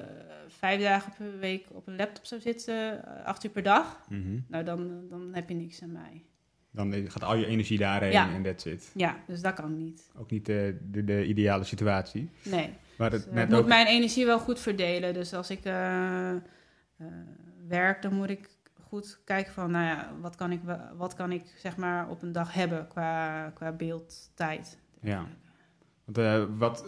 vijf 0.48 0.82
dagen 0.82 1.12
per 1.18 1.38
week 1.38 1.66
op 1.70 1.86
een 1.86 1.96
laptop 1.96 2.24
zou 2.26 2.40
zitten, 2.40 3.04
eh, 3.06 3.24
acht 3.24 3.44
uur 3.44 3.50
per 3.50 3.62
dag... 3.62 4.00
Mhm. 4.08 4.38
Nou, 4.48 4.64
dan, 4.64 5.08
dan 5.08 5.30
heb 5.32 5.48
je 5.48 5.54
niks 5.54 5.82
aan 5.82 5.92
mij. 5.92 6.24
Dan 6.76 6.92
gaat 7.10 7.22
al 7.24 7.36
je 7.36 7.46
energie 7.46 7.78
daarheen 7.78 8.12
Ja. 8.12 8.30
en 8.30 8.42
that's 8.42 8.64
it. 8.64 8.90
Ja, 8.94 9.16
dus 9.26 9.40
dat 9.40 9.54
kan 9.54 9.76
niet. 9.76 10.10
Ook 10.16 10.30
niet 10.30 10.46
de, 10.46 10.76
de, 10.90 11.04
de 11.04 11.26
ideale 11.26 11.64
situatie. 11.64 12.30
Nee. 12.42 12.70
Maar 12.98 13.10
Dus, 13.10 13.18
het 13.20 13.28
eh, 13.28 13.34
net 13.34 13.44
ik 13.44 13.50
moet 13.50 13.58
ook... 13.58 13.66
mijn 13.66 13.86
energie 13.86 14.26
wel 14.26 14.38
goed 14.38 14.60
verdelen. 14.60 15.14
Dus 15.14 15.34
als 15.34 15.50
ik 15.50 15.64
eh, 15.64 16.30
eh, 16.30 16.36
werk, 17.68 18.02
dan 18.02 18.14
moet 18.14 18.30
ik 18.30 18.48
goed 18.88 19.18
kijken 19.24 19.52
van, 19.52 19.70
nou 19.70 19.84
ja, 19.84 20.12
wat 20.20 20.36
kan 20.36 20.52
ik, 20.52 20.60
wat 20.96 21.14
kan 21.14 21.32
ik 21.32 21.42
zeg 21.58 21.76
maar 21.76 22.08
op 22.08 22.22
een 22.22 22.32
dag 22.32 22.52
hebben 22.52 22.88
qua, 22.88 23.50
qua 23.54 23.72
beeldtijd. 23.72 24.78
Ja. 25.00 25.26
Want, 26.04 26.18
eh, 26.18 26.44
wat, 26.58 26.84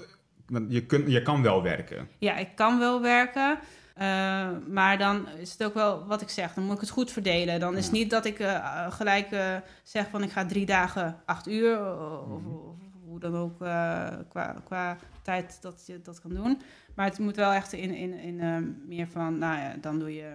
want 0.46 0.72
je, 0.72 0.86
kun, 0.86 1.10
je 1.10 1.22
kan 1.22 1.42
wel 1.42 1.62
werken. 1.62 2.08
Ja, 2.18 2.36
ik 2.36 2.48
kan 2.54 2.78
wel 2.78 3.02
werken. 3.02 3.58
Eh, 3.98 4.48
maar 4.68 4.98
dan 4.98 5.28
is 5.28 5.52
het 5.52 5.64
ook 5.64 5.74
wel 5.74 6.06
wat 6.06 6.20
ik 6.20 6.28
zeg. 6.28 6.54
Dan 6.54 6.64
moet 6.64 6.74
ik 6.74 6.80
het 6.80 6.90
goed 6.90 7.10
verdelen. 7.12 7.60
Dan 7.60 7.76
is 7.76 7.84
het 7.84 7.92
niet 7.92 8.10
dat 8.10 8.24
ik 8.24 8.38
eh, 8.38 8.92
gelijk 8.92 9.30
eh, 9.30 9.56
zeg 9.82 10.08
van 10.08 10.22
ik 10.22 10.30
ga 10.30 10.46
drie 10.46 10.66
dagen 10.66 11.20
acht 11.24 11.48
uur. 11.48 11.80
Of, 11.80 12.28
of, 12.30 12.40
Mhm. 12.42 12.50
of 12.52 12.76
hoe 13.04 13.18
dan 13.20 13.36
ook 13.36 13.56
qua, 14.28 14.54
qua 14.64 14.96
tijd 15.22 15.62
dat 15.62 15.82
je 15.86 16.00
dat 16.02 16.20
kan 16.20 16.34
doen. 16.34 16.60
Maar 16.94 17.06
het 17.06 17.18
moet 17.18 17.36
wel 17.36 17.52
echt 17.52 17.72
in, 17.72 17.94
in, 17.94 18.12
in 18.12 18.76
meer 18.86 19.08
van, 19.08 19.38
nou 19.38 19.58
ja, 19.58 19.74
dan 19.80 19.98
doe 19.98 20.14
je 20.14 20.32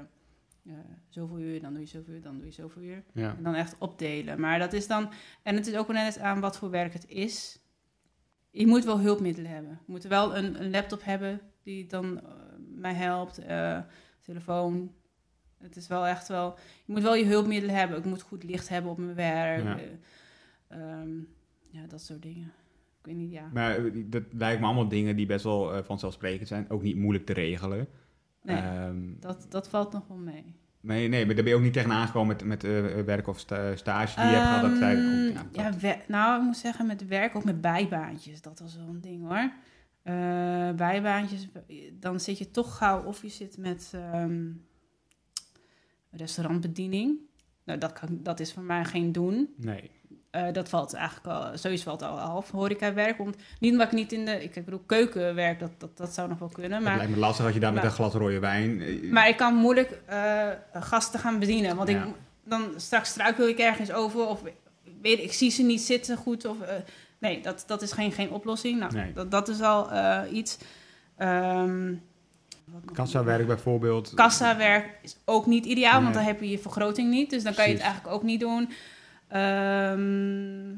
zoveel 1.09 1.39
uur, 1.39 1.61
dan 1.61 1.73
doe 1.73 1.81
je 1.81 1.87
zoveel 1.87 2.13
uur, 2.13 2.21
dan 2.21 2.37
doe 2.37 2.45
je 2.45 2.51
zoveel 2.51 2.81
uur. 2.81 3.03
Ja. 3.13 3.35
En 3.37 3.43
dan 3.43 3.55
echt 3.55 3.75
opdelen. 3.79 4.39
Maar 4.39 4.59
dat 4.59 4.73
is 4.73 4.87
dan, 4.87 5.09
en 5.43 5.55
het 5.55 5.67
is 5.67 5.75
ook 5.75 5.87
wel 5.87 5.95
net 5.95 6.19
aan 6.19 6.39
wat 6.39 6.57
voor 6.57 6.69
werk 6.69 6.93
het 6.93 7.07
is. 7.07 7.59
Je 8.51 8.67
moet 8.67 8.83
wel 8.83 8.99
hulpmiddelen 8.99 9.51
hebben. 9.51 9.71
Je 9.85 9.91
moet 9.91 10.03
wel 10.03 10.35
een, 10.37 10.61
een 10.63 10.71
laptop 10.71 11.03
hebben 11.03 11.41
die 11.63 11.87
dan 11.87 12.21
mij 12.83 12.93
helpt. 12.93 13.37
eh, 13.37 13.79
telefoon. 14.21 14.91
Het 15.57 15.75
is 15.75 15.87
wel 15.87 16.05
echt 16.07 16.27
wel. 16.27 16.55
Je 16.85 16.93
moet 16.93 17.01
wel 17.01 17.15
je 17.15 17.25
hulpmiddelen 17.25 17.75
hebben. 17.75 17.97
Ik 17.97 18.05
moet 18.05 18.21
goed 18.21 18.43
licht 18.43 18.69
hebben 18.69 18.91
op 18.91 18.97
mijn 18.97 19.15
werk. 19.15 19.63
Ja. 19.63 19.77
eh, 19.77 19.87
ehm, 20.79 21.09
ja, 21.69 21.87
dat 21.87 22.01
soort 22.01 22.21
dingen. 22.21 22.51
Ik 22.99 23.05
weet 23.09 23.15
niet, 23.15 23.31
ja. 23.31 23.49
Maar 23.53 23.75
eh, 23.85 23.91
dat 24.05 24.23
lijkt 24.31 24.59
me 24.59 24.65
allemaal 24.65 24.87
dingen 24.87 25.15
die 25.15 25.25
best 25.25 25.43
wel 25.43 25.83
vanzelfsprekend 25.83 26.47
zijn. 26.47 26.69
Ook 26.69 26.81
niet 26.81 26.95
moeilijk 26.95 27.25
te 27.25 27.33
regelen. 27.33 27.87
Nee. 28.41 28.57
Ehm, 28.57 28.97
Dat, 29.19 29.45
dat 29.49 29.69
valt 29.69 29.91
nog 29.93 30.07
wel 30.07 30.17
mee. 30.17 30.55
nee, 30.79 31.07
nee, 31.07 31.25
maar 31.25 31.35
daar 31.35 31.43
ben 31.43 31.53
je 31.53 31.57
ook 31.59 31.63
niet 31.65 31.73
tegenaan 31.73 32.05
gekomen 32.07 32.27
met, 32.37 32.45
met 32.45 32.61
werk 33.05 33.27
of 33.27 33.39
sta- 33.39 33.75
stage 33.75 34.15
die 34.21 34.29
je 34.29 34.35
hebt 34.35 34.47
gehad. 34.47 34.61
Dat 34.69 34.77
zei, 34.77 34.97
Ehm, 34.97 35.37
ja, 35.51 35.71
ja, 35.81 35.97
nou, 36.07 36.39
ik 36.39 36.45
moet 36.45 36.57
zeggen, 36.57 36.85
met 36.87 37.07
werk 37.07 37.35
ook 37.35 37.43
met 37.43 37.61
bijbaantjes. 37.61 38.41
Dat 38.41 38.59
was 38.59 38.75
wel 38.75 38.87
een 38.87 39.01
ding 39.01 39.27
hoor. 39.27 39.51
Eh, 40.03 40.71
bijbaantjes, 40.71 41.47
dan 41.99 42.19
zit 42.19 42.37
je 42.37 42.51
toch 42.51 42.77
gauw 42.77 43.03
of 43.03 43.21
je 43.21 43.29
zit 43.29 43.57
met 43.57 43.91
ehm, 43.95 44.49
restaurantbediening. 46.11 47.17
Nou, 47.65 47.79
dat, 47.79 47.93
kan, 47.93 48.07
dat 48.23 48.39
is 48.39 48.53
voor 48.53 48.63
mij 48.63 48.85
geen 48.85 49.11
doen. 49.11 49.53
nee. 49.57 49.91
Eh, 50.29 50.51
dat 50.51 50.69
valt 50.69 50.93
eigenlijk 50.93 51.27
al, 51.27 51.57
sowieso 51.57 51.83
valt 51.83 52.01
al 52.01 52.17
half 52.17 52.51
horecawerk. 52.51 53.17
Want 53.17 53.35
niet 53.59 53.71
omdat 53.71 53.87
ik 53.87 53.93
niet 53.93 54.11
in 54.11 54.25
de, 54.25 54.43
ik 54.43 54.53
bedoel, 54.65 54.83
keukenwerk, 54.85 55.59
dat, 55.59 55.71
dat, 55.77 55.97
dat 55.97 56.13
zou 56.13 56.29
nog 56.29 56.39
wel 56.39 56.49
kunnen. 56.49 56.71
Het 56.71 56.83
Maar, 56.83 56.97
lijkt 56.97 57.11
me 57.11 57.17
lastig 57.17 57.45
als 57.45 57.53
je 57.53 57.59
daar 57.59 57.73
met 57.73 57.83
een 57.83 57.91
glas 57.91 58.13
rode 58.13 58.39
wijn... 58.39 58.81
eh, 58.81 59.11
maar 59.11 59.27
ik 59.27 59.37
kan 59.37 59.55
moeilijk 59.55 60.01
gasten 60.73 61.19
gaan 61.19 61.39
bedienen. 61.39 61.75
Want 61.75 61.89
Ja. 61.89 62.03
ik, 62.05 62.13
dan 62.43 62.73
straks 62.75 63.09
struikel 63.09 63.47
ik 63.47 63.57
ergens 63.57 63.91
over 63.91 64.27
of 64.27 64.45
ik 64.45 64.53
weet, 65.01 65.19
ik 65.19 65.33
zie 65.33 65.49
ze 65.51 65.63
niet 65.63 65.81
zitten 65.81 66.17
goed. 66.17 66.45
Of, 66.45 66.57
nee, 67.23 67.41
dat, 67.41 67.63
dat 67.67 67.81
is 67.81 67.91
geen, 67.91 68.11
geen 68.11 68.31
oplossing. 68.31 68.79
Nou, 68.79 68.93
Nee. 68.93 69.13
dat, 69.13 69.31
dat 69.31 69.47
is 69.47 69.61
al 69.61 69.91
eh, 69.91 70.21
iets. 70.31 70.57
Ehm 71.17 71.93
nog 72.65 72.81
Kassawerk 72.93 73.47
bijvoorbeeld. 73.47 74.11
Kassawerk 74.15 74.85
is 75.01 75.17
ook 75.25 75.45
niet 75.45 75.65
ideaal, 75.65 76.01
want 76.01 76.13
dan 76.13 76.23
heb 76.23 76.39
je 76.39 76.49
je 76.49 76.59
vergroting 76.59 77.09
niet. 77.09 77.29
Dus 77.29 77.43
dan 77.43 77.53
kan 77.53 77.67
je 77.67 77.73
het 77.73 77.81
eigenlijk 77.81 78.13
ook 78.15 78.23
niet 78.23 78.39
doen. 78.39 78.71
Ehm, 79.27 80.71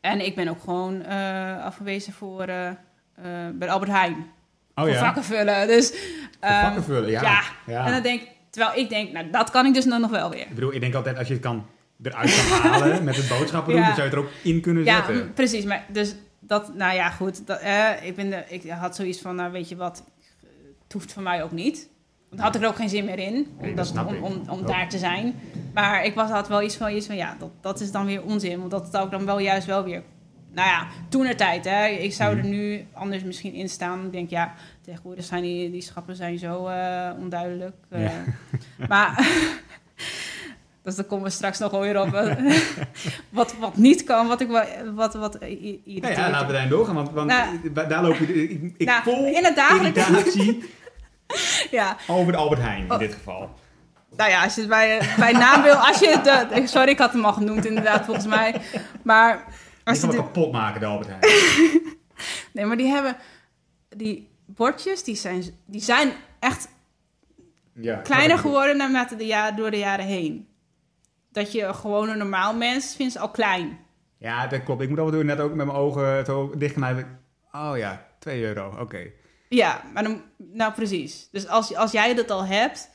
en 0.00 0.26
ik 0.26 0.34
ben 0.34 0.48
ook 0.48 0.60
gewoon 0.60 1.02
eh, 1.02 1.64
afgewezen 1.64 2.12
voor 2.12 2.42
eh, 2.42 2.70
bij 3.52 3.70
Albert 3.70 3.90
Heijn. 3.90 4.16
oh 4.74 4.84
voor 4.84 4.88
ja, 4.88 5.04
vakken 5.04 5.24
vullen. 5.24 5.66
Dus, 5.66 5.94
ehm, 6.40 6.64
vakken 6.64 6.84
vullen, 6.84 7.10
ja. 7.10 7.22
ja. 7.22 7.42
ja. 7.66 7.86
En 7.86 7.92
dan 7.92 8.02
denk 8.02 8.22
terwijl 8.50 8.78
ik 8.78 8.88
denk, 8.88 9.12
nou 9.12 9.30
dat 9.30 9.50
kan 9.50 9.66
ik 9.66 9.74
dus 9.74 9.84
dan 9.84 10.00
nog 10.00 10.10
wel 10.10 10.30
weer. 10.30 10.46
Ik 10.46 10.54
bedoel, 10.54 10.72
ik 10.74 10.80
denk 10.80 10.94
altijd 10.94 11.18
als 11.18 11.26
je 11.26 11.32
het 11.32 11.42
kan 11.42 11.66
eruit 12.02 12.46
kan 12.48 12.58
halen 12.70 13.04
met 13.04 13.16
het 13.16 13.28
boodschappen 13.28 13.72
doen, 13.72 13.80
Ja. 13.80 13.86
dan 13.86 13.96
zou 13.96 14.08
je 14.10 14.16
het 14.16 14.24
er 14.24 14.28
ook 14.28 14.34
in 14.42 14.60
kunnen 14.60 14.84
Ja, 14.84 14.96
zetten. 14.96 15.24
mm, 15.26 15.32
precies. 15.32 15.64
Maar 15.64 15.84
dus 15.92 16.14
dat, 16.40 16.74
nou 16.74 16.94
ja, 16.94 17.10
goed. 17.10 17.46
Dat, 17.46 17.60
eh, 17.60 17.88
ik, 18.02 18.16
ben 18.16 18.30
de, 18.30 18.44
ik 18.48 18.70
had 18.70 18.96
zoiets 18.96 19.20
van, 19.20 19.34
nou 19.36 19.52
weet 19.52 19.68
je 19.68 19.76
wat, 19.76 20.04
het 20.82 20.92
hoeft 20.92 21.12
voor 21.12 21.22
mij 21.22 21.42
ook 21.42 21.52
niet. 21.52 21.88
Want 22.28 22.42
had 22.42 22.54
ik 22.54 22.62
er 22.62 22.68
ook 22.68 22.76
geen 22.76 22.88
zin 22.88 23.04
meer 23.04 23.18
in, 23.18 23.46
om, 23.58 23.74
dat 23.74 23.92
om, 24.06 24.16
om, 24.24 24.42
om 24.48 24.66
daar 24.66 24.88
te 24.88 24.98
zijn. 24.98 25.34
Maar 25.74 26.04
ik 26.04 26.14
was, 26.14 26.30
had 26.30 26.48
wel 26.48 26.62
iets 26.62 26.76
van, 26.76 26.92
iets 26.96 27.06
van, 27.06 27.16
ja, 27.16 27.36
dat, 27.38 27.50
dat 27.60 27.80
is 27.80 27.90
dan 27.92 28.06
weer 28.06 28.22
onzin. 28.22 28.58
Want 28.58 28.70
dat 28.70 28.88
zou 28.92 29.04
ik 29.04 29.10
dan 29.10 29.24
wel 29.24 29.38
juist 29.38 29.66
wel 29.66 29.84
weer... 29.84 30.02
Nou 30.54 30.68
ja, 30.68 30.86
toen 31.08 31.26
er 31.26 31.36
tijd, 31.36 31.64
hè. 31.64 31.86
Ik 31.86 32.12
zou 32.12 32.30
er 32.36 32.38
Mhm. 32.38 32.48
nu 32.50 32.86
anders 32.92 33.22
misschien 33.24 33.52
in 33.52 33.68
staan. 33.68 34.04
Ik 34.06 34.12
denk, 34.12 34.30
ja, 34.30 34.54
tegenwoordig 34.82 35.24
zijn 35.24 35.42
die, 35.42 35.70
die 35.70 35.80
schappen 35.82 36.16
zijn 36.16 36.38
zo 36.38 36.66
eh, 36.66 37.10
onduidelijk. 37.18 37.74
eh. 37.88 38.02
Ja. 38.02 38.10
Maar... 38.88 39.26
Dus 40.82 40.94
daar 40.94 41.04
komen 41.04 41.24
we 41.24 41.30
straks 41.30 41.58
nog 41.58 41.70
wel 41.70 41.80
weer 41.80 42.00
op. 42.00 42.10
wat, 43.38 43.54
wat 43.58 43.76
niet 43.76 44.04
kan, 44.04 44.26
wat 44.28 44.40
ik 44.40 44.48
wat, 44.94 45.14
wat 45.14 45.36
irriteert. 45.42 46.16
ja, 46.16 46.30
laten 46.30 46.46
we 46.46 46.52
daarin 46.52 46.70
doorgaan, 46.70 46.94
want, 46.94 47.10
want 47.10 47.28
Nou. 47.28 47.72
daar 47.88 48.02
loop 48.02 48.16
je... 48.16 48.42
Ik, 48.50 48.74
ik 48.76 48.86
Nou, 48.86 49.02
voel 49.02 49.24
in 49.26 49.44
het 49.44 49.56
dagelijks- 49.56 49.98
irritatie 50.08 50.64
Ja, 51.70 51.96
over 52.06 52.32
de 52.32 52.38
Albert 52.38 52.60
Heijn 52.60 52.82
in 52.84 52.92
Oh. 52.92 52.98
dit 52.98 53.12
geval. 53.14 53.50
nou 54.16 54.30
ja, 54.30 54.42
als 54.42 54.54
je 54.54 54.60
het 54.60 54.70
bij, 54.70 55.00
bij 55.18 55.32
naam 55.32 55.62
wil, 55.62 55.74
als 55.74 55.98
je 55.98 56.08
het, 56.22 56.50
eh, 56.50 56.66
sorry, 56.66 56.88
ik 56.90 56.98
had 56.98 57.12
hem 57.12 57.24
al 57.24 57.32
genoemd 57.32 57.66
inderdaad, 57.66 58.04
volgens 58.04 58.26
mij. 58.26 58.60
Maar 59.02 59.44
als 59.84 60.00
je 60.00 60.06
de- 60.06 60.16
kapot 60.16 60.52
maken, 60.52 60.80
de 60.80 60.86
Albert 60.86 61.08
Heijn. 61.10 61.80
nee, 62.52 62.64
maar 62.64 62.76
die 62.76 62.86
hebben, 62.88 63.16
die 63.96 64.28
bordjes, 64.46 65.02
die 65.04 65.14
zijn, 65.16 65.44
die 65.66 65.80
zijn 65.82 66.12
echt 66.38 66.68
Ja, 67.74 67.96
kleiner 67.96 68.38
geworden 68.38 68.76
naarmate 68.76 69.16
de 69.16 69.26
jaren, 69.26 69.56
door 69.56 69.70
de 69.70 69.78
jaren 69.78 70.04
heen. 70.04 70.46
Dat 71.32 71.52
je 71.52 71.74
gewoon 71.74 72.08
een 72.08 72.18
normaal 72.18 72.54
mens 72.54 72.96
vindt 72.96 73.18
al 73.18 73.30
klein. 73.30 73.78
Ja, 74.18 74.46
dat 74.46 74.62
klopt. 74.62 74.82
Ik 74.82 74.88
moet 74.88 74.98
af 74.98 75.06
en 75.06 75.12
toe 75.12 75.24
net 75.24 75.40
ook 75.40 75.54
met 75.54 75.66
mijn 75.66 75.78
ogen 75.78 76.24
zo 76.24 76.52
dichtknijpen. 76.56 77.20
Oh 77.52 77.72
ja, 77.76 78.06
2 78.18 78.42
euro, 78.42 78.76
oké. 78.80 79.10
Ja, 79.48 79.82
maar 79.94 80.02
dan, 80.02 80.22
nou 80.36 80.72
precies. 80.72 81.28
Dus 81.30 81.48
als, 81.48 81.74
als 81.74 81.92
jij 81.92 82.14
dat 82.14 82.30
al 82.30 82.44
hebt, 82.44 82.90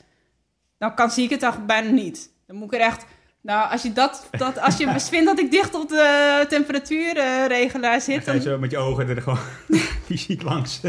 dan 0.78 0.94
kan 0.94 1.10
zie 1.10 1.24
ik 1.24 1.30
het 1.30 1.40
toch 1.40 1.66
bijna 1.66 1.90
niet. 1.90 2.30
Dan 2.46 2.56
moet 2.56 2.72
ik 2.72 2.80
er 2.80 2.86
echt. 2.86 3.06
Nou, 3.40 3.70
als 3.70 3.82
je 3.82 3.92
dat, 3.92 4.28
dat 4.30 4.58
als 4.58 4.76
je 4.76 5.00
vindt 5.00 5.26
dat 5.26 5.38
ik 5.38 5.50
dicht 5.50 5.74
op 5.74 5.88
de 5.88 6.46
temperatuurregelaar 6.48 7.92
Dan 7.92 8.00
zit, 8.00 8.24
ga 8.24 8.32
je 8.32 8.38
dan, 8.38 8.48
zo 8.48 8.58
met 8.58 8.70
je 8.70 8.78
ogen 8.78 9.08
er 9.08 9.22
gewoon 9.22 9.38
fysiek 10.06 10.42
langs. 10.42 10.80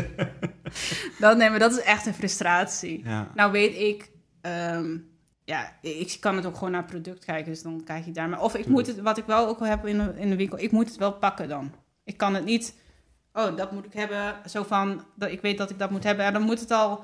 dan 1.20 1.38
nee, 1.38 1.50
maar 1.50 1.60
dat 1.60 1.72
is 1.72 1.82
echt 1.82 2.06
een 2.06 2.14
frustratie. 2.14 3.02
ja. 3.06 3.32
Nou 3.36 3.52
weet 3.52 3.76
ik, 3.76 4.10
ehm, 4.42 4.98
ja, 5.50 5.74
ik 5.82 6.18
kan 6.20 6.36
het 6.36 6.46
ook 6.46 6.54
gewoon 6.56 6.72
naar 6.72 6.84
product 6.86 7.26
kijken, 7.26 7.52
dus 7.52 7.62
dan 7.62 7.84
kijk 7.84 8.06
ik 8.06 8.14
daar. 8.14 8.30
Maar 8.30 8.42
of 8.42 8.56
ik 8.56 8.68
moet 8.68 8.88
het, 8.88 9.00
wat 9.00 9.18
ik 9.18 9.26
wel 9.26 9.48
ook 9.48 9.60
wel 9.60 9.70
heb 9.70 9.86
in 9.86 9.98
de, 9.98 10.14
in 10.16 10.30
de 10.30 10.36
winkel, 10.36 10.60
ik 10.60 10.72
moet 10.72 10.88
het 10.88 10.98
wel 10.98 11.14
pakken 11.14 11.48
dan. 11.50 11.72
Ik 12.04 12.18
kan 12.18 12.34
het 12.34 12.46
niet, 12.46 12.76
oh, 13.34 13.56
dat 13.58 13.72
moet 13.72 13.86
ik 13.86 13.94
hebben, 13.94 14.36
zo 14.50 14.64
van, 14.64 15.04
dat 15.16 15.32
ik 15.32 15.42
weet 15.42 15.58
dat 15.58 15.70
ik 15.70 15.80
dat 15.80 15.90
moet 15.92 16.04
hebben. 16.04 16.26
En 16.26 16.34
dan 16.34 16.42
moet 16.42 16.60
het 16.60 16.72
al 16.72 17.04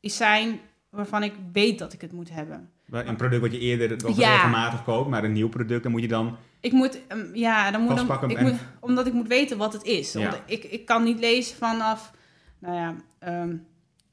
iets 0.00 0.16
zijn 0.16 0.60
waarvan 0.90 1.22
ik 1.22 1.34
weet 1.52 1.78
dat 1.78 1.92
ik 1.92 2.00
het 2.00 2.12
moet 2.12 2.30
hebben. 2.30 2.70
Een 2.90 3.16
product 3.16 3.40
wat 3.42 3.52
je 3.52 3.58
eerder 3.58 4.16
Ja. 4.16 4.32
regelmatig 4.34 4.84
koopt, 4.84 5.08
maar 5.08 5.24
een 5.24 5.32
nieuw 5.32 5.48
product, 5.48 5.82
dan 5.82 5.92
moet 5.92 6.00
je 6.00 6.08
dan... 6.08 6.36
Ik 6.60 6.72
moet, 6.72 6.98
ehm, 7.08 7.34
ja, 7.34 7.70
dan 7.70 7.80
moet 7.80 7.96
dan, 7.96 8.30
ik 8.30 8.36
en- 8.36 8.42
moet, 8.44 8.60
omdat 8.80 9.06
ik 9.06 9.12
moet 9.12 9.28
weten 9.28 9.58
wat 9.58 9.72
het 9.72 9.82
is. 9.84 10.12
Ja. 10.12 10.34
Ik, 10.46 10.64
ik 10.64 10.84
kan 10.86 11.02
niet 11.04 11.18
lezen 11.18 11.56
vanaf, 11.56 12.12
nou 12.58 12.74
ja, 12.74 12.94
ehm, 13.18 13.56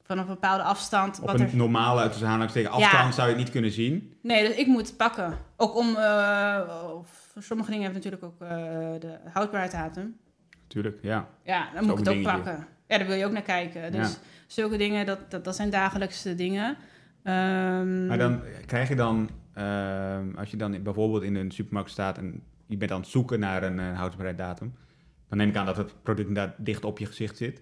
vanaf 0.04 0.24
een 0.28 0.34
bepaalde 0.34 0.62
afstand. 0.62 1.20
Op 1.20 1.26
wat 1.26 1.40
een 1.40 1.46
er, 1.48 1.56
normale, 1.56 2.08
tussen 2.08 2.26
aanhalingstekens, 2.26 2.76
Ja. 2.76 2.82
afstand 2.84 3.14
zou 3.14 3.28
je 3.28 3.34
het 3.34 3.42
niet 3.42 3.52
kunnen 3.52 3.70
zien. 3.70 4.12
Nee, 4.22 4.46
dus 4.48 4.56
ik 4.56 4.66
moet 4.66 4.86
het 4.86 4.96
pakken. 4.96 5.36
Ook 5.56 5.76
om, 5.76 5.96
eh, 5.96 6.60
voor 7.04 7.42
sommige 7.42 7.70
dingen 7.70 7.84
hebben 7.84 8.02
natuurlijk 8.02 8.24
ook 8.24 8.40
eh, 8.48 8.48
de 9.00 9.18
houdbaarheidsdatum. 9.32 10.16
Tuurlijk, 10.66 10.98
ja. 11.02 11.28
Ja, 11.44 11.68
dan 11.74 11.84
moet 11.84 11.98
ik 11.98 12.06
een 12.06 12.18
het 12.18 12.26
ook 12.26 12.34
pakken. 12.34 12.66
Ja, 12.88 12.98
daar 12.98 13.06
wil 13.06 13.16
je 13.16 13.24
ook 13.26 13.32
naar 13.32 13.42
kijken. 13.42 13.92
Dus 13.92 14.10
Ja. 14.10 14.16
zulke 14.46 14.76
dingen, 14.76 15.06
dat, 15.06 15.30
dat, 15.30 15.44
dat 15.44 15.56
zijn 15.56 15.70
dagelijkse 15.70 16.34
dingen. 16.34 16.76
Ehm, 17.22 18.06
Maar 18.06 18.18
dan 18.18 18.40
krijg 18.66 18.88
je 18.88 18.94
dan, 18.94 19.30
ehm, 19.54 20.26
als 20.36 20.50
je 20.50 20.56
dan 20.56 20.82
bijvoorbeeld 20.82 21.22
in 21.22 21.34
een 21.34 21.50
supermarkt 21.50 21.90
staat 21.90 22.18
en 22.18 22.42
je 22.66 22.76
bent 22.76 22.90
aan 22.90 23.00
het 23.00 23.08
zoeken 23.08 23.40
naar 23.40 23.62
een 23.62 23.78
uh, 23.78 23.96
houdbaarheidsdatum, 23.98 24.74
dan 25.28 25.38
neem 25.38 25.48
ik 25.48 25.56
aan 25.56 25.66
dat 25.66 25.76
het 25.76 26.02
product 26.02 26.28
inderdaad 26.28 26.54
dicht 26.58 26.84
op 26.84 26.98
je 26.98 27.06
gezicht 27.06 27.36
zit. 27.36 27.60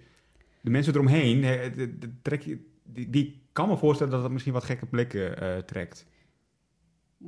De 0.62 0.70
mensen 0.70 0.92
eromheen, 0.94 1.40
de- 1.40 1.98
de- 1.98 2.12
trek 2.22 2.42
je, 2.42 2.70
die, 2.84 3.10
die 3.10 3.42
kan 3.52 3.68
me 3.68 3.76
voorstellen 3.76 4.12
dat 4.12 4.22
het 4.22 4.32
misschien 4.32 4.52
wat 4.52 4.64
gekke 4.64 4.86
blikken 4.86 5.38
eh, 5.40 5.58
trekt. 5.58 6.06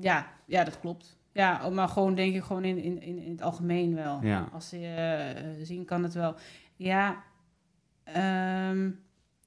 ja, 0.00 0.32
ja, 0.46 0.64
dat 0.64 0.80
klopt. 0.80 1.16
Ja, 1.32 1.68
maar 1.68 1.88
gewoon 1.88 2.14
denk 2.14 2.34
ik 2.34 2.42
gewoon 2.42 2.64
in, 2.64 2.78
in, 2.78 3.02
in 3.02 3.18
in 3.18 3.30
het 3.30 3.42
algemeen 3.42 3.94
wel. 3.94 4.18
Ja. 4.22 4.48
Als 4.52 4.68
ze 4.68 4.76
eh, 4.86 5.64
zien 5.64 5.84
kan 5.84 6.02
het 6.02 6.14
wel. 6.14 6.34
Ja, 6.76 7.22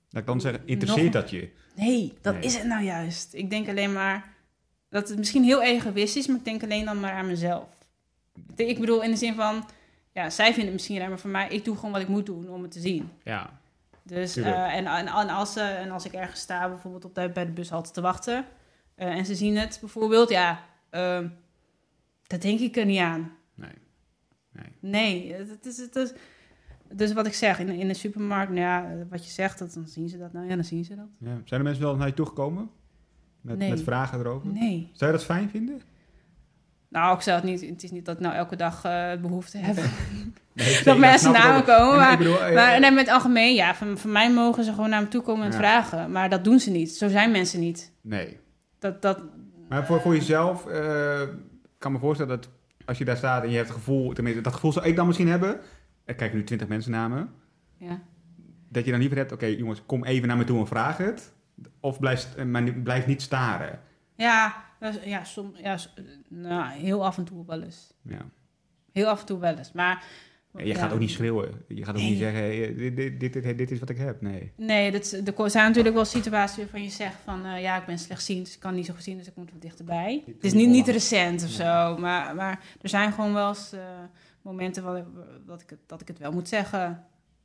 Laat 0.09 0.21
ik 0.21 0.25
dan 0.25 0.41
zeggen, 0.41 0.61
interesseert 0.67 1.13
Nog- 1.13 1.21
dat 1.21 1.29
je? 1.29 1.49
nee, 1.75 2.13
dat 2.21 2.33
Nee. 2.33 2.43
is 2.43 2.55
het 2.57 2.65
nou 2.67 2.83
juist. 2.83 3.33
Ik 3.33 3.49
denk 3.49 3.67
alleen 3.67 3.93
maar 3.93 4.33
dat 4.89 5.09
het 5.09 5.17
misschien 5.17 5.43
heel 5.43 5.63
egoïstisch 5.63 6.15
is, 6.21 6.27
maar 6.27 6.37
ik 6.37 6.45
denk 6.45 6.63
alleen 6.63 6.85
dan 6.85 6.99
maar 6.99 7.11
aan 7.11 7.27
mezelf. 7.27 7.69
Ik 8.55 8.79
bedoel 8.79 9.03
in 9.03 9.11
de 9.11 9.17
zin 9.17 9.35
van, 9.35 9.65
ja, 10.11 10.29
zij 10.29 10.45
vinden 10.45 10.63
het 10.65 10.73
misschien 10.73 10.97
raar, 10.97 11.09
maar 11.09 11.19
voor 11.19 11.29
mij, 11.29 11.49
ik 11.49 11.65
doe 11.65 11.75
gewoon 11.75 11.91
wat 11.91 12.01
ik 12.01 12.07
moet 12.07 12.25
doen 12.25 12.49
om 12.49 12.61
het 12.61 12.71
te 12.71 12.79
zien. 12.79 13.09
Ja, 13.23 13.59
Dus, 14.07 14.35
eh, 14.35 14.75
en, 14.75 14.85
en, 14.85 15.07
en 15.07 15.29
als, 15.29 15.53
ze- 15.53 15.61
en 15.61 15.91
als 15.91 16.05
ik 16.05 16.13
ergens 16.13 16.39
sta, 16.39 16.69
bijvoorbeeld 16.69 17.05
op 17.05 17.15
de, 17.15 17.29
bij 17.29 17.45
de 17.45 17.51
bushalte 17.51 17.91
te 17.91 18.01
wachten, 18.01 18.45
eh, 18.95 19.07
en 19.07 19.25
ze 19.25 19.35
zien 19.35 19.57
het 19.57 19.77
bijvoorbeeld, 19.81 20.29
ja, 20.29 20.59
ehm 20.89 21.27
dat 22.27 22.41
denk 22.41 22.59
ik 22.59 22.75
er 22.77 22.85
niet 22.85 22.99
aan. 22.99 23.31
nee. 23.55 23.69
nee. 24.51 24.65
Nee, 24.79 25.33
het 25.33 25.65
is, 25.65 25.77
het 25.77 25.95
is, 25.95 26.13
dus 26.93 27.13
wat 27.13 27.25
ik 27.25 27.33
zeg, 27.33 27.59
in, 27.59 27.69
in 27.69 27.87
de 27.87 27.93
supermarkt, 27.93 28.51
nou 28.51 28.61
ja, 28.97 29.05
wat 29.09 29.25
je 29.25 29.31
zegt, 29.31 29.59
dat, 29.59 29.73
dan 29.73 29.87
zien 29.87 30.09
ze 30.09 30.17
dat. 30.17 30.33
Nou 30.33 30.47
ja, 30.47 30.55
dan 30.55 30.63
zien 30.63 30.85
ze 30.85 30.95
dat. 30.95 31.07
Ja. 31.19 31.27
Zijn 31.45 31.59
er 31.59 31.63
mensen 31.65 31.83
wel 31.83 31.95
naar 31.95 32.07
je 32.07 32.13
toegekomen? 32.13 32.69
Met, 33.41 33.57
Nee. 33.57 33.69
met 33.69 33.81
vragen 33.81 34.19
erover? 34.19 34.47
Nee. 34.51 34.89
Zou 34.93 35.11
je 35.11 35.17
dat 35.17 35.25
fijn 35.25 35.49
vinden? 35.49 35.81
Nou, 36.89 37.15
ik 37.15 37.21
zou 37.21 37.35
het 37.35 37.45
niet, 37.45 37.61
het 37.69 37.83
is 37.83 37.91
niet 37.91 38.05
dat 38.05 38.15
ik 38.15 38.21
nou 38.21 38.35
elke 38.35 38.55
dag 38.55 38.83
eh, 38.83 39.11
behoefte 39.21 39.57
heb. 39.57 39.77
Nee, 40.53 40.83
dat 40.83 40.97
mensen 40.97 41.31
naar 41.31 41.53
me 41.55 41.63
komen. 41.63 41.97
Maar, 41.97 42.11
ik 42.11 42.17
bedoel, 42.17 42.53
maar 42.53 42.79
nee, 42.79 42.91
met 42.91 43.05
het 43.05 43.15
algemeen, 43.15 43.53
ja, 43.55 43.75
van, 43.75 43.97
van 43.97 44.11
mij 44.11 44.31
mogen 44.31 44.63
ze 44.63 44.73
gewoon 44.73 44.89
naar 44.89 45.01
me 45.01 45.07
toe 45.07 45.21
komen 45.21 45.45
en 45.45 45.51
Ja. 45.51 45.57
vragen. 45.57 46.11
Maar 46.11 46.29
dat 46.29 46.43
doen 46.43 46.59
ze 46.59 46.71
niet. 46.71 46.91
Zo 46.91 47.07
zijn 47.07 47.31
mensen 47.31 47.59
niet. 47.59 47.91
nee. 48.01 48.39
Dat, 48.79 49.01
dat, 49.01 49.19
Maar 49.69 49.85
voor, 49.85 50.01
voor 50.01 50.15
jezelf, 50.15 50.65
eh, 50.67 51.21
kan 51.77 51.91
me 51.91 51.99
voorstellen 51.99 52.35
dat 52.41 52.49
als 52.85 52.97
je 52.97 53.05
daar 53.05 53.17
staat 53.17 53.43
en 53.43 53.49
je 53.49 53.55
hebt 53.55 53.67
het 53.67 53.77
gevoel, 53.77 54.13
tenminste, 54.13 54.41
dat 54.41 54.53
gevoel 54.53 54.71
zou 54.71 54.85
ik 54.85 54.95
dan 54.95 55.05
misschien 55.07 55.27
hebben. 55.27 55.59
Er 56.05 56.15
kijken 56.15 56.37
nu 56.37 56.43
twintig 56.43 56.67
mensen 56.67 56.91
naar 56.91 57.09
me. 57.09 57.25
ja. 57.77 57.99
Dat 58.69 58.85
je 58.85 58.91
dan 58.91 58.99
liever 58.99 59.17
hebt, 59.17 59.31
oké 59.31 59.45
jongens, 59.45 59.81
kom 59.85 60.03
even 60.05 60.27
naar 60.27 60.37
me 60.37 60.43
toe 60.43 60.59
en 60.59 60.67
vraag 60.67 60.97
het. 60.97 61.33
Of 61.79 61.99
blijf, 61.99 62.35
eh, 62.35 62.45
maar 62.45 62.61
niet- 62.61 62.83
blijf 62.83 63.05
niet 63.07 63.21
staren. 63.21 63.79
Ja, 64.15 64.55
ja, 65.03 65.23
som, 65.23 65.53
ja 65.55 65.77
nou, 66.27 66.71
heel 66.71 67.05
af 67.05 67.17
en 67.17 67.23
toe 67.23 67.45
wel 67.45 67.61
eens. 67.61 67.93
Ja. 68.01 68.25
Heel 68.91 69.07
af 69.07 69.19
en 69.19 69.25
toe 69.25 69.39
wel 69.39 69.55
eens. 69.57 69.71
Maar 69.71 70.03
je 70.63 70.75
gaat 70.75 70.89
Ja. 70.89 70.93
ook 70.93 70.99
niet 70.99 71.09
schreeuwen. 71.11 71.51
Je 71.67 71.83
gaat 71.85 71.95
ook 71.95 72.01
Nee. 72.01 72.09
niet 72.09 72.19
zeggen, 72.19 72.39
hey, 72.41 72.75
dit, 72.75 73.19
dit, 73.19 73.33
dit, 73.33 73.57
dit, 73.57 73.71
is 73.71 73.79
wat 73.79 73.89
ik 73.89 73.97
heb. 73.97 74.21
Nee. 74.21 74.51
Nee, 74.55 74.91
dat, 74.91 75.11
er 75.37 75.49
zijn 75.51 75.67
natuurlijk 75.67 75.95
wel 75.95 76.05
situaties 76.05 76.57
waarvan 76.57 76.83
je 76.83 76.89
zegt 76.89 77.15
van... 77.23 77.45
eh, 77.45 77.61
ja, 77.61 77.79
ik 77.79 77.85
ben 77.85 77.99
slechtziend, 77.99 78.45
dus 78.45 78.53
ik 78.53 78.59
kan 78.59 78.75
niet 78.75 78.85
zo 78.85 78.93
goed 78.93 79.03
zien, 79.03 79.17
dus 79.17 79.27
ik 79.27 79.35
moet 79.35 79.51
wat 79.51 79.61
dichterbij. 79.61 80.23
Het 80.25 80.43
is 80.43 80.53
niet, 80.53 80.69
niet 80.69 80.87
recent 80.87 81.43
of 81.43 81.49
zo, 81.49 81.97
maar, 81.97 82.35
maar 82.35 82.63
er 82.81 82.89
zijn 82.89 83.11
gewoon 83.13 83.33
wel 83.33 83.47
eens 83.47 83.71
eh, 83.73 83.79
momenten 84.41 84.83
wat 84.83 84.97
ik, 84.97 85.05
dat, 85.45 85.61
ik 85.61 85.69
het, 85.69 85.79
dat 85.85 86.01
ik 86.01 86.07
het 86.07 86.19
wel 86.19 86.31
moet 86.31 86.47
zeggen. 86.47 87.03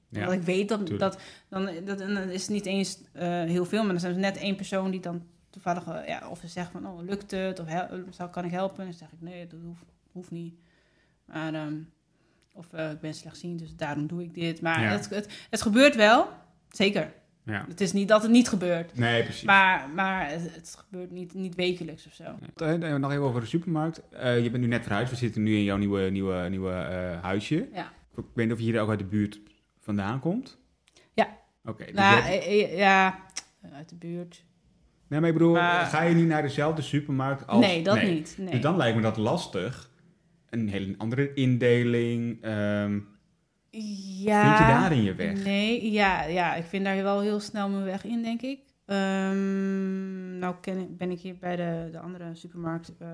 Ja. 0.08 0.24
Dat 0.24 0.32
ik 0.34 0.42
weet 0.42 0.68
dat... 0.68 0.78
tuurlijk. 0.86 1.00
dat, 1.00 1.20
dan, 1.48 1.70
dat 1.84 1.98
dan 1.98 2.16
is 2.16 2.42
het 2.42 2.50
niet 2.50 2.66
eens 2.66 2.98
eh, 3.12 3.28
heel 3.42 3.64
veel, 3.64 3.78
maar 3.84 3.94
dan 3.94 3.96
is 3.96 4.02
er 4.02 4.18
net 4.18 4.36
één 4.36 4.56
persoon 4.56 4.90
die 4.90 5.00
dan 5.00 5.22
toevallig... 5.52 5.86
eh, 5.86 6.08
ja, 6.08 6.28
of 6.28 6.38
ze 6.40 6.48
zegt 6.48 6.70
van, 6.70 6.86
oh, 6.86 7.02
lukt 7.02 7.30
het? 7.30 7.60
Of 7.60 7.66
hel- 7.66 7.88
zou, 8.10 8.30
kan 8.30 8.44
ik 8.44 8.50
helpen? 8.50 8.78
En 8.78 8.84
dan 8.84 8.94
zeg 8.94 9.08
ik, 9.12 9.20
nee, 9.20 9.46
dat 9.46 9.60
hoeft, 9.64 9.84
hoeft 10.12 10.30
niet. 10.30 10.54
Maar... 11.24 11.54
ehm, 11.54 11.74
of 12.54 12.72
eh, 12.72 12.90
ik 12.90 13.00
ben 13.00 13.14
slechtziend, 13.14 13.58
dus 13.58 13.76
daarom 13.76 14.06
doe 14.06 14.22
ik 14.22 14.34
dit. 14.34 14.60
Maar 14.60 14.80
Ja. 14.80 14.88
het, 14.88 15.08
het, 15.10 15.46
het 15.50 15.62
gebeurt 15.62 15.94
wel, 15.96 16.28
zeker. 16.68 17.12
Ja. 17.44 17.64
Het 17.68 17.80
is 17.80 17.92
niet 17.92 18.08
dat 18.08 18.22
het 18.22 18.30
niet 18.30 18.48
gebeurt. 18.48 18.96
Nee, 18.98 19.22
precies. 19.22 19.42
Maar, 19.42 19.88
maar 19.88 20.30
het, 20.30 20.54
het 20.54 20.74
gebeurt 20.78 21.10
niet, 21.10 21.34
niet 21.34 21.54
wekelijks 21.54 22.06
of 22.06 22.12
zo. 22.12 22.24
Nog 22.98 23.10
even 23.10 23.22
over 23.22 23.40
de 23.40 23.46
supermarkt. 23.46 24.08
Eh, 24.08 24.42
je 24.42 24.50
bent 24.50 24.62
nu 24.62 24.68
net 24.68 24.82
verhuisd. 24.82 25.10
We 25.10 25.16
zitten 25.16 25.42
nu 25.42 25.54
in 25.56 25.62
jouw 25.62 25.76
nieuwe, 25.76 26.10
nieuwe, 26.10 26.48
nieuwe 26.48 26.72
eh, 26.72 27.22
huisje. 27.22 27.68
Ja. 27.72 27.92
Ik 28.16 28.24
weet 28.34 28.44
niet 28.46 28.54
of 28.54 28.58
je 28.58 28.64
hier 28.64 28.80
ook 28.80 28.88
uit 28.90 28.98
de 28.98 29.04
buurt 29.04 29.40
vandaan 29.80 30.20
komt. 30.20 30.58
Ja. 31.12 31.36
Oké. 31.64 31.84
dus 31.84 31.94
Nou, 31.94 32.30
ja, 32.76 33.18
uit 33.72 33.88
de 33.88 33.96
buurt. 33.96 34.44
Nee, 35.12 35.20
maar 35.20 35.28
ik 35.28 35.34
bedoel, 35.34 35.52
maar- 35.52 35.86
ga 35.86 36.02
je 36.02 36.14
niet 36.14 36.26
naar 36.26 36.42
dezelfde 36.42 36.82
supermarkt 36.82 37.46
als... 37.46 37.66
nee, 37.66 37.82
dat 37.82 38.02
niet. 38.02 38.34
Nee. 38.38 38.50
Dus 38.50 38.60
dan 38.60 38.76
lijkt 38.76 38.96
me 38.96 39.02
dat 39.02 39.16
lastig. 39.16 39.90
Een 40.50 40.68
hele 40.68 40.94
andere 40.98 41.34
indeling. 41.34 42.42
ehm, 42.42 42.98
ja, 43.70 44.42
Vind 44.46 44.58
je 44.68 44.74
daarin 44.74 45.02
je 45.02 45.14
weg? 45.14 45.44
Nee, 45.44 45.90
ja, 45.92 46.24
ja, 46.24 46.54
ik 46.54 46.64
vind 46.64 46.84
daar 46.84 47.02
wel 47.02 47.20
heel 47.20 47.40
snel 47.40 47.68
mijn 47.68 47.84
weg 47.84 48.04
in, 48.04 48.22
denk 48.22 48.42
ik. 48.42 48.60
Ehm, 48.86 50.38
nou 50.38 50.54
ken 50.60 50.78
ik, 50.78 50.96
ben 50.96 51.10
ik 51.10 51.20
hier 51.20 51.36
bij 51.40 51.56
de, 51.56 51.88
de 51.92 51.98
andere 51.98 52.34
supermarkt 52.34 52.92
eh, 52.98 53.08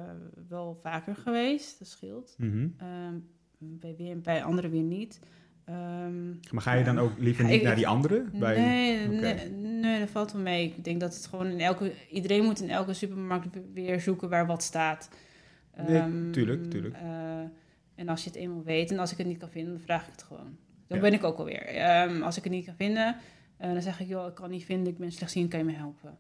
wel 0.49 0.79
vaker 0.83 1.15
geweest. 1.17 1.79
Dat 1.79 1.89
scheelt. 1.89 2.35
mhm. 2.39 2.69
Ehm, 2.77 3.15
bij, 3.59 3.95
weer, 3.99 4.21
bij 4.21 4.43
anderen 4.45 4.71
weer 4.71 4.83
niet. 4.83 5.21
Ehm, 5.69 6.29
Maar 6.51 6.63
ga 6.63 6.73
je 6.73 6.85
dan 6.85 6.99
ook 6.99 7.13
liever 7.19 7.45
niet 7.45 7.53
ik- 7.55 7.63
naar 7.63 7.77
die 7.77 7.87
andere? 7.87 8.25
Bij... 8.33 8.61
Nee, 8.61 9.07
nee, 9.09 9.49
nee, 9.51 9.99
dat 9.99 10.11
valt 10.11 10.33
wel 10.33 10.43
mee. 10.43 10.65
Ik 10.77 10.85
denk 10.85 11.01
dat 11.01 11.15
het 11.15 11.27
gewoon 11.27 11.47
in 11.47 11.61
elke... 11.61 11.93
Iedereen 12.11 12.45
moet 12.45 12.61
in 12.63 12.71
elke 12.71 12.93
supermarkt 12.93 13.47
weer 13.75 14.01
zoeken 14.01 14.29
waar 14.29 14.47
wat 14.47 14.63
staat. 14.63 15.11
Nee, 15.87 15.99
Ehm, 15.99 16.31
tuurlijk, 16.31 16.71
tuurlijk. 16.71 16.95
eh, 16.95 17.39
en 17.95 18.09
als 18.09 18.23
je 18.25 18.31
het 18.31 18.39
eenmaal 18.39 18.63
weet 18.65 18.91
en 18.91 18.99
als 18.99 19.13
ik 19.13 19.19
het 19.19 19.27
niet 19.27 19.39
kan 19.39 19.51
vinden, 19.51 19.73
dan 19.73 19.83
vraag 19.83 20.07
ik 20.07 20.13
het 20.13 20.23
gewoon. 20.23 20.57
Ja. 20.87 20.99
ben 21.01 21.13
ik 21.13 21.25
ook 21.25 21.39
alweer. 21.39 21.67
Ehm, 21.67 22.23
als 22.23 22.37
ik 22.37 22.45
het 22.45 22.53
niet 22.53 22.65
kan 22.65 22.75
vinden, 22.77 23.17
eh, 23.57 23.73
dan 23.73 23.83
zeg 23.83 24.01
ik... 24.01 24.09
joh, 24.09 24.27
ik 24.27 24.35
kan 24.35 24.45
het 24.45 24.53
niet 24.55 24.65
vinden, 24.65 24.93
ik 24.93 24.99
ben 24.99 25.13
slechtziend, 25.13 25.51
kan 25.51 25.59
je 25.59 25.65
me 25.65 25.73
helpen? 25.73 26.19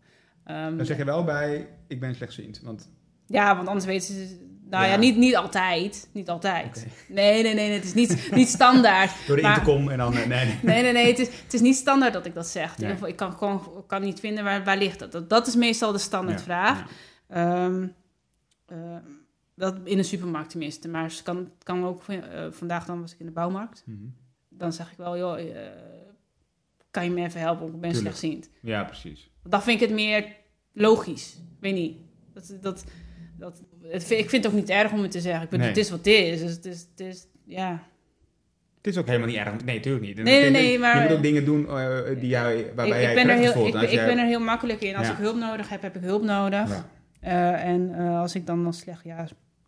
Dan 0.77 0.87
zeg 0.87 0.97
je 0.97 1.05
wel 1.05 1.25
bij, 1.25 1.69
ik 1.87 2.01
ben 2.01 2.15
slechtziend. 2.15 2.61
Want 2.61 2.91
Ja, 3.27 3.57
want 3.57 3.69
anders 3.69 3.87
weten 3.87 4.15
ze... 4.15 4.47
Nou 4.70 4.85
ja, 4.85 4.90
Ja. 4.90 4.96
niet, 4.96 5.16
niet 5.16 5.37
altijd. 5.37 6.09
Niet 6.12 6.28
altijd. 6.31 6.87
Nee, 7.09 7.42
nee, 7.42 7.54
nee, 7.54 7.70
het 7.70 7.85
is 7.85 7.94
niet, 7.94 8.28
niet 8.35 8.48
standaard. 8.48 9.11
door 9.26 9.37
de 9.37 9.42
Maar- 9.42 9.59
intercom 9.59 9.88
en 9.88 9.98
dan... 9.98 10.12
eh, 10.16 10.26
nee, 10.26 10.44
nee. 10.46 10.59
Nee, 10.62 10.83
nee, 10.83 10.92
nee. 10.92 11.07
Het 11.07 11.18
is, 11.18 11.28
het 11.42 11.54
is 11.54 11.61
niet 11.61 11.76
standaard 11.76 12.12
dat 12.12 12.26
ik 12.26 12.35
dat 12.35 12.46
zeg. 12.46 12.70
In 12.74 12.76
ieder 12.76 12.90
geval, 12.92 13.09
ik 13.09 13.16
kan 13.16 13.33
gewoon 13.33 13.85
kan 13.87 14.02
niet 14.02 14.20
vinden 14.20 14.44
waar, 14.44 14.64
waar 14.64 14.76
ligt 14.78 14.98
dat. 14.98 15.12
dat. 15.12 15.31
Dat 15.31 15.46
is 15.46 15.54
meestal 15.57 15.92
de 15.92 15.98
standaardvraag. 15.98 16.78
Ja. 17.28 17.64
Ehm, 17.66 17.87
eh, 18.66 18.96
dat 19.54 19.74
in 19.85 19.98
een 19.98 20.04
supermarkt 20.04 20.50
tenminste. 20.50 20.88
Maar 20.88 21.04
het 21.04 21.22
kan, 21.22 21.50
kan 21.62 21.85
ook... 21.85 22.02
eh, 22.09 22.18
vandaag 22.50 22.85
dan 22.87 23.00
was 23.00 23.12
ik 23.12 23.18
in 23.20 23.26
de 23.26 23.33
bouwmarkt. 23.33 23.83
Mhm. 23.87 23.98
Dan 24.48 24.72
zeg 24.72 24.90
ik 24.90 24.96
wel, 24.96 25.16
joh... 25.18 25.38
kan 26.90 27.04
je 27.04 27.11
me 27.11 27.24
even 27.24 27.40
helpen? 27.40 27.62
want 27.62 27.74
Ik 27.74 27.81
ben 27.81 27.94
slechtziend. 27.94 28.48
Ja, 28.61 28.85
precies. 28.85 29.31
Dan 29.42 29.62
vind 29.62 29.81
ik 29.81 29.87
het 29.88 29.96
meer 29.96 30.26
logisch. 30.72 31.37
Weet 31.61 31.74
niet. 31.74 31.98
Dat, 32.35 32.52
dat, 32.61 32.85
dat, 33.38 33.62
het, 33.88 34.11
ik 34.11 34.29
vind 34.31 34.44
het 34.44 34.46
ook 34.53 34.59
niet 34.59 34.70
erg 34.70 34.92
om 34.92 35.03
het 35.03 35.11
te 35.11 35.20
zeggen. 35.20 35.42
Ik 35.42 35.48
bedoel, 35.48 35.66
Nee. 35.66 35.74
het 35.74 35.85
is 35.85 35.90
wat 35.90 35.98
het 35.98 36.07
is. 36.07 36.40
Dus 36.40 36.51
het 36.53 36.64
is, 36.64 36.87
het 36.96 37.01
is 37.07 37.27
ja... 37.44 37.83
Het 38.77 38.87
is 38.87 38.96
ook 38.96 39.07
helemaal 39.07 39.29
niet 39.29 39.37
erg. 39.37 39.64
Nee, 39.64 39.77
natuurlijk 39.77 40.05
niet. 40.05 40.18
En 40.18 40.24
Nee, 40.24 40.72
Je 40.72 41.01
moet 41.03 41.16
ook 41.16 41.22
dingen 41.22 41.44
doen 41.44 41.68
eh, 41.68 41.98
die 42.20 42.29
jij, 42.29 42.64
waarbij 42.74 42.87
ik, 42.87 42.92
jij 43.03 43.09
ik, 43.11 43.14
ben 43.14 43.29
er 43.29 43.37
heel, 43.38 43.66
ik, 43.66 43.74
ik 43.74 43.90
jij- 43.90 44.07
ben 44.07 44.18
er 44.18 44.27
heel 44.27 44.40
makkelijk 44.40 44.81
in. 44.81 44.96
Als 44.96 45.07
Ja. 45.07 45.12
ik 45.12 45.18
hulp 45.18 45.37
nodig 45.37 45.68
heb, 45.68 45.83
heb 45.83 45.96
ik 45.96 46.03
hulp 46.03 46.22
nodig. 46.22 46.68
Ja. 46.68 46.87
Eh, 47.20 47.64
en 47.70 47.94
eh, 47.94 48.20
als 48.20 48.35
ik 48.35 48.46
dan 48.46 48.62
dan 48.62 48.72
slecht, 48.74 49.05
ja, 49.05 49.18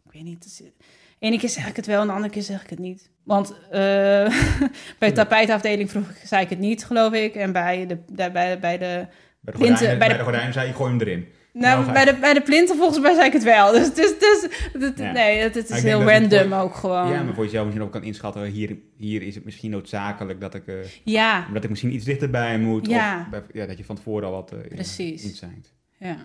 ik 0.04 0.12
weet 0.12 0.22
niet. 0.22 0.62
Ene 1.18 1.38
keer 1.38 1.48
zeg 1.48 1.68
ik 1.68 1.76
het 1.76 1.86
wel 1.86 2.00
en 2.00 2.06
de 2.06 2.12
andere 2.12 2.32
keer 2.32 2.42
zeg 2.42 2.62
ik 2.62 2.70
het 2.70 2.78
niet. 2.78 3.10
Want 3.24 3.54
eh, 3.70 3.70
bij 4.98 5.08
de 5.08 5.12
tapijtafdeling 5.12 5.90
vroeg 5.90 6.08
ik, 6.10 6.16
zei 6.24 6.42
ik 6.42 6.50
het 6.50 6.58
niet, 6.58 6.84
geloof 6.84 7.12
ik. 7.12 7.34
En 7.34 7.52
bij 7.52 7.86
de, 7.86 7.98
bij, 8.12 8.32
bij 8.32 8.58
de, 8.58 8.58
Bij 8.60 8.78
de 8.78 9.52
gordijnen, 9.52 9.98
bij 9.98 10.24
bij 10.24 10.46
de- 10.46 10.52
zei 10.52 10.66
je, 10.66 10.72
gooi 10.74 10.90
hem 10.90 11.00
erin. 11.00 11.26
Nou, 11.52 11.80
Nou, 11.80 11.92
bij, 11.92 12.04
de, 12.04 12.14
bij 12.20 12.34
de 12.34 12.42
plinten 12.42 12.76
volgens 12.76 13.00
mij 13.00 13.14
zei 13.14 13.26
ik 13.26 13.32
het 13.32 13.42
wel. 13.42 13.72
Dus 13.72 13.86
het- 14.72 14.98
Ja. 14.98 15.12
nee, 15.12 15.38
het, 15.38 15.56
is 15.56 15.82
heel 15.82 16.02
random 16.02 16.48
voor- 16.48 16.58
ook 16.58 16.74
gewoon. 16.74 17.08
Ja, 17.08 17.22
maar 17.22 17.34
voor 17.34 17.44
jezelf 17.44 17.64
misschien 17.64 17.86
ook 17.86 17.92
kan 17.92 18.02
inschatten, 18.02 18.44
hier, 18.44 18.76
hier 18.96 19.22
is 19.22 19.34
het 19.34 19.44
misschien 19.44 19.70
noodzakelijk 19.70 20.40
dat 20.40 20.54
ik, 20.54 20.66
eh, 20.66 20.74
ja, 21.04 21.46
dat 21.52 21.64
ik 21.64 21.70
misschien 21.70 21.94
iets 21.94 22.04
dichterbij 22.04 22.58
moet. 22.58 22.86
Ja. 22.86 23.28
Of 23.32 23.42
ja, 23.52 23.66
dat 23.66 23.78
je 23.78 23.84
van 23.84 23.96
tevoren 23.96 24.26
al 24.26 24.32
wat 24.32 24.52
uh, 24.52 24.60
Precies. 24.74 25.24
inzijnt. 25.24 25.72
ja. 25.98 26.16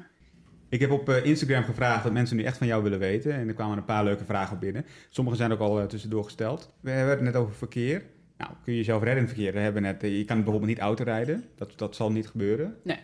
Ik 0.70 0.80
heb 0.82 0.92
op 0.92 1.10
eh, 1.10 1.26
Instagram 1.26 1.64
gevraagd 1.64 2.04
wat 2.04 2.14
mensen 2.14 2.38
nu 2.38 2.44
echt 2.44 2.58
van 2.58 2.68
jou 2.68 2.84
willen 2.84 3.00
weten. 3.00 3.34
En 3.34 3.48
er 3.48 3.54
kwamen 3.54 3.78
een 3.78 3.86
paar 3.86 4.04
leuke 4.04 4.26
vragen 4.26 4.60
binnen. 4.60 4.86
Sommige 5.10 5.38
zijn 5.38 5.52
ook 5.52 5.60
al 5.60 5.88
tussendoor 5.88 6.24
gesteld. 6.24 6.74
We 6.82 6.90
hebben 6.92 7.16
het 7.16 7.24
net 7.24 7.36
over 7.36 7.54
verkeer. 7.56 8.04
Nou, 8.38 8.52
kun 8.64 8.74
je 8.74 8.80
jezelf 8.80 9.04
redden 9.04 9.18
in 9.20 9.26
het 9.26 9.34
verkeer? 9.36 9.54
We 9.54 9.60
hebben 9.60 9.82
net, 9.82 10.02
je 10.02 10.26
kan 10.26 10.36
bijvoorbeeld 10.38 10.70
niet 10.72 10.80
autorijden. 10.80 11.44
Dat, 11.56 11.74
dat 11.76 11.96
zal 11.96 12.12
niet 12.12 12.28
gebeuren. 12.28 12.76
Nee. 12.84 12.98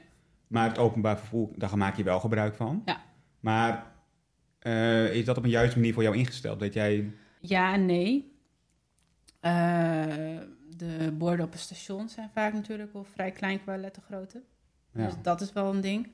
Maar 0.52 0.70
het 0.70 0.78
openbaar 0.78 1.18
vervoer, 1.18 1.50
daar 1.56 1.78
maak 1.78 1.98
je 1.98 2.04
wel 2.04 2.20
gebruik 2.20 2.56
van. 2.56 2.82
Ja. 2.86 3.02
Maar 3.40 3.92
eh, 4.60 5.14
is 5.16 5.26
dat 5.26 5.38
op 5.38 5.44
een 5.44 5.50
juiste 5.50 5.78
manier 5.78 5.94
voor 5.94 6.04
jou 6.04 6.16
ingesteld? 6.16 6.60
Dat 6.60 6.74
jij... 6.74 7.12
Ja 7.40 7.74
en 7.74 7.86
nee. 7.86 8.36
Eh, 9.40 10.38
de 10.78 11.12
borden 11.18 11.46
op 11.46 11.52
het 11.52 11.62
station 11.62 12.10
zijn 12.10 12.30
vaak 12.34 12.54
natuurlijk 12.54 12.94
wel 12.94 13.04
vrij 13.04 13.32
klein 13.32 13.62
qua 13.62 13.78
lettergrootte. 13.78 14.42
Ja. 14.94 15.06
Dus 15.06 15.14
dat 15.22 15.42
is 15.42 15.54
wel 15.54 15.74
een 15.74 15.82
ding. 15.82 16.12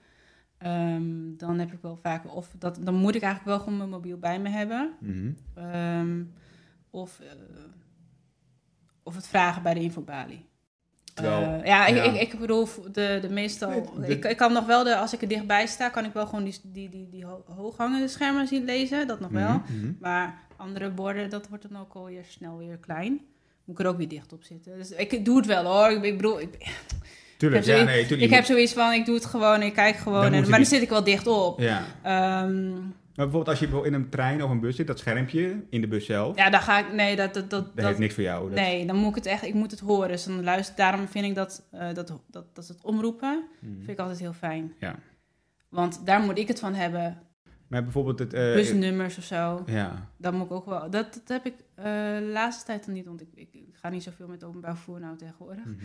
Ehm, 0.58 1.36
dan 1.38 1.60
heb 1.60 1.72
ik 1.72 1.82
wel 1.82 1.96
vaak, 1.96 2.36
of 2.36 2.56
dat, 2.58 2.80
dan 2.82 2.96
moet 2.96 3.16
ik 3.16 3.22
eigenlijk 3.22 3.56
wel 3.56 3.64
gewoon 3.64 3.78
mijn 3.78 3.90
mobiel 3.90 4.18
bij 4.18 4.40
me 4.40 4.50
hebben. 4.50 4.94
Mhm. 5.00 5.32
Ehm, 5.54 6.24
of, 6.90 7.20
eh, 7.20 7.28
of 9.04 9.16
het 9.16 9.28
vragen 9.28 9.64
bij 9.64 9.74
de 9.74 9.80
infobalie. 9.80 10.46
Terwijl- 11.22 11.60
Eh, 11.62 11.66
ja, 11.66 11.86
ik, 11.86 11.96
ja. 11.96 12.04
Ik, 12.04 12.22
ik 12.34 12.40
bedoel, 12.40 12.68
de, 12.92 13.18
de 13.22 13.30
meestal... 13.30 13.70
Nee, 13.70 14.08
de- 14.08 14.14
ik, 14.16 14.26
ik 14.26 14.38
kan 14.38 14.54
nog 14.54 14.66
wel, 14.66 14.84
de, 14.84 14.96
als 14.98 15.14
ik 15.14 15.22
er 15.22 15.28
dichtbij 15.28 15.68
sta, 15.68 15.90
kan 15.90 16.06
ik 16.06 16.14
wel 16.14 16.26
gewoon 16.26 16.44
die, 16.44 16.60
die, 16.64 16.90
die, 16.90 17.08
die 17.12 17.26
ho- 17.26 17.44
hooghangende 17.56 18.08
schermen 18.08 18.48
zien 18.48 18.66
lezen. 18.66 19.08
Dat 19.08 19.20
nog 19.20 19.30
wel. 19.32 19.62
Mhm, 19.68 19.78
mhm. 19.80 19.92
Maar 20.00 20.40
andere 20.56 20.90
borden, 20.90 21.30
dat 21.30 21.48
wordt 21.50 21.70
dan 21.72 21.82
ook 21.82 21.94
alweer 21.94 22.24
snel 22.28 22.58
weer 22.58 22.78
klein. 22.78 23.12
Moet 23.66 23.80
ik 23.80 23.86
er 23.86 23.92
ook 23.92 23.98
weer 23.98 24.08
dicht 24.08 24.34
op 24.34 24.44
zitten. 24.44 24.78
Dus 24.78 24.92
ik 24.92 25.26
doe 25.26 25.38
het 25.38 25.46
wel 25.46 25.64
hoor. 25.64 25.90
Ik, 25.90 26.04
ik 26.04 26.16
bedoel, 26.16 26.40
ik, 26.42 26.76
Tuurlijk, 27.38 27.66
Ik 27.66 27.70
heb 27.72 27.78
ja, 27.78 27.84
zoiets- 27.86 27.92
nee, 27.98 28.06
tuurlijk. 28.06 28.30
ik 28.30 28.36
heb 28.36 28.46
zoiets 28.46 28.74
van, 28.74 28.94
ik 28.94 29.06
doe 29.06 29.16
het 29.16 29.26
gewoon, 29.26 29.62
ik 29.62 29.74
kijk 29.74 29.96
gewoon. 29.96 30.24
En, 30.24 30.32
maar 30.32 30.50
dan 30.50 30.60
niet- 30.60 30.68
zit 30.68 30.82
ik 30.82 30.90
wel 30.90 31.04
dicht 31.04 31.28
op. 31.28 31.60
Ja. 31.60 31.84
Ehm, 32.04 32.72
Maar 33.18 33.26
bijvoorbeeld 33.26 33.60
als 33.60 33.70
je 33.70 33.86
in 33.86 33.94
een 33.94 34.10
trein 34.10 34.44
of 34.44 34.50
een 34.50 34.60
bus 34.60 34.76
zit, 34.76 34.88
dat 34.88 35.00
schermpje 35.00 35.64
in 35.70 35.82
de 35.82 35.88
bus 35.88 36.06
zelf, 36.06 36.38
ja, 36.38 36.50
dan 36.50 36.62
ga 36.62 36.80
ik, 36.80 36.94
nee, 36.94 37.16
dat, 37.16 37.34
dat, 37.34 37.50
dat, 37.50 37.66
dat, 37.66 37.76
dat- 37.76 37.86
heeft 37.86 38.00
niks 38.00 38.14
voor 38.14 38.24
jou. 38.24 38.50
Dat- 38.50 38.60
nee, 38.60 38.86
dan 38.86 38.96
moet 38.96 39.10
ik 39.10 39.16
het 39.16 39.26
echt, 39.26 39.44
ik 39.44 39.54
moet 39.54 39.72
het 39.72 39.80
horen. 39.80 40.08
Dus 40.08 40.24
dan 40.24 40.44
luister, 40.44 40.76
daarom 40.76 41.08
vind 41.08 41.26
ik 41.26 41.36
dat, 41.36 41.68
eh, 41.72 41.94
dat, 41.94 42.14
dat, 42.32 42.56
dat 42.56 42.68
het 42.68 42.82
omroepen, 42.84 43.44
Mhm. 43.62 43.76
vind 43.78 43.90
ik 43.90 44.00
altijd 44.00 44.20
heel 44.20 44.34
fijn. 44.34 44.74
Ja. 44.80 44.96
Want 45.70 46.06
daar 46.06 46.22
moet 46.22 46.38
ik 46.38 46.48
het 46.48 46.60
van 46.60 46.74
hebben. 46.74 47.18
Maar 47.68 47.84
bijvoorbeeld 47.84 48.20
het... 48.20 48.34
eh, 48.34 48.54
Busnummers 48.54 49.18
of 49.18 49.24
zo. 49.24 49.64
ja. 49.66 50.10
Dat 50.18 50.34
moet 50.34 50.46
ik 50.46 50.52
ook 50.52 50.66
wel. 50.66 50.90
Dat, 50.90 51.14
dat 51.14 51.28
heb 51.28 51.46
ik 51.46 51.54
eh, 51.76 51.84
de 52.18 52.30
laatste 52.34 52.66
tijd 52.66 52.86
dan 52.86 52.94
niet, 52.94 53.06
want 53.06 53.22
ik, 53.22 53.28
ik, 53.34 53.50
ik 53.54 53.76
ga 53.82 53.90
niet 53.90 54.04
zoveel 54.04 54.28
met 54.28 54.44
openbaar 54.44 54.76
vervoer 54.76 55.00
nou 55.00 55.18
tegenwoordig. 55.18 55.66
Mhm. 55.66 55.76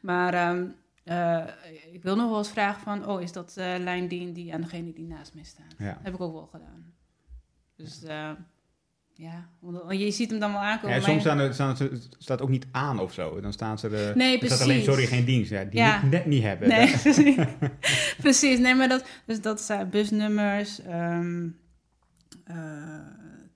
Maar 0.00 0.34
ehm, 0.34 0.64
eh, 1.04 1.44
ik 1.92 2.02
wil 2.02 2.16
nog 2.16 2.28
wel 2.28 2.38
eens 2.38 2.50
vragen 2.50 2.82
van, 2.82 3.06
oh, 3.06 3.22
is 3.22 3.32
dat 3.32 3.56
eh 3.56 3.74
lijn 3.78 4.08
die, 4.08 4.26
en 4.26 4.32
die 4.32 4.54
aan 4.54 4.60
degene 4.60 4.92
die 4.92 5.06
naast 5.06 5.34
mij 5.34 5.44
staat? 5.44 5.74
Ja. 5.78 5.98
heb 6.02 6.14
ik 6.14 6.20
ook 6.20 6.32
wel 6.32 6.46
gedaan. 6.46 6.92
Dus 7.76 8.02
eh, 8.02 8.30
ja, 9.14 9.48
want 9.58 9.98
je 9.98 10.10
ziet 10.10 10.30
hem 10.30 10.38
dan 10.38 10.52
wel 10.52 10.60
aankomen. 10.60 10.96
Ja, 10.96 11.02
soms 11.02 11.20
staan 11.20 11.38
er, 11.38 11.54
staan 11.54 11.76
ze, 11.76 12.08
staat 12.18 12.42
ook 12.42 12.48
niet 12.48 12.66
aan 12.70 12.98
of 12.98 13.12
zo. 13.12 13.40
Dan 13.40 13.52
staan 13.52 13.78
ze 13.78 13.88
er. 13.88 14.16
Nee, 14.16 14.38
precies. 14.38 14.56
staat 14.56 14.68
alleen 14.68 14.82
sorry, 14.82 15.06
geen 15.06 15.24
dienst. 15.24 15.50
Ja, 15.50 15.64
die 15.64 15.80
Ja. 15.80 16.02
ik 16.02 16.10
net 16.10 16.26
niet 16.26 16.42
hebben. 16.42 16.68
Nee, 16.68 16.90
precies. 17.02 17.36
precies. 18.18 18.58
Nee, 18.58 18.74
maar 18.74 18.88
dat, 18.88 19.04
dus 19.26 19.40
dat 19.40 19.60
zijn 19.60 19.90
busnummers, 19.90 20.82
ehm, 20.82 21.48
eh, 22.44 22.98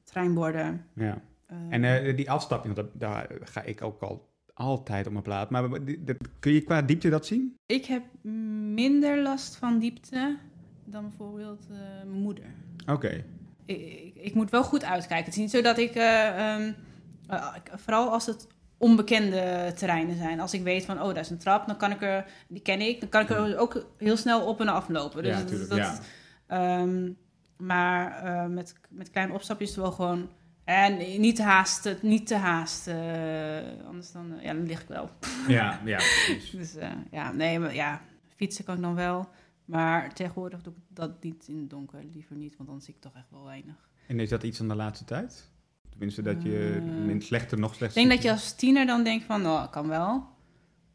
treinborden. 0.04 0.86
Ja. 0.94 1.22
En 1.70 2.16
die 2.16 2.30
afstapping, 2.30 2.74
want 2.74 2.88
daar 2.92 3.26
ga 3.42 3.62
ik 3.62 3.82
ook 3.82 4.02
al 4.02 4.25
altijd 4.58 5.06
op 5.06 5.12
mijn 5.12 5.24
plaat. 5.24 5.50
Maar 5.50 5.68
kun 6.38 6.52
je 6.52 6.60
qua 6.60 6.82
diepte 6.82 7.08
dat 7.08 7.26
zien? 7.26 7.56
ik 7.66 7.84
heb 7.84 8.02
minder 8.74 9.22
last 9.22 9.56
van 9.56 9.78
diepte 9.78 10.36
dan 10.84 11.02
bijvoorbeeld 11.02 11.66
eh, 11.70 11.76
mijn 12.06 12.22
moeder. 12.22 12.44
Oké. 12.86 13.24
ik, 13.64 13.76
ik, 13.80 14.14
ik 14.14 14.34
moet 14.34 14.50
wel 14.50 14.62
goed 14.64 14.84
uitkijken. 14.84 15.24
Het 15.24 15.34
is 15.34 15.40
niet 15.40 15.50
zo 15.50 15.60
dat 15.60 15.78
ik, 15.78 15.94
eh, 15.94 16.28
ehm, 16.54 16.72
eh, 17.28 17.54
ik- 17.56 17.70
vooral 17.78 18.10
als 18.10 18.26
het 18.26 18.46
onbekende 18.78 19.72
terreinen 19.76 20.16
zijn. 20.16 20.40
Als 20.40 20.54
ik 20.54 20.62
weet 20.62 20.84
van, 20.84 21.02
oh, 21.02 21.06
daar 21.08 21.18
is 21.22 21.30
een 21.30 21.38
trap, 21.38 21.66
dan 21.66 21.76
kan 21.76 21.90
ik 21.90 22.02
er, 22.02 22.24
die 22.48 22.62
ken 22.62 22.80
ik, 22.80 23.00
dan 23.00 23.08
kan 23.08 23.20
ik 23.22 23.30
er 23.30 23.58
ook 23.58 23.86
heel 23.98 24.16
snel 24.16 24.46
op 24.46 24.60
en 24.60 24.68
af 24.68 24.88
lopen. 24.88 25.22
Dus 25.22 25.32
Ja, 25.32 25.38
dat- 25.38 25.48
tuurlijk, 25.48 25.68
dat, 25.70 25.78
ja. 25.78 25.98
ehm, 26.46 27.10
maar 27.56 28.50
met, 28.50 28.74
met 28.88 29.10
kleine 29.10 29.32
opstapjes 29.32 29.68
is 29.68 29.74
het 29.76 29.84
wel 29.84 29.92
gewoon... 29.94 30.28
En 30.66 31.20
niet 31.20 31.36
te 31.36 31.42
haasten, 31.42 31.98
niet 32.02 32.26
te 32.26 32.34
haasten. 32.34 32.94
eh, 33.80 33.86
anders 33.86 34.12
dan, 34.12 34.32
eh, 34.38 34.42
ja, 34.44 34.52
dan 34.54 34.66
lig 34.66 34.82
ik 34.82 34.88
wel. 34.88 35.10
Ja, 35.48 35.80
ja, 35.84 35.96
precies. 35.96 36.50
Dus 36.50 36.74
eh, 36.74 36.90
ja, 37.10 37.32
nee, 37.32 37.58
maar 37.58 37.74
ja, 37.74 38.00
fietsen 38.36 38.64
kan 38.64 38.74
ik 38.76 38.82
dan 38.82 38.94
wel. 38.94 39.28
Maar 39.64 40.14
tegenwoordig 40.14 40.62
doe 40.62 40.72
ik 40.72 40.78
dat 40.88 41.22
niet 41.22 41.48
in 41.48 41.58
het 41.58 41.70
donker. 41.70 42.04
Liever 42.12 42.36
niet, 42.36 42.56
want 42.56 42.68
dan 42.68 42.80
zie 42.80 42.94
ik 42.94 43.00
toch 43.00 43.14
echt 43.14 43.30
wel 43.30 43.44
weinig. 43.44 43.88
En 44.06 44.20
is 44.20 44.28
dat 44.28 44.42
iets 44.42 44.58
van 44.58 44.68
de 44.68 44.74
laatste 44.74 45.04
tijd? 45.04 45.50
Tenminste, 45.90 46.22
dat 46.22 46.42
je 46.42 46.80
min 47.06 47.22
slechter, 47.22 47.58
nog 47.58 47.70
Ik 47.70 47.76
slechter... 47.76 48.00
denk 48.00 48.12
dat 48.14 48.22
je 48.22 48.30
als 48.30 48.54
tiener 48.54 48.86
dan 48.86 49.04
denkt 49.04 49.24
van, 49.24 49.46
oh, 49.46 49.70
kan 49.70 49.88
wel. 49.88 50.28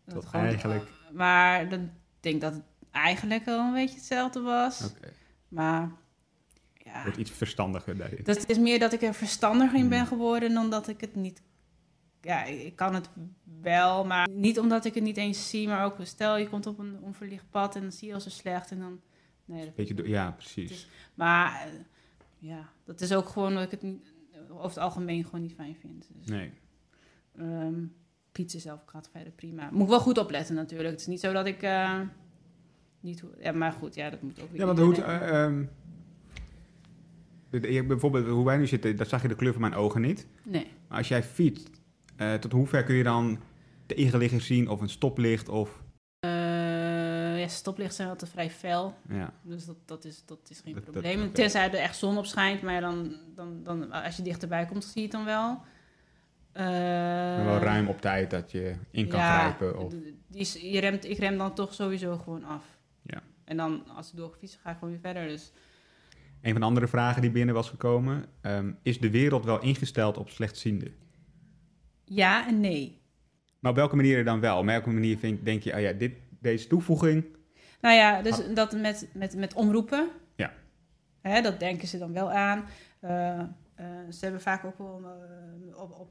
Dat 0.06 0.26
gewoon- 0.26 0.46
eigenlijk- 0.46 0.90
Maar 1.14 1.70
dan 1.70 1.90
denk 2.20 2.36
ik 2.36 2.42
dat 2.42 2.54
het 2.54 2.64
eigenlijk 2.92 3.46
wel 3.46 3.60
een 3.60 3.74
beetje 3.74 3.96
hetzelfde 3.96 4.40
was. 4.42 4.84
Oké, 4.96 5.08
Maar 5.48 5.92
ja, 6.94 7.04
wordt 7.04 7.18
iets 7.18 7.32
verstandiger 7.32 7.98
daarin. 7.98 8.20
dat 8.24 8.50
is 8.50 8.58
meer 8.60 8.80
dat 8.80 8.94
ik 8.94 9.02
er 9.02 9.14
verstandiger 9.14 9.80
in 9.80 9.90
ben 9.90 9.98
Hmm. 9.98 10.08
geworden 10.08 10.54
dan 10.54 10.70
dat 10.70 10.88
ik 10.88 11.02
het 11.02 11.16
niet... 11.16 11.42
Ja, 12.22 12.44
ik 12.44 12.76
kan 12.76 12.94
het 12.94 13.10
wel, 13.62 14.06
maar 14.06 14.30
niet 14.30 14.60
omdat 14.60 14.86
ik 14.86 14.94
het 14.94 15.04
niet 15.04 15.18
eens 15.18 15.50
zie, 15.50 15.68
maar 15.68 15.86
ook 15.86 15.96
stel 16.02 16.38
je 16.38 16.50
komt 16.50 16.66
op 16.68 16.80
een 16.80 16.98
onverlicht 17.02 17.50
pad 17.50 17.76
en 17.76 17.82
dan 17.82 17.92
zie 17.92 18.08
je 18.08 18.14
al 18.14 18.20
zo 18.22 18.30
slecht 18.30 18.72
en 18.72 18.80
dan... 18.80 19.02
Nee, 19.46 19.66
dat 19.66 19.76
Beetje, 19.76 20.08
ja, 20.10 20.32
precies. 20.32 20.88
Maar 21.14 21.62
eh, 21.68 21.74
ja, 22.38 22.70
dat 22.84 23.02
is 23.02 23.14
ook 23.14 23.30
gewoon 23.30 23.54
dat 23.54 23.64
ik 23.64 23.72
het 23.72 23.82
niet, 23.82 24.14
over 24.50 24.68
het 24.68 24.78
algemeen 24.78 25.24
gewoon 25.26 25.42
niet 25.42 25.54
fijn 25.54 25.76
vind. 25.80 26.08
Dus, 26.18 26.26
Nee. 26.28 26.52
ehm, 27.38 27.84
pizza 28.32 28.60
zelf 28.60 28.82
gaat 28.86 29.10
verder 29.12 29.34
prima. 29.34 29.70
Moet 29.72 29.84
ik 29.84 29.90
wel 29.90 30.00
goed 30.00 30.18
opletten 30.18 30.56
natuurlijk. 30.56 30.90
Het 30.92 31.00
is 31.00 31.08
niet 31.08 31.20
zo 31.20 31.34
dat 31.34 31.46
ik 31.46 31.62
eh, 31.62 32.00
niet... 33.00 33.24
Ja, 33.40 33.52
maar 33.52 33.72
goed, 33.72 33.96
ja, 33.96 34.10
dat 34.10 34.22
moet 34.22 34.42
ook 34.42 34.50
weer... 34.52 34.60
Ja, 34.60 34.66
want 34.66 34.80
hoe, 34.80 34.88
iedereen- 34.96 35.20
eh, 35.22 35.44
ehm, 35.44 35.58
de- 35.60 35.66
de- 35.66 35.66
je- 35.66 37.41
bijvoorbeeld 37.88 38.28
hoe 38.28 38.46
wij 38.46 38.58
nu 38.58 38.68
zitten, 38.68 38.96
daar 38.96 39.06
zag 39.06 39.22
je 39.22 39.28
de 39.28 39.36
kleur 39.36 39.52
van 39.52 39.62
mijn 39.62 39.74
ogen 39.76 40.02
niet. 40.02 40.28
Nee. 40.44 40.68
Maar 40.88 40.98
als 40.98 41.08
jij 41.08 41.24
fietst, 41.24 41.70
eh, 42.16 42.34
tot 42.34 42.52
hoe 42.52 42.68
ver 42.68 42.84
kun 42.84 42.96
je 42.96 43.04
dan 43.04 43.40
tegenliggers 43.86 44.46
zien 44.46 44.68
of 44.70 44.82
een 44.82 44.90
stoplicht 44.90 45.50
of... 45.50 45.82
Eh, 46.20 47.40
ja, 47.40 47.48
stoplichten 47.48 47.96
zijn 47.96 48.10
altijd 48.10 48.32
vrij 48.32 48.50
fel. 48.50 48.96
Ja, 49.10 49.34
Dus 49.42 49.66
dat, 49.66 49.76
dat, 49.86 50.06
is, 50.06 50.24
dat 50.26 50.40
is 50.50 50.60
geen 50.64 50.74
Dat- 50.74 50.84
probleem. 50.84 51.32
Tenzij 51.34 51.68
er 51.72 51.74
echt 51.80 51.98
zon 51.98 52.18
op 52.18 52.26
schijnt. 52.26 52.62
Maar 52.62 52.82
dan, 52.82 53.16
dan, 53.36 53.64
dan, 53.64 53.92
als 53.92 54.18
je 54.18 54.24
dichterbij 54.24 54.66
komt, 54.66 54.84
zie 54.84 54.92
je 54.96 55.02
het 55.02 55.12
dan 55.12 55.26
wel. 55.26 55.62
Maar 56.54 57.46
wel 57.46 57.58
ruim 57.60 57.88
op 57.88 58.02
tijd 58.02 58.30
dat 58.32 58.52
je 58.52 58.76
in 58.92 59.08
kan 59.08 59.20
ja, 59.20 59.40
grijpen. 59.40 59.80
Of, 59.80 59.94
is- 60.32 60.54
je 60.62 60.80
remt, 60.80 61.06
ik 61.06 61.18
rem 61.18 61.38
dan 61.38 61.54
toch 61.54 61.74
sowieso 61.74 62.18
gewoon 62.18 62.44
af. 62.44 62.64
Ja. 63.02 63.22
En 63.44 63.58
dan, 63.58 63.84
als 63.96 64.12
ik 64.12 64.18
door 64.18 64.36
fietsen 64.40 64.60
ga 64.64 64.70
ik 64.70 64.78
gewoon 64.78 64.90
weer 64.90 65.02
verder. 65.02 65.28
Dus 65.28 65.52
Een 66.42 66.52
van 66.52 66.62
de 66.62 66.68
andere 66.68 66.88
vragen 66.88 67.22
die 67.22 67.32
binnen 67.32 67.56
was 67.56 67.70
gekomen, 67.70 68.26
ehm, 68.42 68.72
is 68.82 69.00
de 69.00 69.10
wereld 69.10 69.46
wel 69.46 69.62
ingesteld 69.62 70.18
op 70.18 70.30
slechtzienden? 70.30 71.02
ja 72.12 72.48
en 72.48 72.60
nee. 72.60 73.02
Maar 73.60 73.72
op 73.72 73.78
welke 73.78 73.96
manier 73.96 74.24
dan 74.24 74.40
wel? 74.40 74.58
Op 74.58 74.66
welke 74.66 74.90
manier 74.90 75.18
vind, 75.18 75.46
denk 75.46 75.64
je, 75.64 75.74
ah 75.74 75.82
ja, 75.82 75.92
dit, 75.92 76.14
deze 76.40 76.68
toevoeging, 76.68 77.26
Nou 77.82 77.96
ja, 77.96 78.22
dus 78.22 78.54
dat 78.54 78.72
met, 78.72 79.08
met, 79.14 79.36
met 79.36 79.54
omroepen. 79.54 80.10
Ja. 80.36 80.54
Hè, 81.22 81.42
dat 81.42 81.60
denken 81.60 81.88
ze 81.88 81.98
dan 81.98 82.14
wel 82.14 82.32
aan. 82.32 82.66
Eh, 83.00 83.40
eh, 83.40 83.46
ze 84.10 84.20
hebben 84.20 84.42
vaak 84.42 84.66
ook 84.66 84.78
wel 84.78 85.02
eh, 85.04 85.82
op, 85.82 86.00
op, 86.00 86.10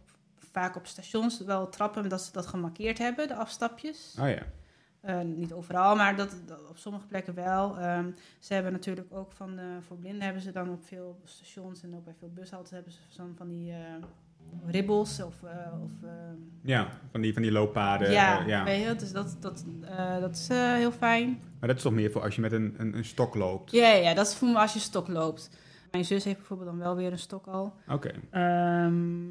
vaak 0.53 0.77
op 0.77 0.87
stations 0.87 1.41
wel 1.41 1.69
trappen 1.69 2.09
dat 2.09 2.23
ze 2.23 2.33
dat 2.33 2.47
gemarkeerd 2.47 2.99
hebben, 2.99 3.29
de 3.29 3.35
afstapjes. 3.35 4.17
oh 4.21 4.29
ja, 4.29 4.43
Eh, 5.01 5.21
niet 5.21 5.53
overal, 5.53 5.97
maar 5.97 6.17
dat, 6.17 6.37
dat 6.47 6.69
op 6.69 6.77
sommige 6.77 7.07
plekken 7.07 7.35
wel. 7.35 7.79
Ehm, 7.79 8.11
ze 8.39 8.55
hebben 8.55 8.73
natuurlijk 8.73 9.07
ook 9.13 9.33
van 9.33 9.57
de, 9.57 9.77
voor 9.87 9.97
blinden 9.97 10.23
hebben 10.23 10.43
ze 10.43 10.53
dan 10.53 10.71
op 10.71 10.85
veel 10.85 11.21
stations 11.25 11.83
en 11.83 11.95
ook 11.95 12.05
bij 12.05 12.15
veel 12.19 12.31
bushaltes 12.35 12.71
hebben 12.71 12.93
ze 12.93 12.99
zo'n 13.09 13.35
van 13.37 13.49
die 13.49 13.71
eh, 13.73 13.79
ribbels 14.67 15.23
of, 15.23 15.43
eh, 15.43 15.83
of 15.83 15.91
eh, 16.03 16.11
ja 16.63 16.89
van, 17.11 17.21
die, 17.21 17.33
van 17.33 17.43
die 17.43 17.53
looppaden. 17.53 18.11
ja, 18.11 18.41
eh, 18.41 18.47
ja. 18.47 18.65
weet 18.65 18.85
je, 18.85 18.97
dus 18.97 19.13
dat, 19.13 19.37
dat, 19.41 19.65
dat 20.21 20.37
is 20.37 20.49
heel 20.49 20.93
fijn. 20.93 21.29
Maar 21.59 21.69
dat 21.69 21.77
is 21.77 21.83
toch 21.83 21.93
meer 21.93 22.11
voor 22.11 22.23
als 22.23 22.35
je 22.35 22.41
met 22.41 22.53
een, 22.53 22.75
een, 22.79 22.97
een 22.97 23.05
stok 23.05 23.35
loopt? 23.35 23.71
Ja, 23.71 23.89
ja, 23.89 23.95
ja, 24.09 24.15
dat 24.15 24.27
is 24.27 24.35
voor 24.35 24.49
me 24.49 24.59
als 24.59 24.73
je 24.73 24.79
stok 24.79 25.09
loopt. 25.09 25.51
Mijn 25.91 26.05
zus 26.05 26.25
heeft 26.25 26.37
bijvoorbeeld 26.37 26.69
dan 26.69 26.79
wel 26.79 26.97
weer 26.97 27.13
een 27.13 27.19
stok 27.19 27.47
al. 27.47 27.73
Oké, 27.89 28.11
Ehm, 28.31 28.43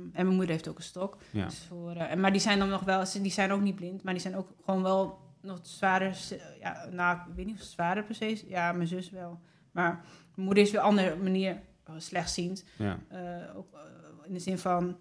en 0.02 0.10
mijn 0.14 0.28
moeder 0.28 0.50
heeft 0.50 0.68
ook 0.70 0.78
een 0.78 0.84
stok. 0.84 1.18
ja. 1.32 1.46
Dus 1.46 1.66
voor, 1.68 1.96
maar 2.18 2.32
die 2.32 2.42
zijn 2.42 2.60
dan 2.60 2.70
nog 2.70 2.84
wel, 2.84 3.04
die 3.22 3.32
zijn 3.32 3.52
ook 3.52 3.62
niet 3.62 3.76
blind, 3.76 4.04
maar 4.04 4.14
die 4.14 4.22
zijn 4.22 4.36
ook 4.36 4.48
gewoon 4.66 4.84
wel 4.84 5.18
nog 5.42 5.60
zwaarder. 5.62 6.18
Ja, 6.60 6.88
nou, 6.92 7.18
ik 7.18 7.36
weet 7.36 7.46
niet 7.46 7.56
of 7.56 7.62
ze 7.62 7.70
zwaarder 7.70 8.22
is. 8.22 8.44
Ja, 8.48 8.72
mijn 8.72 8.88
zus 8.88 9.10
wel. 9.10 9.40
Maar 9.72 9.92
mijn 10.36 10.48
moeder 10.48 10.64
is 10.64 10.72
weer 10.72 10.84
op 10.84 10.92
een 10.92 10.98
andere 10.98 11.16
manier 11.16 11.60
slechtziend. 11.98 12.64
ja. 12.78 13.00
Eh, 13.08 13.58
ook 13.58 13.74
eh, 13.74 13.80
in 14.28 14.34
de 14.34 14.40
zin 14.40 14.58
van 14.58 14.98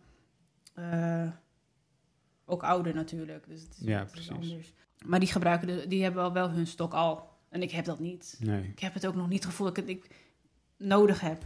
eh, 0.74 1.28
ook 2.44 2.62
ouder 2.62 2.94
natuurlijk. 2.94 3.46
Dus 3.48 3.62
het 3.62 3.76
is, 3.80 3.86
Ja, 3.86 3.98
het 3.98 4.06
is 4.06 4.12
precies. 4.12 4.30
anders. 4.30 4.72
Maar 5.06 5.20
die 5.20 5.28
gebruiken, 5.28 5.66
de, 5.66 5.86
die 5.86 6.02
hebben 6.02 6.22
al 6.22 6.32
wel 6.32 6.50
hun 6.50 6.66
stok 6.66 6.92
al. 6.94 7.28
En 7.48 7.62
ik 7.62 7.70
heb 7.70 7.84
dat 7.84 7.98
niet. 7.98 8.36
Nee. 8.40 8.62
Ik 8.62 8.78
heb 8.78 8.94
het 8.94 9.06
ook 9.06 9.14
nog 9.14 9.28
niet 9.28 9.44
gevoel 9.44 9.66
dat 9.66 9.76
ik 9.76 9.86
het 9.86 9.96
ik 9.96 10.14
nodig 10.76 11.20
heb. 11.20 11.44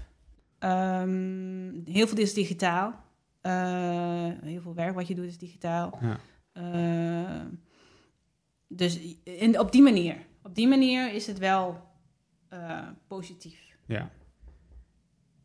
Ehm, 0.59 1.71
heel 1.85 2.07
veel 2.07 2.19
is 2.19 2.35
digitaal. 2.35 3.05
Heel 4.43 4.61
veel 4.61 4.75
werk 4.75 4.95
wat 4.95 5.09
je 5.09 5.15
doet 5.15 5.25
is 5.25 5.39
digitaal. 5.39 5.99
Ja. 6.01 6.19
Dus 8.77 8.99
in, 9.23 9.59
op 9.59 9.73
die 9.73 9.83
manier. 9.83 10.17
Op 10.43 10.55
die 10.55 10.69
manier 10.69 11.13
is 11.13 11.27
het 11.27 11.39
wel 11.39 11.83
eh, 12.49 12.89
positief. 13.07 13.61
Ja. 13.87 14.11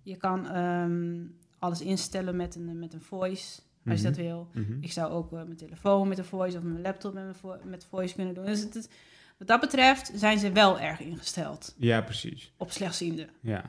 Je 0.03 0.15
kan 0.17 0.47
ehm, 0.47 1.25
alles 1.59 1.81
instellen 1.81 2.35
met 2.35 2.55
een, 2.55 2.79
met 2.79 2.93
een 2.93 3.01
voice, 3.01 3.61
als 3.85 4.01
je 4.01 4.07
Mhm. 4.07 4.15
dat 4.15 4.15
wil. 4.15 4.47
Mhm. 4.53 4.77
Ik 4.81 4.91
zou 4.91 5.11
ook 5.11 5.31
eh, 5.33 5.43
mijn 5.43 5.55
telefoon 5.57 6.07
met 6.07 6.17
een 6.17 6.25
voice 6.25 6.57
of 6.57 6.63
mijn 6.63 6.81
laptop 6.81 7.13
met, 7.13 7.23
mijn 7.23 7.35
vo- 7.35 7.59
met 7.63 7.85
voice 7.85 8.15
kunnen 8.15 8.33
doen. 8.33 8.45
Dus 8.45 8.59
het, 8.59 8.73
het- 8.73 8.89
wat 9.37 9.47
dat 9.47 9.59
betreft 9.59 10.11
zijn 10.15 10.39
ze 10.39 10.51
wel 10.51 10.79
erg 10.79 10.99
ingesteld 10.99 11.75
Ja, 11.77 12.01
precies. 12.01 12.53
op 12.57 12.71
slechtzienden. 12.71 13.29
Ja. 13.41 13.63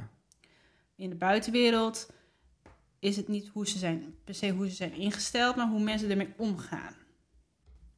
In 0.97 1.09
de 1.11 1.17
buitenwereld 1.17 2.11
is 2.99 3.17
het 3.17 3.29
niet 3.29 3.49
hoe 3.49 3.67
ze 3.69 3.79
zijn, 3.79 4.15
per 4.25 4.35
se 4.35 4.51
hoe 4.51 4.69
ze 4.69 4.75
zijn 4.75 4.93
ingesteld, 4.93 5.57
maar 5.57 5.69
hoe 5.69 5.83
mensen 5.83 6.11
ermee 6.11 6.35
omgaan. 6.37 6.95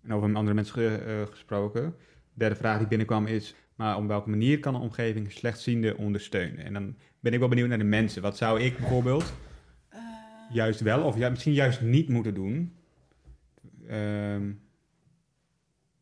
En 0.02 0.12
over 0.12 0.34
andere 0.34 0.54
mensen 0.54 1.06
eh, 1.06 1.26
gesproken. 1.30 1.82
De 1.82 2.38
derde 2.38 2.56
vraag 2.56 2.78
die 2.78 2.88
binnenkwam 2.88 3.26
is, 3.26 3.54
maar 3.74 3.96
op 3.96 4.06
welke 4.06 4.30
manier 4.30 4.60
kan 4.60 4.74
een 4.74 4.80
omgeving 4.80 5.32
slechtzienden 5.32 5.96
ondersteunen? 5.96 6.64
En 6.64 6.72
dan 6.72 6.96
ben 7.20 7.32
ik 7.32 7.38
wel 7.38 7.48
benieuwd 7.48 7.68
naar 7.68 7.78
de 7.78 7.84
mensen. 7.84 8.22
Wat 8.22 8.36
zou 8.36 8.60
ik 8.60 8.78
bijvoorbeeld 8.78 9.32
juist 10.52 10.80
wel, 10.80 11.02
of 11.02 11.16
ja, 11.16 11.28
misschien 11.28 11.52
juist 11.52 11.80
niet 11.80 12.08
moeten 12.08 12.34
doen? 12.34 12.76
Ehm, 13.86 14.52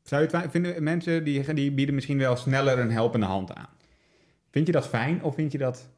zou 0.03 0.23
je 0.23 0.37
het 0.37 0.51
vinden, 0.51 0.83
mensen 0.83 1.25
die, 1.25 1.55
die 1.55 1.73
bieden 1.73 1.95
misschien 1.95 2.19
wel 2.19 2.37
sneller 2.37 2.79
een 2.79 2.91
helpende 2.91 3.27
hand 3.27 3.55
aan. 3.55 3.69
Vind 4.51 4.67
je 4.67 4.73
dat 4.73 4.89
fijn 4.89 5.23
of 5.23 5.35
vind 5.35 5.53
je 5.53 5.59
dat, 5.59 5.91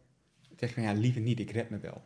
zeg 0.57 0.73
van 0.73 0.83
ja, 0.83 0.93
liever 0.93 1.21
niet, 1.21 1.41
ik 1.41 1.51
red 1.51 1.71
me 1.71 1.79
wel. 1.79 2.05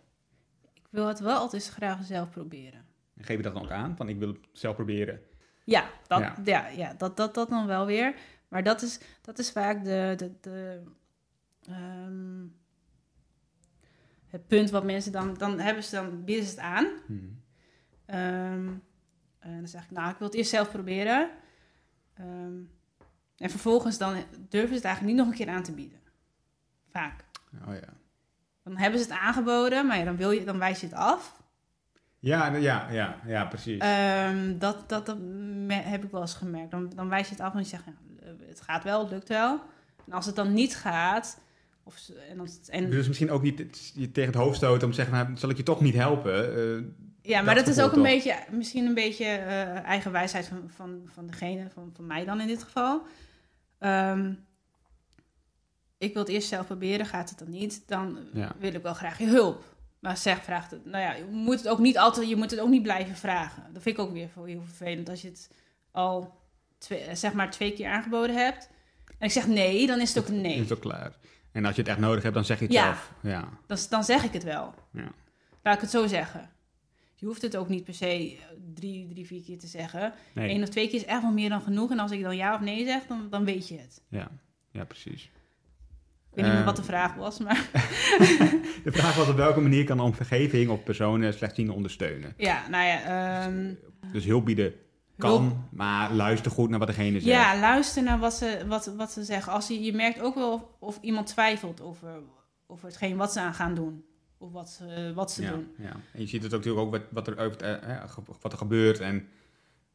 Ik 0.74 0.86
wil 0.90 1.06
het 1.06 1.20
wel 1.20 1.38
altijd 1.38 1.68
graag 1.68 2.04
zelf 2.04 2.30
proberen. 2.30 2.84
En 3.16 3.24
geef 3.24 3.36
je 3.36 3.42
dat 3.42 3.54
dan 3.54 3.62
ook 3.62 3.70
aan, 3.70 3.96
van 3.96 4.08
ik 4.08 4.18
wil 4.18 4.28
het 4.28 4.38
zelf 4.52 4.74
proberen. 4.74 5.20
Ja, 5.64 5.90
dat, 6.06 6.20
Ja. 6.20 6.34
ja. 6.44 6.68
Ja, 6.68 6.94
dat, 6.98 7.16
dat, 7.16 7.34
dat 7.34 7.48
dan 7.48 7.66
wel 7.66 7.86
weer. 7.86 8.14
Maar 8.48 8.62
dat 8.62 8.82
is, 8.82 9.00
dat 9.22 9.38
is 9.38 9.50
vaak 9.50 9.84
de, 9.84 10.14
de, 10.16 10.32
de, 10.40 10.82
ehm, 11.68 12.46
het 14.26 14.46
punt 14.46 14.70
wat 14.70 14.84
mensen 14.84 15.12
dan... 15.12 15.34
Dan 15.34 15.60
hebben 15.60 15.84
ze 15.84 15.94
dan, 15.94 16.24
bieden 16.24 16.44
ze 16.44 16.50
het 16.50 16.60
aan. 16.60 16.86
Mhm. 17.06 17.24
Ehm, 18.06 18.68
en 19.38 19.56
dan 19.56 19.68
zeg 19.68 19.84
ik, 19.84 19.90
nou, 19.90 20.10
ik 20.10 20.16
wil 20.16 20.26
het 20.26 20.36
eerst 20.36 20.50
zelf 20.50 20.70
proberen. 20.70 21.30
Ehm, 22.14 22.58
en 23.36 23.50
vervolgens 23.50 23.98
dan 23.98 24.24
durven 24.48 24.68
ze 24.68 24.74
het 24.74 24.84
eigenlijk 24.84 25.16
niet 25.16 25.24
nog 25.24 25.26
een 25.26 25.44
keer 25.44 25.54
aan 25.54 25.62
te 25.62 25.72
bieden. 25.72 26.00
Vaak. 26.90 27.24
Oh 27.66 27.74
ja. 27.74 27.92
Dan 28.62 28.76
hebben 28.76 29.00
ze 29.00 29.06
het 29.06 29.18
aangeboden, 29.18 29.86
maar 29.86 29.98
ja, 29.98 30.04
dan, 30.04 30.16
wil 30.16 30.30
je, 30.30 30.44
dan 30.44 30.58
wijs 30.58 30.80
je 30.80 30.86
het 30.86 30.96
af. 30.96 31.42
Ja, 32.24 32.54
ja, 32.56 32.88
ja, 32.90 33.16
ja, 33.26 33.44
precies. 33.44 33.78
Ehm, 33.78 34.58
dat 34.58 34.88
dat, 34.88 35.16
heb 35.70 36.04
ik 36.04 36.10
wel 36.10 36.20
eens 36.20 36.34
gemerkt. 36.34 36.70
Dan, 36.70 36.92
dan 36.94 37.08
wijs 37.08 37.28
je 37.28 37.34
het 37.34 37.44
af 37.44 37.52
en 37.52 37.58
je 37.58 37.64
zegt, 37.64 37.84
ja, 37.84 37.92
het 38.48 38.60
gaat 38.60 38.84
wel, 38.84 39.00
het 39.00 39.10
lukt 39.10 39.28
wel. 39.28 39.60
En 40.06 40.12
als 40.12 40.26
het 40.26 40.36
dan 40.36 40.52
niet 40.52 40.76
gaat... 40.76 41.42
Of, 41.82 41.96
en 42.30 42.36
dan, 42.36 42.48
en, 42.68 42.90
Dus 42.90 43.06
misschien 43.06 43.30
ook 43.30 43.42
niet 43.42 43.92
je 43.94 44.10
tegen 44.10 44.32
het 44.32 44.40
hoofd 44.42 44.56
stoten 44.56 44.84
om 44.84 44.90
te 44.90 44.96
zeggen, 44.96 45.14
nou, 45.14 45.36
zal 45.36 45.50
ik 45.50 45.56
je 45.56 45.62
toch 45.62 45.80
niet 45.80 45.94
helpen? 45.94 46.56
Eh, 46.56 46.84
ja, 47.22 47.42
maar 47.42 47.54
dat 47.54 47.64
dat, 47.66 47.76
is 47.76 47.82
ook 47.82 47.88
een 47.90 47.94
toch? 47.94 48.04
beetje, 48.04 48.34
misschien 48.50 48.86
een 48.86 48.94
beetje 48.94 49.24
eh, 49.24 49.82
eigen 49.84 50.12
wijsheid 50.12 50.46
van, 50.46 50.70
van, 50.74 51.02
van 51.12 51.26
degene, 51.26 51.70
van, 51.70 51.90
van 51.96 52.06
mij 52.06 52.24
dan 52.24 52.40
in 52.40 52.46
dit 52.46 52.62
geval. 52.62 53.02
Ehm, 53.78 54.32
ik 55.98 56.12
wil 56.12 56.22
het 56.22 56.30
eerst 56.32 56.48
zelf 56.48 56.66
proberen, 56.66 57.06
gaat 57.06 57.28
het 57.30 57.38
dan 57.38 57.50
niet, 57.50 57.82
dan 57.86 58.18
Ja. 58.32 58.52
wil 58.58 58.74
ik 58.74 58.82
wel 58.82 58.94
graag 58.94 59.18
je 59.18 59.26
hulp. 59.26 59.73
Maar 60.04 60.16
zeg, 60.16 60.42
vraagt 60.42 60.70
het. 60.70 60.84
Nou 60.84 61.02
ja, 61.04 61.12
je 61.14 61.24
moet 61.24 61.56
het 61.58 61.68
ook 61.68 61.78
niet 61.78 61.98
altijd, 61.98 62.28
je 62.28 62.36
moet 62.36 62.50
het 62.50 62.60
ook 62.60 62.68
niet 62.68 62.82
blijven 62.82 63.16
vragen. 63.16 63.62
Dat 63.72 63.82
vind 63.82 63.98
ik 63.98 64.02
ook 64.04 64.12
weer 64.12 64.28
heel 64.44 64.62
vervelend. 64.64 65.08
Als 65.08 65.22
je 65.22 65.28
het 65.28 65.50
al 65.90 66.40
twee, 66.78 67.00
eh, 67.00 67.14
zeg 67.14 67.32
maar 67.32 67.50
twee 67.50 67.72
keer 67.72 67.88
aangeboden 67.90 68.36
hebt. 68.36 68.68
En 69.18 69.26
ik 69.26 69.30
zeg 69.32 69.46
nee, 69.46 69.86
dan 69.86 70.00
is 70.00 70.14
het 70.14 70.24
ook 70.24 70.30
nee. 70.30 70.54
Is 70.54 70.60
het 70.60 70.72
ook 70.72 70.80
klaar. 70.80 71.12
En 71.52 71.64
als 71.64 71.74
je 71.74 71.80
het 71.80 71.90
echt 71.90 71.98
nodig 71.98 72.22
hebt, 72.22 72.34
dan 72.34 72.44
zeg 72.44 72.58
je 72.58 72.64
het 72.64 72.72
Ja. 72.72 72.82
zelf. 72.84 73.12
Ja. 73.22 73.48
Dan, 73.66 73.78
dan 73.90 74.04
zeg 74.04 74.24
ik 74.24 74.32
het 74.32 74.42
wel. 74.42 74.74
Ja. 74.92 75.08
Laat 75.62 75.74
ik 75.74 75.80
het 75.80 75.90
zo 75.90 76.06
zeggen. 76.06 76.50
Je 77.14 77.26
hoeft 77.26 77.42
het 77.42 77.56
ook 77.56 77.68
niet 77.68 77.84
per 77.84 77.94
se 77.94 78.06
eh, 78.06 78.44
drie, 78.74 79.08
drie 79.08 79.26
vier 79.26 79.42
keer 79.42 79.58
te 79.58 79.66
zeggen. 79.66 80.12
Nee. 80.34 80.50
Eén 80.54 80.62
of 80.62 80.68
twee 80.68 80.86
keer 80.88 80.98
is 81.00 81.04
echt 81.04 81.22
wel 81.22 81.32
meer 81.32 81.48
dan 81.48 81.62
genoeg. 81.62 81.90
En 81.90 81.98
als 81.98 82.10
ik 82.10 82.22
dan 82.22 82.36
ja 82.36 82.54
of 82.54 82.60
nee 82.60 82.84
zeg, 82.84 83.06
dan, 83.06 83.26
dan 83.30 83.44
weet 83.44 83.68
je 83.68 83.78
het. 83.78 84.02
Ja. 84.08 84.28
ja, 84.70 84.84
precies. 84.84 85.30
Ik 86.34 86.40
weet 86.42 86.44
niet 86.44 86.54
meer 86.54 86.60
Eh, 86.60 86.66
wat 86.66 86.76
de 86.76 86.82
vraag 86.82 87.14
was, 87.14 87.38
maar 87.38 87.68
De 88.84 88.92
vraag 88.92 89.16
was 89.16 89.28
op 89.28 89.36
welke 89.36 89.60
manier 89.60 89.84
kan 89.84 89.98
een 89.98 90.14
vergeving 90.14 90.70
of 90.70 90.82
personen 90.82 91.34
slechtzienden 91.34 91.74
ondersteunen. 91.74 92.34
ja, 92.36 92.68
nou 92.70 92.84
ja. 92.86 93.02
ehm, 93.44 93.74
Dus 94.12 94.24
hulp 94.24 94.44
bieden 94.44 94.72
kan, 95.18 95.66
maar 95.70 96.12
luister 96.12 96.50
goed 96.50 96.70
naar 96.70 96.78
wat 96.78 96.88
degene 96.88 97.20
zegt. 97.20 97.24
Ja, 97.24 97.58
luister 97.60 98.02
naar 98.02 98.18
wat 98.18 98.34
ze, 98.34 98.64
wat, 98.68 98.92
wat 98.96 99.12
ze 99.12 99.24
zeggen. 99.24 99.52
Als 99.52 99.68
je, 99.68 99.82
je 99.82 99.92
merkt 99.94 100.20
ook 100.20 100.34
wel 100.34 100.52
of, 100.52 100.62
of 100.78 100.98
iemand 101.00 101.26
twijfelt 101.26 101.80
over, 101.80 102.08
over 102.66 102.86
hetgeen 102.86 103.16
wat 103.16 103.32
ze 103.32 103.40
aan 103.40 103.54
gaan 103.54 103.74
doen. 103.74 104.04
Of 104.38 104.52
wat 104.52 104.70
ze, 104.70 105.12
wat 105.14 105.32
ze 105.32 105.42
ja, 105.42 105.50
doen. 105.50 105.66
ja. 105.78 105.92
En 106.12 106.20
je 106.20 106.26
ziet 106.26 106.42
het 106.42 106.54
ook 106.54 106.64
natuurlijk 106.64 106.86
ook 106.86 106.90
wat, 106.92 107.02
wat, 107.10 107.26
er, 107.26 107.36
eh, 107.86 108.04
wat 108.40 108.52
er 108.52 108.58
gebeurt. 108.58 109.00
En 109.00 109.28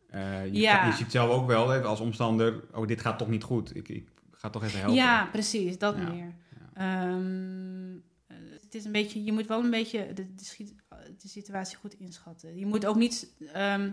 eh, 0.09 0.45
je, 0.45 0.59
Ja. 0.59 0.85
je 0.85 0.93
ziet 0.93 1.11
zelf 1.11 1.29
ook 1.29 1.47
wel 1.47 1.69
hè, 1.69 1.81
als 1.81 1.99
omstander, 1.99 2.63
oh, 2.73 2.87
dit 2.87 3.01
gaat 3.01 3.17
toch 3.17 3.27
niet 3.29 3.43
goed. 3.43 3.75
Ik, 3.75 3.89
ik 3.89 4.07
ga 4.39 4.49
toch 4.49 4.63
even 4.63 4.77
helpen. 4.79 4.95
Ja, 4.97 5.25
precies, 5.25 5.77
dat 5.77 5.95
Ja, 5.97 6.11
meer. 6.11 6.33
Ehm, 6.73 7.95
eh, 8.27 8.37
het 8.61 8.75
is 8.75 8.85
een 8.85 8.91
beetje, 8.91 9.23
je 9.23 9.31
moet 9.31 9.47
wel 9.47 9.63
een 9.63 9.69
beetje 9.69 10.13
de, 10.13 10.33
de, 10.35 10.43
schiet- 10.45 10.73
de 11.21 11.27
situatie 11.27 11.77
goed 11.77 11.93
inschatten. 11.93 12.57
Je 12.57 12.65
moet 12.65 12.85
ook 12.85 12.95
niet, 12.95 13.33
ehm, 13.53 13.91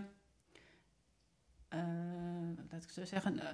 eh, 1.69 1.79
laat 2.71 2.83
ik 2.83 2.89
zo 2.89 3.05
zeggen, 3.05 3.39
eh, 3.39 3.47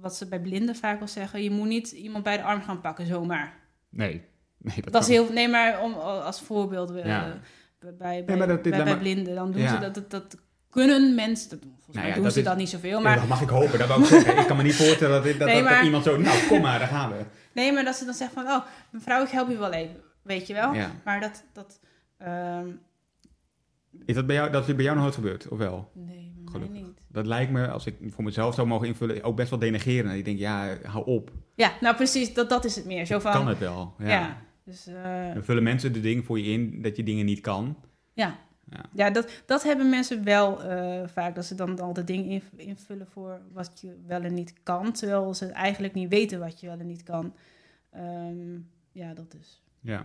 wat 0.00 0.16
ze 0.16 0.28
bij 0.28 0.40
blinden 0.40 0.76
vaak 0.76 0.98
wel 0.98 1.08
zeggen, 1.08 1.42
je 1.42 1.50
moet 1.50 1.68
niet 1.68 1.90
iemand 1.90 2.24
bij 2.24 2.36
de 2.36 2.42
arm 2.42 2.62
gaan 2.62 2.80
pakken 2.80 3.06
zomaar. 3.06 3.54
Nee, 3.88 4.24
nee 4.58 4.80
dat, 4.82 4.92
Dat 4.92 5.02
is 5.02 5.08
heel, 5.08 5.32
nee, 5.32 5.48
maar 5.48 5.82
om, 5.82 5.92
als 5.94 6.40
voorbeeld 6.40 6.88
Ja. 6.94 7.40
bij, 7.78 8.24
bij, 8.24 8.36
maar 8.36 8.46
dat- 8.46 8.62
bij, 8.62 8.84
bij 8.84 8.98
blinden, 8.98 9.34
dan 9.34 9.52
doen 9.52 9.62
Ja. 9.62 9.74
ze 9.74 9.78
dat, 9.78 9.94
dat, 9.94 10.10
dat 10.10 10.36
kunnen 10.70 11.14
mensen, 11.14 11.50
dat, 11.50 11.58
volgens 11.62 11.86
Nou 11.94 12.06
mij 12.06 12.14
doen 12.14 12.22
dat 12.24 12.32
ze 12.32 12.38
is- 12.38 12.44
dat 12.44 12.56
niet 12.56 12.68
zoveel, 12.68 12.90
Ja, 12.96 13.00
maar 13.00 13.16
dat 13.18 13.28
mag 13.28 13.40
ik 13.42 13.48
hopen, 13.48 13.78
dat 13.78 13.88
wou 13.88 14.00
ik 14.00 14.06
zeggen. 14.06 14.38
Ik 14.38 14.46
kan 14.46 14.56
me 14.56 14.62
niet 14.62 14.74
voorstellen 14.84 15.14
dat, 15.14 15.22
dit- 15.22 15.38
dat, 15.38 15.48
Nee, 15.48 15.62
dat, 15.62 15.82
iemand 15.84 16.04
zo, 16.04 16.16
nou 16.18 16.46
kom 16.48 16.60
maar, 16.60 16.78
daar 16.78 16.88
gaan 16.88 17.10
we. 17.10 17.24
nee, 17.52 17.72
maar 17.72 17.84
dat 17.84 17.96
ze 17.96 18.04
dan 18.04 18.14
zeggen 18.14 18.42
van, 18.42 18.52
oh, 18.52 18.64
mevrouw, 18.90 19.22
ik 19.22 19.28
help 19.30 19.48
je 19.48 19.58
wel 19.58 19.72
even, 19.72 19.96
weet 20.22 20.46
je 20.46 20.54
wel, 20.54 20.74
Ja. 20.74 20.90
maar 21.04 21.20
dat, 21.20 21.44
dat, 21.52 21.80
ehm, 22.18 22.66
Is 24.04 24.14
dat 24.14 24.26
bij 24.26 24.36
jou, 24.36 24.50
dat 24.50 24.68
is 24.68 24.74
bij 24.74 24.84
jou 24.84 24.94
nog 24.94 25.04
nooit 25.04 25.16
gebeurd, 25.16 25.48
of 25.48 25.58
wel? 25.58 25.90
nee, 25.94 26.26
Gelukkig. 26.44 26.76
niet. 26.82 27.00
Dat 27.08 27.26
lijkt 27.26 27.50
me, 27.52 27.68
als 27.70 27.86
ik 27.86 27.96
voor 28.06 28.24
mezelf 28.24 28.54
zou 28.54 28.66
mogen 28.66 28.86
invullen, 28.86 29.22
ook 29.22 29.36
best 29.36 29.50
wel 29.50 29.58
denigreren. 29.58 30.10
Ik 30.16 30.24
denk, 30.24 30.38
ja, 30.38 30.76
hou 30.82 31.06
op. 31.06 31.30
Ja, 31.54 31.72
nou 31.80 31.96
precies, 31.96 32.34
dat, 32.34 32.48
dat 32.48 32.64
is 32.64 32.76
het 32.76 32.84
meer, 32.84 33.06
zo 33.06 33.18
van, 33.18 33.32
kan 33.32 33.46
het 33.48 33.58
wel. 33.58 33.94
Ja. 33.98 34.08
ja, 34.08 34.36
dus, 34.64 34.86
eh, 34.86 35.32
Dan 35.34 35.42
vullen 35.44 35.62
mensen 35.62 35.92
de 35.92 36.00
dingen 36.00 36.24
voor 36.24 36.38
je 36.40 36.50
in 36.52 36.82
dat 36.82 36.96
je 36.96 37.02
dingen 37.02 37.24
niet 37.24 37.40
kan. 37.40 37.76
ja. 38.12 38.38
Ja. 38.70 38.84
Ja, 38.94 39.10
dat, 39.10 39.42
dat 39.46 39.62
hebben 39.62 39.88
mensen 39.90 40.24
wel 40.24 40.62
eh, 40.62 41.08
vaak, 41.08 41.34
dat 41.34 41.44
ze 41.44 41.54
dan 41.54 41.80
al 41.80 41.92
de 41.92 42.04
dingen 42.04 42.24
inv- 42.30 42.52
invullen 42.56 43.06
voor 43.06 43.40
wat 43.52 43.78
je 43.80 43.96
wel 44.06 44.22
en 44.22 44.34
niet 44.34 44.54
kan, 44.62 44.92
terwijl 44.92 45.34
ze 45.34 45.46
eigenlijk 45.46 45.94
niet 45.94 46.08
weten 46.08 46.38
wat 46.38 46.60
je 46.60 46.66
wel 46.66 46.78
en 46.78 46.86
niet 46.86 47.02
kan. 47.02 47.34
Ehm, 47.90 48.58
ja, 48.92 49.14
dat 49.14 49.34
is. 49.40 49.62
Ja. 49.80 50.04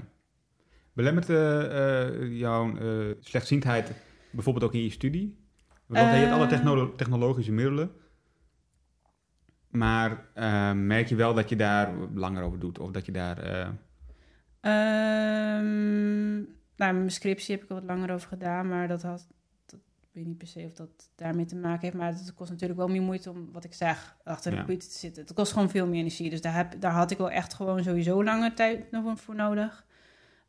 Belemmert 0.93 1.30
eh, 1.30 2.38
jouw 2.39 2.74
slechtziendheid 3.20 3.91
bijvoorbeeld 4.32 4.66
ook 4.66 4.74
in 4.74 4.84
je 4.84 4.89
studie? 4.91 5.38
Want 5.86 5.99
je 6.11 6.16
hebt 6.16 6.32
alle 6.32 6.43
Eh. 6.43 6.49
technolo- 6.49 6.95
technologische 6.95 7.51
middelen. 7.51 7.91
Maar 9.70 10.26
eh, 10.34 10.72
merk 10.72 11.07
je 11.07 11.16
wel 11.16 11.34
dat 11.34 11.49
je 11.49 11.55
daar 11.55 11.93
langer 12.14 12.43
over 12.43 12.59
doet? 12.59 12.80
Of 12.80 12.91
dat 12.91 13.05
je 13.05 13.11
daar... 13.11 13.38
Ehm, 14.61 16.41
nou, 16.84 16.95
mijn 16.97 17.11
scriptie 17.11 17.53
heb 17.55 17.63
ik 17.63 17.69
er 17.69 17.75
wat 17.75 17.84
langer 17.84 18.11
over 18.13 18.27
gedaan, 18.27 18.67
maar 18.67 18.88
dat 18.88 19.01
had. 19.01 19.27
Dat, 19.65 19.79
ik 20.01 20.09
weet 20.11 20.25
niet 20.25 20.38
per 20.38 20.47
se 20.47 20.63
of 20.65 20.73
dat 20.73 21.09
daarmee 21.15 21.45
te 21.45 21.55
maken 21.55 21.79
heeft, 21.81 21.93
maar 21.95 22.07
het 22.13 22.34
kost 22.34 22.49
natuurlijk 22.51 22.79
wel 22.79 22.88
meer 22.89 23.01
moeite 23.01 23.29
om 23.29 23.49
wat 23.51 23.63
ik 23.63 23.73
zeg 23.73 24.17
achter 24.23 24.51
de 24.51 24.57
Ja. 24.57 24.63
computer 24.63 24.89
te 24.89 24.97
zitten. 24.97 25.23
Het 25.23 25.34
kost 25.34 25.51
gewoon 25.53 25.69
veel 25.69 25.88
meer 25.88 25.99
energie, 25.99 26.29
dus 26.29 26.41
daar, 26.41 26.55
heb, 26.55 26.79
daar 26.81 26.91
had 26.91 27.11
ik 27.11 27.17
wel 27.17 27.31
echt 27.31 27.53
gewoon 27.53 27.84
sowieso 27.84 28.23
langer 28.23 28.53
tijd 28.53 28.91
nog 28.91 29.19
voor 29.21 29.36
nodig. 29.36 29.86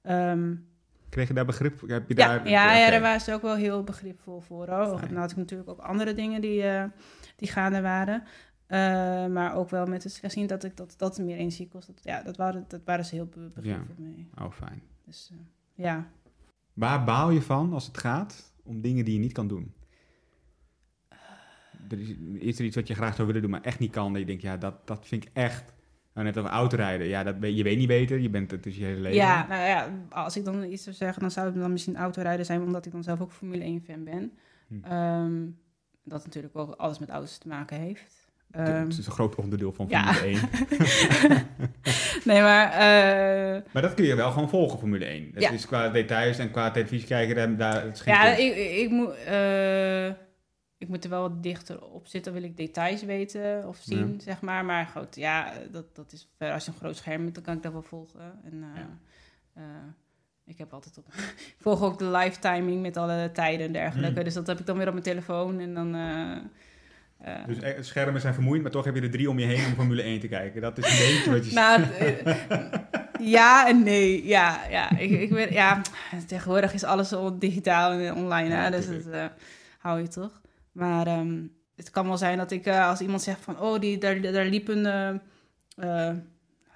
Ehm, 0.03 0.55
kreeg 1.09 1.28
je 1.28 1.35
daar 1.35 1.45
begrip? 1.45 1.80
Heb 1.87 2.09
je 2.09 2.16
ja, 2.16 2.26
daar, 2.28 2.49
ja, 2.49 2.76
ja, 2.76 2.91
daar 2.91 3.01
waren 3.01 3.20
ze 3.20 3.32
ook 3.32 3.43
wel 3.43 3.55
heel 3.57 3.82
begripvol 3.85 4.41
voor. 4.41 4.66
Fijn. 4.66 5.09
Dan 5.09 5.16
had 5.16 5.30
ik 5.30 5.37
natuurlijk 5.37 5.70
ook 5.70 5.78
andere 5.80 6.14
dingen 6.14 6.41
die, 6.41 6.62
eh, 6.62 6.85
die 7.37 7.49
gaande 7.49 7.80
waren. 7.80 8.22
Eh, 8.66 8.78
maar 9.26 9.55
ook 9.55 9.70
wel 9.70 9.87
met 9.87 10.05
het 10.05 10.14
gezien 10.16 10.47
dat 10.47 10.64
ik 10.64 10.76
dat, 10.76 10.95
dat 10.97 11.18
meer 11.18 11.37
energie 11.37 11.68
kost. 11.68 11.87
Dat, 11.87 12.01
ja, 12.03 12.22
dat 12.22 12.37
waren, 12.37 12.64
dat 12.68 12.80
waren 12.85 13.05
ze 13.05 13.14
heel 13.14 13.26
be- 13.26 13.51
begripvol 13.55 13.95
mee. 13.99 14.28
Oh, 14.41 14.51
fijn. 14.53 14.82
Dus 15.05 15.30
eh, 15.32 15.39
ja. 15.85 16.07
Waar 16.75 17.05
baal 17.05 17.31
je 17.31 17.43
van 17.43 17.72
als 17.72 17.87
het 17.87 17.99
gaat 17.99 18.53
om 18.62 18.81
dingen 18.81 19.05
die 19.05 19.14
je 19.14 19.20
niet 19.20 19.33
kan 19.33 19.49
doen? 19.49 19.72
Er 21.91 22.01
is, 22.01 22.09
is 22.39 22.59
er 22.59 22.64
iets 22.64 22.77
wat 22.77 22.89
je 22.89 22.95
graag 22.95 23.14
zou 23.14 23.27
willen 23.27 23.43
doen, 23.43 23.51
maar 23.51 23.61
echt 23.62 23.79
niet 23.79 23.91
kan? 23.93 24.11
Dat 24.12 24.20
je 24.20 24.27
denkt, 24.27 24.43
ja, 24.43 24.57
dat, 24.57 24.87
dat 24.87 25.07
vind 25.07 25.25
ik 25.25 25.31
echt... 25.33 25.72
Nou, 26.14 26.27
net 26.27 26.39
over 26.39 26.51
autorijden. 26.51 27.07
Ja, 27.07 27.22
dat, 27.22 27.35
je 27.41 27.62
weet 27.62 27.77
niet 27.79 27.87
beter. 27.89 28.18
Je 28.18 28.31
bent 28.31 28.51
het 28.51 28.62
dus 28.62 28.77
je 28.77 28.85
hele 28.85 29.01
leven. 29.01 29.16
Ja, 29.16 29.47
nou 29.49 29.62
ja, 29.66 29.89
als 30.11 30.37
ik 30.37 30.45
dan 30.45 30.64
iets 30.64 30.83
zou 30.83 30.97
zeggen, 30.97 31.20
dan 31.20 31.31
zou 31.31 31.47
het 31.47 31.55
dan 31.55 31.72
misschien 31.72 31.97
autorijden 31.97 32.47
zijn, 32.47 32.62
omdat 32.62 32.87
ik 32.87 32.93
dan 32.93 33.03
zelf 33.03 33.20
ook 33.20 33.33
Formule 33.33 33.62
1 33.64 33.83
fan 33.83 34.05
ben. 34.05 34.33
Hm. 34.68 34.85
Ehm, 34.85 35.47
dat 36.05 36.25
natuurlijk 36.25 36.57
ook 36.57 36.75
alles 36.75 36.99
met 36.99 37.09
auto's 37.09 37.39
te 37.39 37.49
maken 37.49 37.81
heeft. 37.81 38.29
Het- 38.51 38.68
Ehm, 38.68 38.83
het 38.89 38.99
is 38.99 39.07
een 39.07 39.12
groot 39.12 39.35
onderdeel 39.35 39.72
van 39.72 39.87
ja. 39.89 40.12
Formule 40.12 40.39
1. 41.29 41.47
nee, 42.31 42.41
maar 42.43 42.70
eh, 42.72 43.62
Maar 43.72 43.83
dat 43.83 43.95
kun 43.95 44.05
je 44.05 44.14
wel 44.14 44.31
gewoon 44.31 44.49
volgen, 44.49 44.79
Formule 44.79 45.05
1. 45.05 45.31
Het 45.35 45.43
Ja. 45.43 45.51
is 45.51 45.66
qua 45.66 45.89
details 45.89 46.39
en 46.39 46.51
qua 46.51 46.70
televisie 46.70 47.07
kijken, 47.09 47.57
daar, 47.57 47.83
het 47.85 47.95
is 47.95 48.01
geen 48.01 48.14
ja, 48.14 48.25
ik, 48.35 48.57
ik, 48.57 48.91
moet, 48.91 49.14
eh, 49.27 50.07
ik 50.79 50.89
moet 50.89 51.05
er 51.05 51.11
wel 51.11 51.20
wat 51.20 51.43
dichter 51.43 51.83
op 51.83 52.07
zitten, 52.07 52.33
wil 52.33 52.43
ik 52.43 52.57
details 52.57 53.03
weten 53.03 53.68
of 53.68 53.79
zien, 53.81 54.12
Ja. 54.12 54.20
zeg 54.22 54.41
maar. 54.41 54.64
Maar 54.64 54.87
goed, 54.87 55.16
ja, 55.16 55.53
dat, 55.70 55.95
dat 55.95 56.12
is 56.12 56.29
ver. 56.39 56.53
Als 56.53 56.64
je 56.64 56.70
een 56.70 56.77
groot 56.79 56.97
scherm 56.97 57.22
hebt, 57.22 57.35
dan 57.35 57.45
kan 57.45 57.57
ik 57.57 57.62
dat 57.62 57.72
wel 57.72 57.83
volgen. 57.83 58.41
En, 58.45 58.64
eh, 58.75 58.81
Ja. 59.55 59.95
ik 60.47 60.59
heb 60.59 60.72
altijd 60.72 60.99
op. 60.99 61.07
ik 61.55 61.57
volg 61.59 61.83
ook 61.83 61.99
de 61.99 62.11
live 62.11 62.39
timing 62.39 62.83
met 62.83 62.97
alle 62.97 63.31
tijden 63.33 63.66
en 63.66 63.72
dergelijke. 63.72 64.18
Mm. 64.18 64.25
Dus 64.25 64.35
dat 64.35 64.47
heb 64.47 64.59
ik 64.59 64.66
dan 64.66 64.77
weer 64.77 64.87
op 64.87 64.93
mijn 64.93 65.05
telefoon. 65.05 65.61
En 65.61 65.75
dan. 65.75 65.95
Eh, 67.25 67.35
Dus 67.77 67.89
schermen 67.89 68.20
zijn 68.20 68.35
vermoeiend, 68.35 68.62
maar 68.62 68.72
toch 68.72 68.85
heb 68.85 68.95
je 68.95 69.01
er 69.01 69.11
drie 69.11 69.31
om 69.31 69.39
je 69.39 69.47
heen 69.47 69.66
om 69.66 69.75
Formule 69.75 70.03
1 70.03 70.20
te 70.20 70.29
kijken. 70.29 70.61
Dat 70.61 70.79
is 70.79 70.85
een 70.85 71.14
beetje 71.14 71.31
wat 71.31 71.47
je 71.47 71.55
nou, 71.62 71.83
eh, 71.83 72.79
ja 73.20 73.68
en 73.68 73.83
nee. 73.83 74.27
Ja, 74.27 74.61
ja. 74.70 74.99
Ik, 74.99 75.11
ik 75.31 75.51
ja, 75.53 75.81
tegenwoordig 76.27 76.75
is 76.75 76.85
alles 76.85 77.12
al 77.12 77.39
digitaal 77.39 77.93
en 77.93 78.14
online. 78.14 78.49
Ja, 78.49 78.62
hè, 78.62 78.70
dus 78.70 78.87
dat 78.87 79.07
eh, 79.07 79.25
hou 79.79 80.01
je 80.01 80.09
toch. 80.09 80.41
Maar 80.72 81.07
ehm, 81.07 81.43
het 81.77 81.91
kan 81.91 82.07
wel 82.07 82.16
zijn 82.18 82.39
dat 82.39 82.51
ik, 82.51 82.68
als 82.68 83.01
iemand 83.01 83.22
zegt 83.22 83.41
van... 83.41 83.61
Oh, 83.61 83.81
die, 83.81 83.99
daar, 83.99 84.20
daar 84.20 84.47
liep 84.47 84.68
een... 84.68 84.87
eh, 84.87 86.09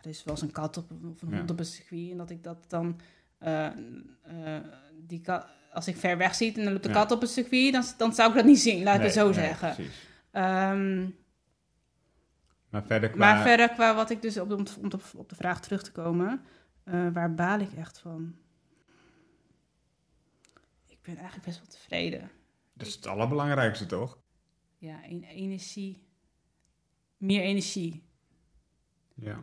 er 0.03 0.09
is 0.15 0.25
wel 0.25 0.35
eens 0.35 0.43
een 0.43 0.53
kat 0.53 0.77
op, 0.77 0.91
of 0.91 1.23
een 1.23 1.29
Ja. 1.31 1.37
hond 1.37 1.51
op 1.51 1.59
een 1.59 1.65
circuit. 1.65 2.11
En 2.11 2.17
dat 2.17 2.31
ik 2.31 2.43
dat 2.45 2.57
dan... 2.69 3.01
die 5.07 5.21
kat, 5.21 5.47
als 5.73 5.89
ik 5.89 5.97
ver 5.97 6.17
weg 6.17 6.35
zie 6.35 6.55
en 6.57 6.63
dan 6.65 6.73
loopt 6.73 6.83
de 6.85 6.89
Ja. 6.89 6.95
kat 6.95 7.11
op 7.11 7.23
een 7.23 7.29
circuit... 7.29 7.73
Dan, 7.73 7.85
dan 7.97 8.15
zou 8.15 8.29
ik 8.31 8.37
dat 8.37 8.45
niet 8.45 8.59
zien, 8.59 8.83
laat 8.83 8.95
ik 8.95 8.99
Nee, 9.01 9.09
het 9.09 9.17
zo 9.19 9.25
nee, 9.25 9.35
zeggen. 9.35 9.75
precies. 9.75 10.07
Ehm, 10.31 11.09
Maar 12.69 12.85
verder 12.87 13.11
qua... 13.11 13.19
maar 13.19 13.43
verder, 13.43 13.69
qua 13.71 13.95
wat 13.95 14.11
ik 14.11 14.23
dus 14.23 14.39
op, 14.39 14.51
om, 14.51 14.65
om 14.81 14.85
op, 14.93 15.03
op 15.15 15.29
de 15.29 15.35
vraag 15.35 15.61
terug 15.61 15.83
te 15.83 15.93
komen, 15.93 16.43
eh, 16.85 17.09
waar 17.13 17.35
baal 17.35 17.61
ik 17.61 17.73
echt 17.73 17.99
van? 17.99 18.37
Ik 20.87 20.99
ben 21.03 21.17
eigenlijk 21.17 21.47
best 21.47 21.59
wel 21.59 21.69
tevreden. 21.69 22.31
Dat 22.75 22.87
is 22.87 22.95
het 22.95 23.07
allerbelangrijkste, 23.07 23.87
toch? 23.87 24.19
Ja, 24.79 25.05
en- 25.05 25.25
energie. 25.25 26.07
Meer 27.17 27.41
energie. 27.43 28.05
Ja. 29.15 29.43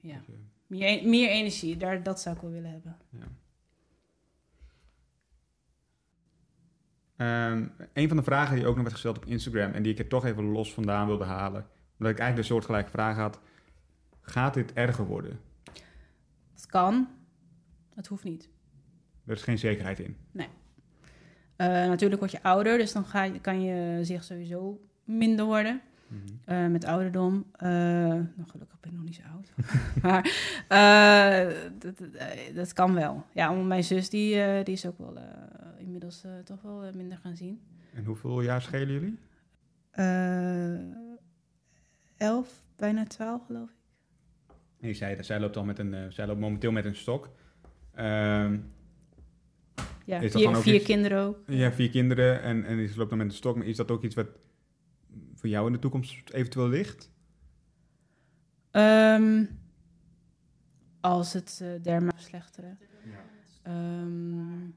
Ja. 0.00 0.22
Meer, 0.66 0.88
e- 0.88 1.06
meer 1.08 1.28
energie, 1.28 1.76
daar, 1.76 2.02
dat 2.02 2.20
zou 2.20 2.36
ik 2.36 2.42
wel 2.42 2.50
willen 2.50 2.70
hebben. 2.70 2.96
Ehm, 7.20 7.64
een 7.92 8.08
van 8.08 8.16
de 8.16 8.22
vragen 8.22 8.56
die 8.56 8.66
ook 8.66 8.74
nog 8.74 8.82
werd 8.82 8.92
gesteld 8.92 9.16
op 9.16 9.26
Instagram 9.26 9.72
en 9.72 9.82
die 9.82 9.92
ik 9.92 9.98
er 9.98 10.08
toch 10.08 10.24
even 10.24 10.44
los 10.44 10.74
vandaan 10.74 11.06
wilde 11.06 11.24
halen, 11.24 11.66
omdat 11.98 12.12
ik 12.12 12.18
eigenlijk 12.18 12.36
een 12.36 12.44
soortgelijke 12.44 12.90
vraag 12.90 13.16
had. 13.16 13.40
Gaat 14.20 14.54
dit 14.54 14.72
erger 14.72 15.06
worden? 15.06 15.40
Het 16.54 16.66
kan, 16.66 17.08
het 17.94 18.06
hoeft 18.06 18.24
niet. 18.24 18.48
Er 19.26 19.32
is 19.32 19.42
geen 19.42 19.58
zekerheid 19.58 19.98
in. 19.98 20.16
Eh, 21.56 21.66
natuurlijk 21.66 22.20
word 22.20 22.32
je 22.32 22.42
ouder, 22.42 22.78
dus 22.78 22.92
dan 22.92 23.04
ga 23.04 23.22
je, 23.22 23.40
kan 23.40 23.62
je 23.62 24.04
zicht 24.04 24.24
sowieso 24.24 24.80
minder 25.04 25.44
worden. 25.44 25.80
Eh, 26.44 26.66
met 26.66 26.84
ouderdom. 26.84 27.44
Eh, 27.52 27.68
nou, 27.68 28.26
gelukkig 28.46 28.80
ben 28.80 28.90
ik 28.90 28.96
nog 28.96 29.04
niet 29.04 29.14
zo 29.14 29.22
oud. 29.32 29.52
maar 30.02 30.22
eh, 30.68 31.56
dat, 31.78 31.94
dat, 32.54 32.72
kan 32.72 32.94
wel. 32.94 33.24
Ja, 33.34 33.54
want 33.54 33.66
mijn 33.68 33.84
zus 33.84 34.08
die, 34.10 34.62
die 34.62 34.74
is 34.74 34.86
ook 34.86 34.98
wel 34.98 35.18
inmiddels 35.78 36.24
toch 36.44 36.62
wel 36.62 36.90
minder 36.94 37.18
gaan 37.18 37.36
zien. 37.36 37.60
En 37.94 38.04
hoeveel 38.04 38.40
jaar 38.40 38.62
schelen 38.62 38.92
jullie? 38.92 39.18
Elf, 42.16 42.62
bijna 42.76 43.04
twaalf 43.04 43.46
geloof 43.46 43.68
ik. 43.70 43.76
Nee, 44.80 44.94
zij, 44.94 45.22
zij 45.22 45.40
loopt 45.40 45.56
al 45.56 45.64
met 45.64 45.78
een, 45.78 46.12
zij 46.12 46.26
loopt 46.26 46.40
momenteel 46.40 46.72
met 46.72 46.84
een 46.84 46.96
stok. 46.96 47.28
Ehm, 47.94 48.58
Ja, 50.04 50.20
vier, 50.20 50.56
vier 50.56 50.74
iets- 50.74 50.84
kinderen 50.84 51.22
ook. 51.22 51.38
ja, 51.46 51.72
vier 51.72 51.90
kinderen 51.90 52.42
en, 52.42 52.64
en 52.64 52.88
ze 52.88 52.96
loopt 52.96 53.08
dan 53.10 53.18
met 53.18 53.26
een 53.26 53.32
stok. 53.34 53.56
Maar 53.56 53.66
is 53.66 53.76
dat 53.76 53.90
ook 53.90 54.02
iets 54.04 54.14
wat 54.14 54.26
voor 55.40 55.48
jou 55.48 55.66
in 55.66 55.72
de 55.72 55.78
toekomst 55.78 56.30
eventueel 56.30 56.68
ligt? 56.68 57.10
Ehm, 58.70 59.44
als 61.00 61.32
het 61.32 61.60
uh, 61.62 61.82
dermate 61.82 62.16
verslechteren. 62.16 62.78
Ehm, 63.62 64.68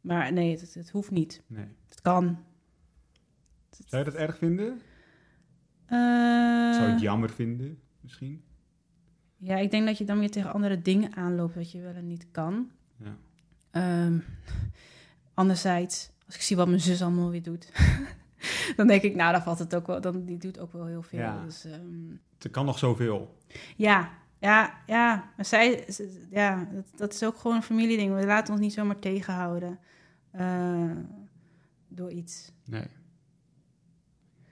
maar 0.00 0.32
nee, 0.32 0.50
het, 0.50 0.74
het 0.74 0.90
hoeft 0.90 1.10
niet. 1.10 1.42
Nee. 1.46 1.66
Het 1.88 2.00
kan. 2.00 2.38
Zou 3.86 4.04
je 4.04 4.10
dat 4.10 4.20
erg 4.20 4.38
vinden? 4.38 4.80
Eh, 5.86 5.98
Zou 6.74 6.86
je 6.86 6.92
het 6.92 7.00
jammer 7.00 7.30
vinden, 7.30 7.78
misschien? 8.00 8.44
Ja, 9.36 9.56
ik 9.56 9.70
denk 9.70 9.86
dat 9.86 9.98
je 9.98 10.04
dan 10.04 10.18
weer 10.18 10.30
tegen 10.30 10.52
andere 10.52 10.82
dingen 10.82 11.14
aanloopt 11.14 11.54
wat 11.54 11.72
je 11.72 11.80
wel 11.80 11.94
en 11.94 12.06
niet 12.06 12.26
kan. 12.30 12.70
Ja. 12.96 13.16
Ehm, 13.70 14.18
anderzijds, 15.34 16.10
als 16.26 16.34
ik 16.34 16.40
zie 16.40 16.56
wat 16.56 16.68
mijn 16.68 16.80
zus 16.80 17.02
allemaal 17.02 17.30
weer 17.30 17.42
doet, 17.42 17.72
dan 18.76 18.86
denk 18.86 19.02
ik, 19.02 19.14
nou, 19.14 19.32
dan 19.32 19.42
valt 19.42 19.58
het 19.58 19.74
ook 19.74 19.86
wel, 19.86 20.00
dan, 20.00 20.24
die 20.24 20.38
doet 20.38 20.58
ook 20.58 20.72
wel 20.72 20.86
heel 20.86 21.02
veel. 21.02 21.18
Ja. 21.18 21.44
Dus, 21.44 21.64
ehm, 21.64 22.10
Er 22.38 22.50
kan 22.50 22.66
nog 22.66 22.78
zoveel. 22.78 23.38
ja, 23.76 24.10
ja, 24.38 24.82
ja. 24.86 25.32
Maar 25.36 25.44
zij, 25.44 25.84
ja, 26.30 26.68
dat, 26.72 26.84
dat 26.96 27.12
is 27.12 27.24
ook 27.24 27.36
gewoon 27.36 27.56
een 27.56 27.62
familieding. 27.62 28.14
We 28.14 28.26
laten 28.26 28.52
ons 28.52 28.62
niet 28.62 28.72
zomaar 28.72 28.98
tegenhouden 28.98 29.78
eh, 30.30 30.90
door 31.88 32.10
iets. 32.10 32.52
Nee. 32.64 32.86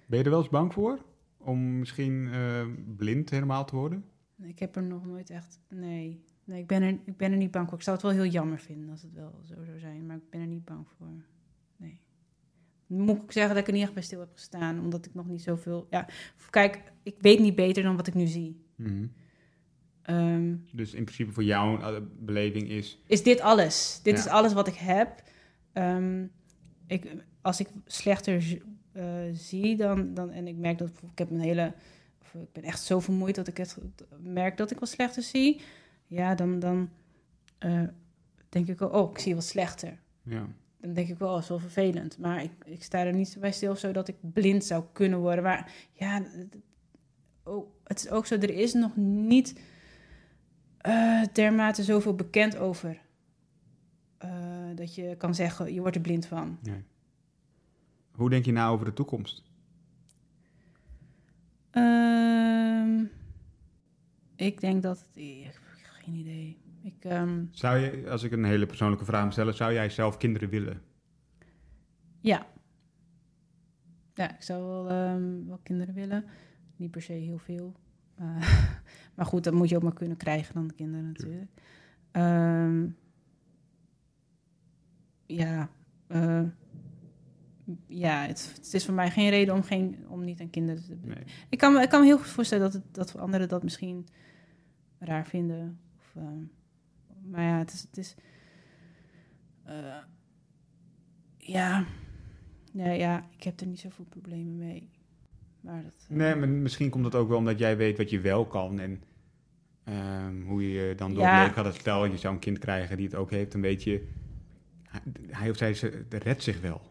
Ben 0.06 0.18
je 0.18 0.24
er 0.24 0.30
wel 0.30 0.40
eens 0.40 0.48
bang 0.48 0.72
voor? 0.72 0.98
Om 1.36 1.78
misschien 1.78 2.28
eh, 2.32 2.66
blind 2.96 3.30
helemaal 3.30 3.64
te 3.64 3.76
worden? 3.76 4.04
Ik 4.42 4.58
heb 4.58 4.76
er 4.76 4.82
nog 4.82 5.06
nooit 5.06 5.30
echt, 5.30 5.60
nee. 5.68 6.24
Nee, 6.44 6.60
ik 6.60 6.66
ben, 6.66 6.82
er, 6.82 6.98
ik 7.04 7.16
ben 7.16 7.30
er 7.30 7.36
niet 7.36 7.50
bang 7.50 7.68
voor. 7.68 7.78
Ik 7.78 7.84
zou 7.84 7.96
het 7.96 8.06
wel 8.06 8.14
heel 8.14 8.32
jammer 8.32 8.58
vinden 8.58 8.90
als 8.90 9.02
het 9.02 9.12
wel 9.12 9.40
zo 9.42 9.54
zou 9.64 9.78
zijn, 9.78 10.06
maar 10.06 10.16
ik 10.16 10.30
ben 10.30 10.40
er 10.40 10.46
niet 10.46 10.64
bang 10.64 10.86
voor. 10.88 11.24
Moet 12.92 13.22
ik 13.22 13.32
zeggen 13.32 13.54
dat 13.54 13.62
ik 13.62 13.66
er 13.68 13.72
niet 13.74 13.82
echt 13.82 13.94
bij 13.94 14.02
stil 14.02 14.20
heb 14.20 14.32
gestaan, 14.32 14.80
omdat 14.80 15.06
ik 15.06 15.14
nog 15.14 15.26
niet 15.28 15.42
zoveel... 15.42 15.86
Ja, 15.90 16.06
kijk, 16.50 16.82
ik 17.02 17.14
weet 17.20 17.38
niet 17.40 17.54
beter 17.54 17.82
dan 17.82 17.96
wat 17.96 18.06
ik 18.06 18.14
nu 18.14 18.26
zie. 18.26 18.64
Mhm. 18.76 19.06
Ehm, 20.02 20.56
Dus 20.72 20.94
in 20.94 21.04
principe 21.04 21.32
voor 21.32 21.44
jouw 21.44 21.80
eh, 21.80 22.00
beleving 22.18 22.68
is... 22.68 22.98
is 23.06 23.22
dit 23.22 23.40
alles? 23.40 24.00
Dit 24.02 24.14
Ja. 24.14 24.18
is 24.20 24.26
alles 24.26 24.52
wat 24.52 24.68
ik 24.68 24.74
heb. 24.74 25.22
Ehm, 25.72 26.26
ik, 26.86 27.12
als 27.40 27.60
ik 27.60 27.68
slechter 27.86 28.60
eh, 28.92 29.04
zie 29.32 29.76
dan, 29.76 30.14
dan... 30.14 30.30
En 30.30 30.46
ik 30.46 30.56
merk 30.56 30.78
dat 30.78 30.88
ik 31.12 31.18
heb 31.18 31.30
een 31.30 31.40
hele... 31.40 31.74
Of 32.20 32.34
ik 32.34 32.52
ben 32.52 32.62
echt 32.62 32.82
zo 32.82 33.00
vermoeid 33.00 33.34
dat 33.34 33.48
ik 33.48 33.56
het 33.56 33.78
merk 34.22 34.56
dat 34.56 34.70
ik 34.70 34.78
wat 34.78 34.88
slechter 34.88 35.22
zie. 35.22 35.60
Ja, 36.06 36.34
dan, 36.34 36.58
dan 36.58 36.90
eh, 37.58 37.82
denk 38.48 38.68
ik. 38.68 38.80
Oh, 38.80 39.10
ik 39.10 39.18
zie 39.18 39.34
wat 39.34 39.44
slechter. 39.44 39.98
Ja. 40.22 40.46
Dan 40.82 40.92
denk 40.92 41.08
ik 41.08 41.18
wel, 41.18 41.32
dat 41.32 41.42
is 41.42 41.48
wel 41.48 41.58
vervelend. 41.58 42.18
Maar 42.18 42.42
ik, 42.42 42.50
ik 42.64 42.82
sta 42.82 42.98
er 43.04 43.14
niet 43.14 43.36
bij 43.40 43.52
stil 43.52 43.76
zo 43.76 43.92
dat 43.92 44.08
ik 44.08 44.16
blind 44.20 44.64
zou 44.64 44.84
kunnen 44.92 45.18
worden. 45.18 45.44
Maar 45.44 45.72
ja, 45.92 46.22
oh, 47.44 47.66
het 47.84 47.98
is 48.04 48.10
ook 48.10 48.26
zo, 48.26 48.34
er 48.34 48.50
is 48.54 48.72
nog 48.72 48.96
niet 48.96 49.60
eh 50.78 51.22
dermate 51.32 51.82
zoveel 51.82 52.14
bekend 52.14 52.56
over. 52.56 53.00
eh, 54.18 54.30
dat 54.74 54.94
je 54.94 55.14
kan 55.16 55.34
zeggen, 55.34 55.74
je 55.74 55.80
wordt 55.80 55.96
er 55.96 56.02
blind 56.02 56.26
van. 56.26 56.58
Nee. 56.62 56.82
Hoe 58.12 58.30
denk 58.30 58.44
je 58.44 58.52
nou 58.52 58.72
over 58.74 58.86
de 58.86 58.92
toekomst? 58.92 59.42
Ehm, 61.70 63.04
ik 64.36 64.60
denk 64.60 64.82
dat... 64.82 65.08
Ik 65.14 65.44
heb 65.44 65.54
geen 65.82 66.14
idee. 66.14 66.58
Ik, 66.82 67.04
ehm, 67.04 67.44
Zou 67.50 67.78
je, 67.78 68.10
als 68.10 68.22
ik 68.22 68.32
een 68.32 68.44
hele 68.44 68.66
persoonlijke 68.66 69.04
vraag 69.04 69.22
moet 69.24 69.32
stellen, 69.32 69.54
zou 69.54 69.72
jij 69.72 69.90
zelf 69.90 70.16
kinderen 70.16 70.48
willen? 70.48 70.82
Ja. 72.20 72.46
Ja, 74.14 74.34
ik 74.34 74.42
zou 74.42 74.62
wel, 74.64 74.88
ehm, 74.88 75.46
wel 75.46 75.60
kinderen 75.62 75.94
willen. 75.94 76.24
Niet 76.76 76.90
per 76.90 77.02
se 77.02 77.12
heel 77.12 77.38
veel. 77.38 77.74
Maar 79.14 79.26
goed, 79.32 79.44
dat 79.44 79.54
moet 79.54 79.68
je 79.68 79.76
ook 79.76 79.82
maar 79.82 79.92
kunnen 79.94 80.16
krijgen 80.16 80.54
dan, 80.54 80.66
de 80.66 80.74
kinderen 80.74 81.06
natuurlijk. 81.06 81.50
Ehm, 82.10 82.86
ja, 85.26 85.68
eh, 86.06 86.42
ja 87.86 88.26
het, 88.26 88.52
het 88.56 88.74
is 88.74 88.84
voor 88.84 88.94
mij 88.94 89.10
geen 89.10 89.30
reden 89.30 89.54
om, 89.54 89.62
geen, 89.62 90.04
om 90.08 90.24
niet 90.24 90.40
aan 90.40 90.50
kinderen 90.50 90.82
te 90.84 90.96
Nee. 91.02 91.24
ik 91.48 91.58
kan, 91.58 91.72
me- 91.72 91.82
ik 91.82 91.88
kan 91.88 92.00
me 92.00 92.06
heel 92.06 92.18
goed 92.18 92.26
voorstellen 92.26 92.64
dat, 92.64 92.72
het, 92.72 92.94
dat 92.94 93.16
anderen 93.18 93.48
dat 93.48 93.62
misschien 93.62 94.06
raar 94.98 95.26
vinden. 95.26 95.80
Of, 95.96 96.22
maar 97.24 97.42
ja, 97.42 97.58
het 97.58 97.72
is. 97.72 97.80
Het 97.82 97.96
is 97.96 98.14
eh, 99.64 99.96
ja. 101.38 101.84
Nee, 102.72 102.98
ja, 102.98 103.26
ik 103.36 103.42
heb 103.42 103.60
er 103.60 103.66
niet 103.66 103.80
zoveel 103.80 104.04
problemen 104.04 104.56
mee. 104.58 104.90
Maar 105.60 105.82
dat. 105.82 106.06
eh, 106.08 106.16
Nee, 106.16 106.34
maar 106.34 106.48
misschien 106.48 106.90
komt 106.90 107.04
het 107.04 107.14
ook 107.14 107.28
wel 107.28 107.38
omdat 107.38 107.58
jij 107.58 107.76
weet 107.76 107.96
wat 107.96 108.10
je 108.10 108.20
wel 108.20 108.46
kan 108.46 108.80
en 108.80 109.02
ehm, 109.84 110.42
hoe 110.42 110.70
je 110.72 110.94
dan 110.94 111.14
door 111.14 111.22
Ja. 111.22 111.44
het 111.44 111.52
gaat. 111.52 111.74
Stel, 111.74 112.04
je 112.04 112.16
zou 112.18 112.34
een 112.34 112.40
kind 112.40 112.58
krijgen 112.58 112.96
die 112.96 113.06
het 113.06 113.14
ook 113.14 113.30
heeft, 113.30 113.52
dan 113.52 113.60
weet 113.60 113.82
je, 113.82 114.08
hij- 115.30 115.50
of 115.50 115.56
zij 115.56 115.74
ze- 115.74 116.04
redt 116.08 116.42
zich 116.42 116.60
wel. 116.60 116.90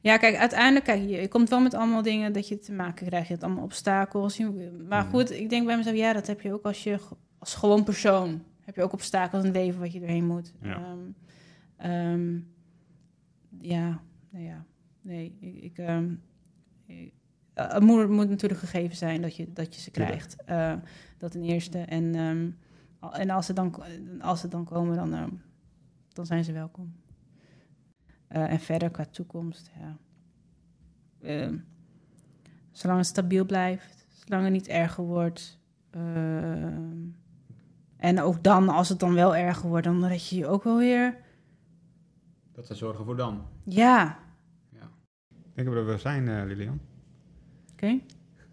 Ja, 0.00 0.16
kijk, 0.16 0.36
uiteindelijk, 0.36 0.84
kijk, 0.84 1.00
je, 1.00 1.08
je 1.20 1.28
komt 1.28 1.48
wel 1.48 1.60
met 1.60 1.74
allemaal 1.74 2.02
dingen 2.02 2.32
dat 2.32 2.48
je 2.48 2.58
te 2.58 2.72
maken 2.72 3.06
krijgt. 3.06 3.26
Je 3.26 3.32
hebt 3.32 3.44
allemaal 3.44 3.64
obstakels. 3.64 4.38
Maar 4.88 5.02
Mhm. 5.04 5.10
goed, 5.10 5.30
ik 5.30 5.50
denk 5.50 5.66
bij 5.66 5.76
mezelf, 5.76 5.96
ja, 5.96 6.12
dat 6.12 6.26
heb 6.26 6.40
je 6.40 6.52
ook 6.52 6.64
als 6.64 6.82
je 6.84 6.98
als 7.38 7.54
gewoon 7.54 7.84
persoon. 7.84 8.42
Heb 8.64 8.74
je 8.76 8.82
ook 8.82 8.92
obstakels 8.92 9.42
in 9.44 9.48
het 9.48 9.56
leven 9.56 9.80
wat 9.80 9.92
je 9.92 9.98
doorheen 10.00 10.26
moet. 10.26 10.54
Ja. 10.62 10.76
Ehm, 10.76 10.98
ehm, 11.76 12.38
ja, 13.58 14.00
nou 14.30 14.44
ja, 14.44 14.64
nee, 15.00 15.36
ik... 15.40 15.62
ik 15.62 15.78
ehm, 15.78 16.14
ik- 16.86 17.12
eh, 17.54 17.72
het 17.72 17.82
moet, 17.82 18.28
natuurlijk 18.28 18.60
gegeven 18.60 18.96
zijn 18.96 19.22
dat 19.22 19.36
je, 19.36 19.52
dat 19.52 19.74
je 19.74 19.80
ze 19.80 19.90
krijgt. 19.90 20.36
Eh, 20.44 20.74
dat 21.18 21.30
ten 21.30 21.42
eerste. 21.42 21.78
En, 21.78 22.14
en 23.12 23.30
als, 23.30 23.46
ze 23.46 23.52
dan, 23.52 23.74
als 24.20 24.40
ze 24.40 24.48
dan 24.48 24.64
komen, 24.64 24.96
dan, 24.96 25.40
dan 26.12 26.26
zijn 26.26 26.44
ze 26.44 26.52
welkom. 26.52 26.94
Eh, 28.28 28.50
en 28.52 28.60
verder 28.60 28.90
qua 28.90 29.04
toekomst, 29.04 29.70
ja. 29.78 29.96
Zolang 32.70 32.98
het 32.98 33.08
stabiel 33.08 33.44
blijft, 33.44 34.06
zolang 34.10 34.44
het 34.44 34.52
niet 34.52 34.68
erger 34.68 35.04
wordt. 35.04 35.58
En 38.04 38.20
ook 38.20 38.42
dan, 38.42 38.68
als 38.68 38.88
het 38.88 38.98
dan 38.98 39.14
wel 39.14 39.36
erger 39.36 39.68
wordt, 39.68 39.84
dan 39.84 40.04
red 40.06 40.28
je 40.28 40.36
je 40.36 40.46
ook 40.46 40.64
wel 40.64 40.78
weer. 40.78 41.14
Dat 42.52 42.66
ze 42.66 42.74
zorgen 42.74 43.04
voor 43.04 43.16
dan. 43.16 43.42
Ja, 43.64 44.18
Ja. 44.72 44.88
Ik 45.30 45.54
denk 45.64 45.74
dat 45.74 45.84
we 45.86 45.92
er 45.92 45.98
zijn, 45.98 46.28
eh, 46.28 46.44
Lilian. 46.46 46.80
oké. 47.72 47.98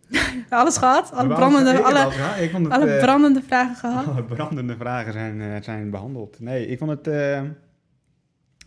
Alles 0.50 0.78
gehad? 0.78 1.12
Alle 1.14 1.28
brandende, 1.28 1.72
ik 1.72 1.80
alle, 1.86 2.04
al- 2.04 2.12
ja, 2.12 2.36
ik 2.36 2.52
vond 2.52 2.64
het, 2.66 2.74
alle 2.74 2.86
eh, 2.92 3.04
brandende 3.04 3.42
vragen 3.42 3.76
gehad? 3.76 4.06
alle 4.14 4.24
brandende 4.24 4.76
vragen 4.76 5.14
zijn, 5.14 5.42
eh, 5.42 5.62
zijn 5.62 5.90
behandeld. 5.90 6.40
Nee, 6.40 6.68
ik 6.68 6.78
vond 6.78 6.92
het 6.92 7.08
eh, 7.08 7.42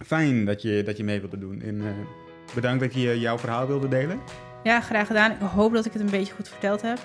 fijn 0.06 0.44
dat 0.44 0.62
je, 0.62 0.82
dat 0.82 0.96
je 0.96 1.04
mee 1.04 1.20
wilde 1.20 1.38
doen. 1.38 1.60
En, 1.60 1.80
eh, 1.80 1.92
bedankt 2.54 2.80
dat 2.80 2.94
je 2.94 3.20
jouw 3.20 3.38
verhaal 3.38 3.66
wilde 3.66 3.88
delen. 3.88 4.18
Ja, 4.62 4.80
graag 4.80 5.06
gedaan. 5.06 5.30
Ik 5.30 5.38
hoop 5.40 5.72
dat 5.72 5.84
ik 5.86 5.92
het 5.92 6.02
een 6.02 6.10
beetje 6.10 6.34
goed 6.34 6.48
verteld 6.48 6.82
heb. 6.82 6.98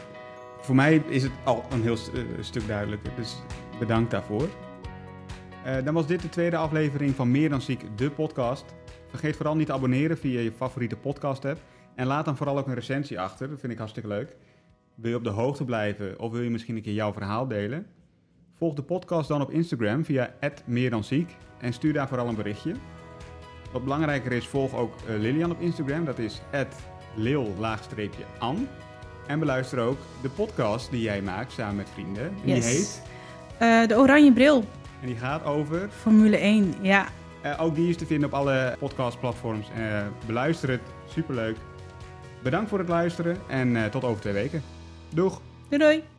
Voor 0.62 0.76
mij 0.76 1.04
is 1.08 1.24
het 1.24 1.32
al 1.44 1.64
een 1.72 1.82
heel 1.82 1.98
st- 1.98 2.12
stuk 2.40 2.68
duidelijker, 2.68 3.12
dus 3.16 3.36
bedankt 3.80 4.12
daarvoor. 4.12 4.50
Eh, 5.64 5.84
dan 5.84 5.94
was 5.94 6.08
dit 6.08 6.22
de 6.22 6.30
tweede 6.30 6.58
aflevering 6.58 7.16
van 7.16 7.32
Meer 7.32 7.50
dan 7.50 7.62
Ziek, 7.62 7.98
de 7.98 8.12
podcast. 8.12 8.66
Vergeet 9.08 9.36
vooral 9.36 9.56
niet 9.56 9.66
te 9.66 9.74
abonneren 9.74 10.18
via 10.18 10.40
je 10.40 10.52
favoriete 10.52 10.96
podcast 10.96 11.46
app. 11.46 11.60
En 11.96 12.08
laat 12.08 12.26
dan 12.26 12.38
vooral 12.38 12.58
ook 12.58 12.68
een 12.68 12.74
recensie 12.74 13.20
achter, 13.20 13.50
dat 13.50 13.60
vind 13.60 13.72
ik 13.72 13.78
hartstikke 13.78 14.10
leuk. 14.10 14.36
Wil 14.96 15.10
je 15.10 15.16
op 15.18 15.24
de 15.24 15.30
hoogte 15.30 15.66
blijven 15.66 16.20
of 16.20 16.32
wil 16.32 16.42
je 16.42 16.50
misschien 16.50 16.76
een 16.76 16.82
keer 16.82 16.94
jouw 16.94 17.14
verhaal 17.14 17.48
delen? 17.48 17.86
Volg 18.56 18.74
de 18.74 18.84
podcast 18.84 19.28
dan 19.28 19.42
op 19.42 19.52
Instagram 19.52 20.06
via 20.06 20.34
@meerdanziek 20.66 21.36
en 21.60 21.74
stuur 21.74 21.94
daar 21.94 22.08
vooral 22.08 22.28
een 22.28 22.36
berichtje. 22.36 22.74
Wat 23.72 23.84
belangrijker 23.84 24.32
is, 24.32 24.48
volg 24.48 24.76
ook 24.76 24.94
eh, 25.08 25.20
Lilian 25.20 25.52
op 25.52 25.60
Instagram, 25.60 26.06
dat 26.06 26.20
is 26.20 26.42
lil-an. 27.16 28.68
En 29.28 29.40
beluister 29.40 29.80
ook 29.80 29.98
de 30.22 30.30
podcast 30.30 30.92
die 30.92 31.02
jij 31.02 31.22
maakt 31.22 31.52
samen 31.52 31.76
met 31.76 31.90
vrienden. 31.90 32.24
En 32.24 32.36
die 32.44 32.54
heet, 32.54 33.02
Eh, 33.60 33.88
de 33.88 33.98
oranje 33.98 34.34
bril, 34.34 34.64
en 35.02 35.08
die 35.08 35.16
gaat 35.16 35.44
over, 35.44 35.90
Formule 35.90 36.38
1. 36.38 36.74
Ja, 36.82 37.06
eh, 37.42 37.62
ook 37.64 37.76
die 37.76 37.90
is 37.90 37.98
te 37.98 38.06
vinden 38.06 38.28
op 38.28 38.34
alle 38.36 38.76
podcastplatforms. 38.80 39.68
Eh 39.78 40.02
beluister 40.26 40.70
het, 40.70 40.82
superleuk. 41.08 41.58
Bedankt 42.44 42.70
voor 42.70 42.80
het 42.80 42.88
luisteren 42.88 43.38
en 43.48 43.92
tot 43.92 44.04
over 44.04 44.22
twee 44.22 44.34
weken. 44.34 44.64
Doeg! 45.10 45.42
Doei 45.70 45.82
doei! 45.82 46.19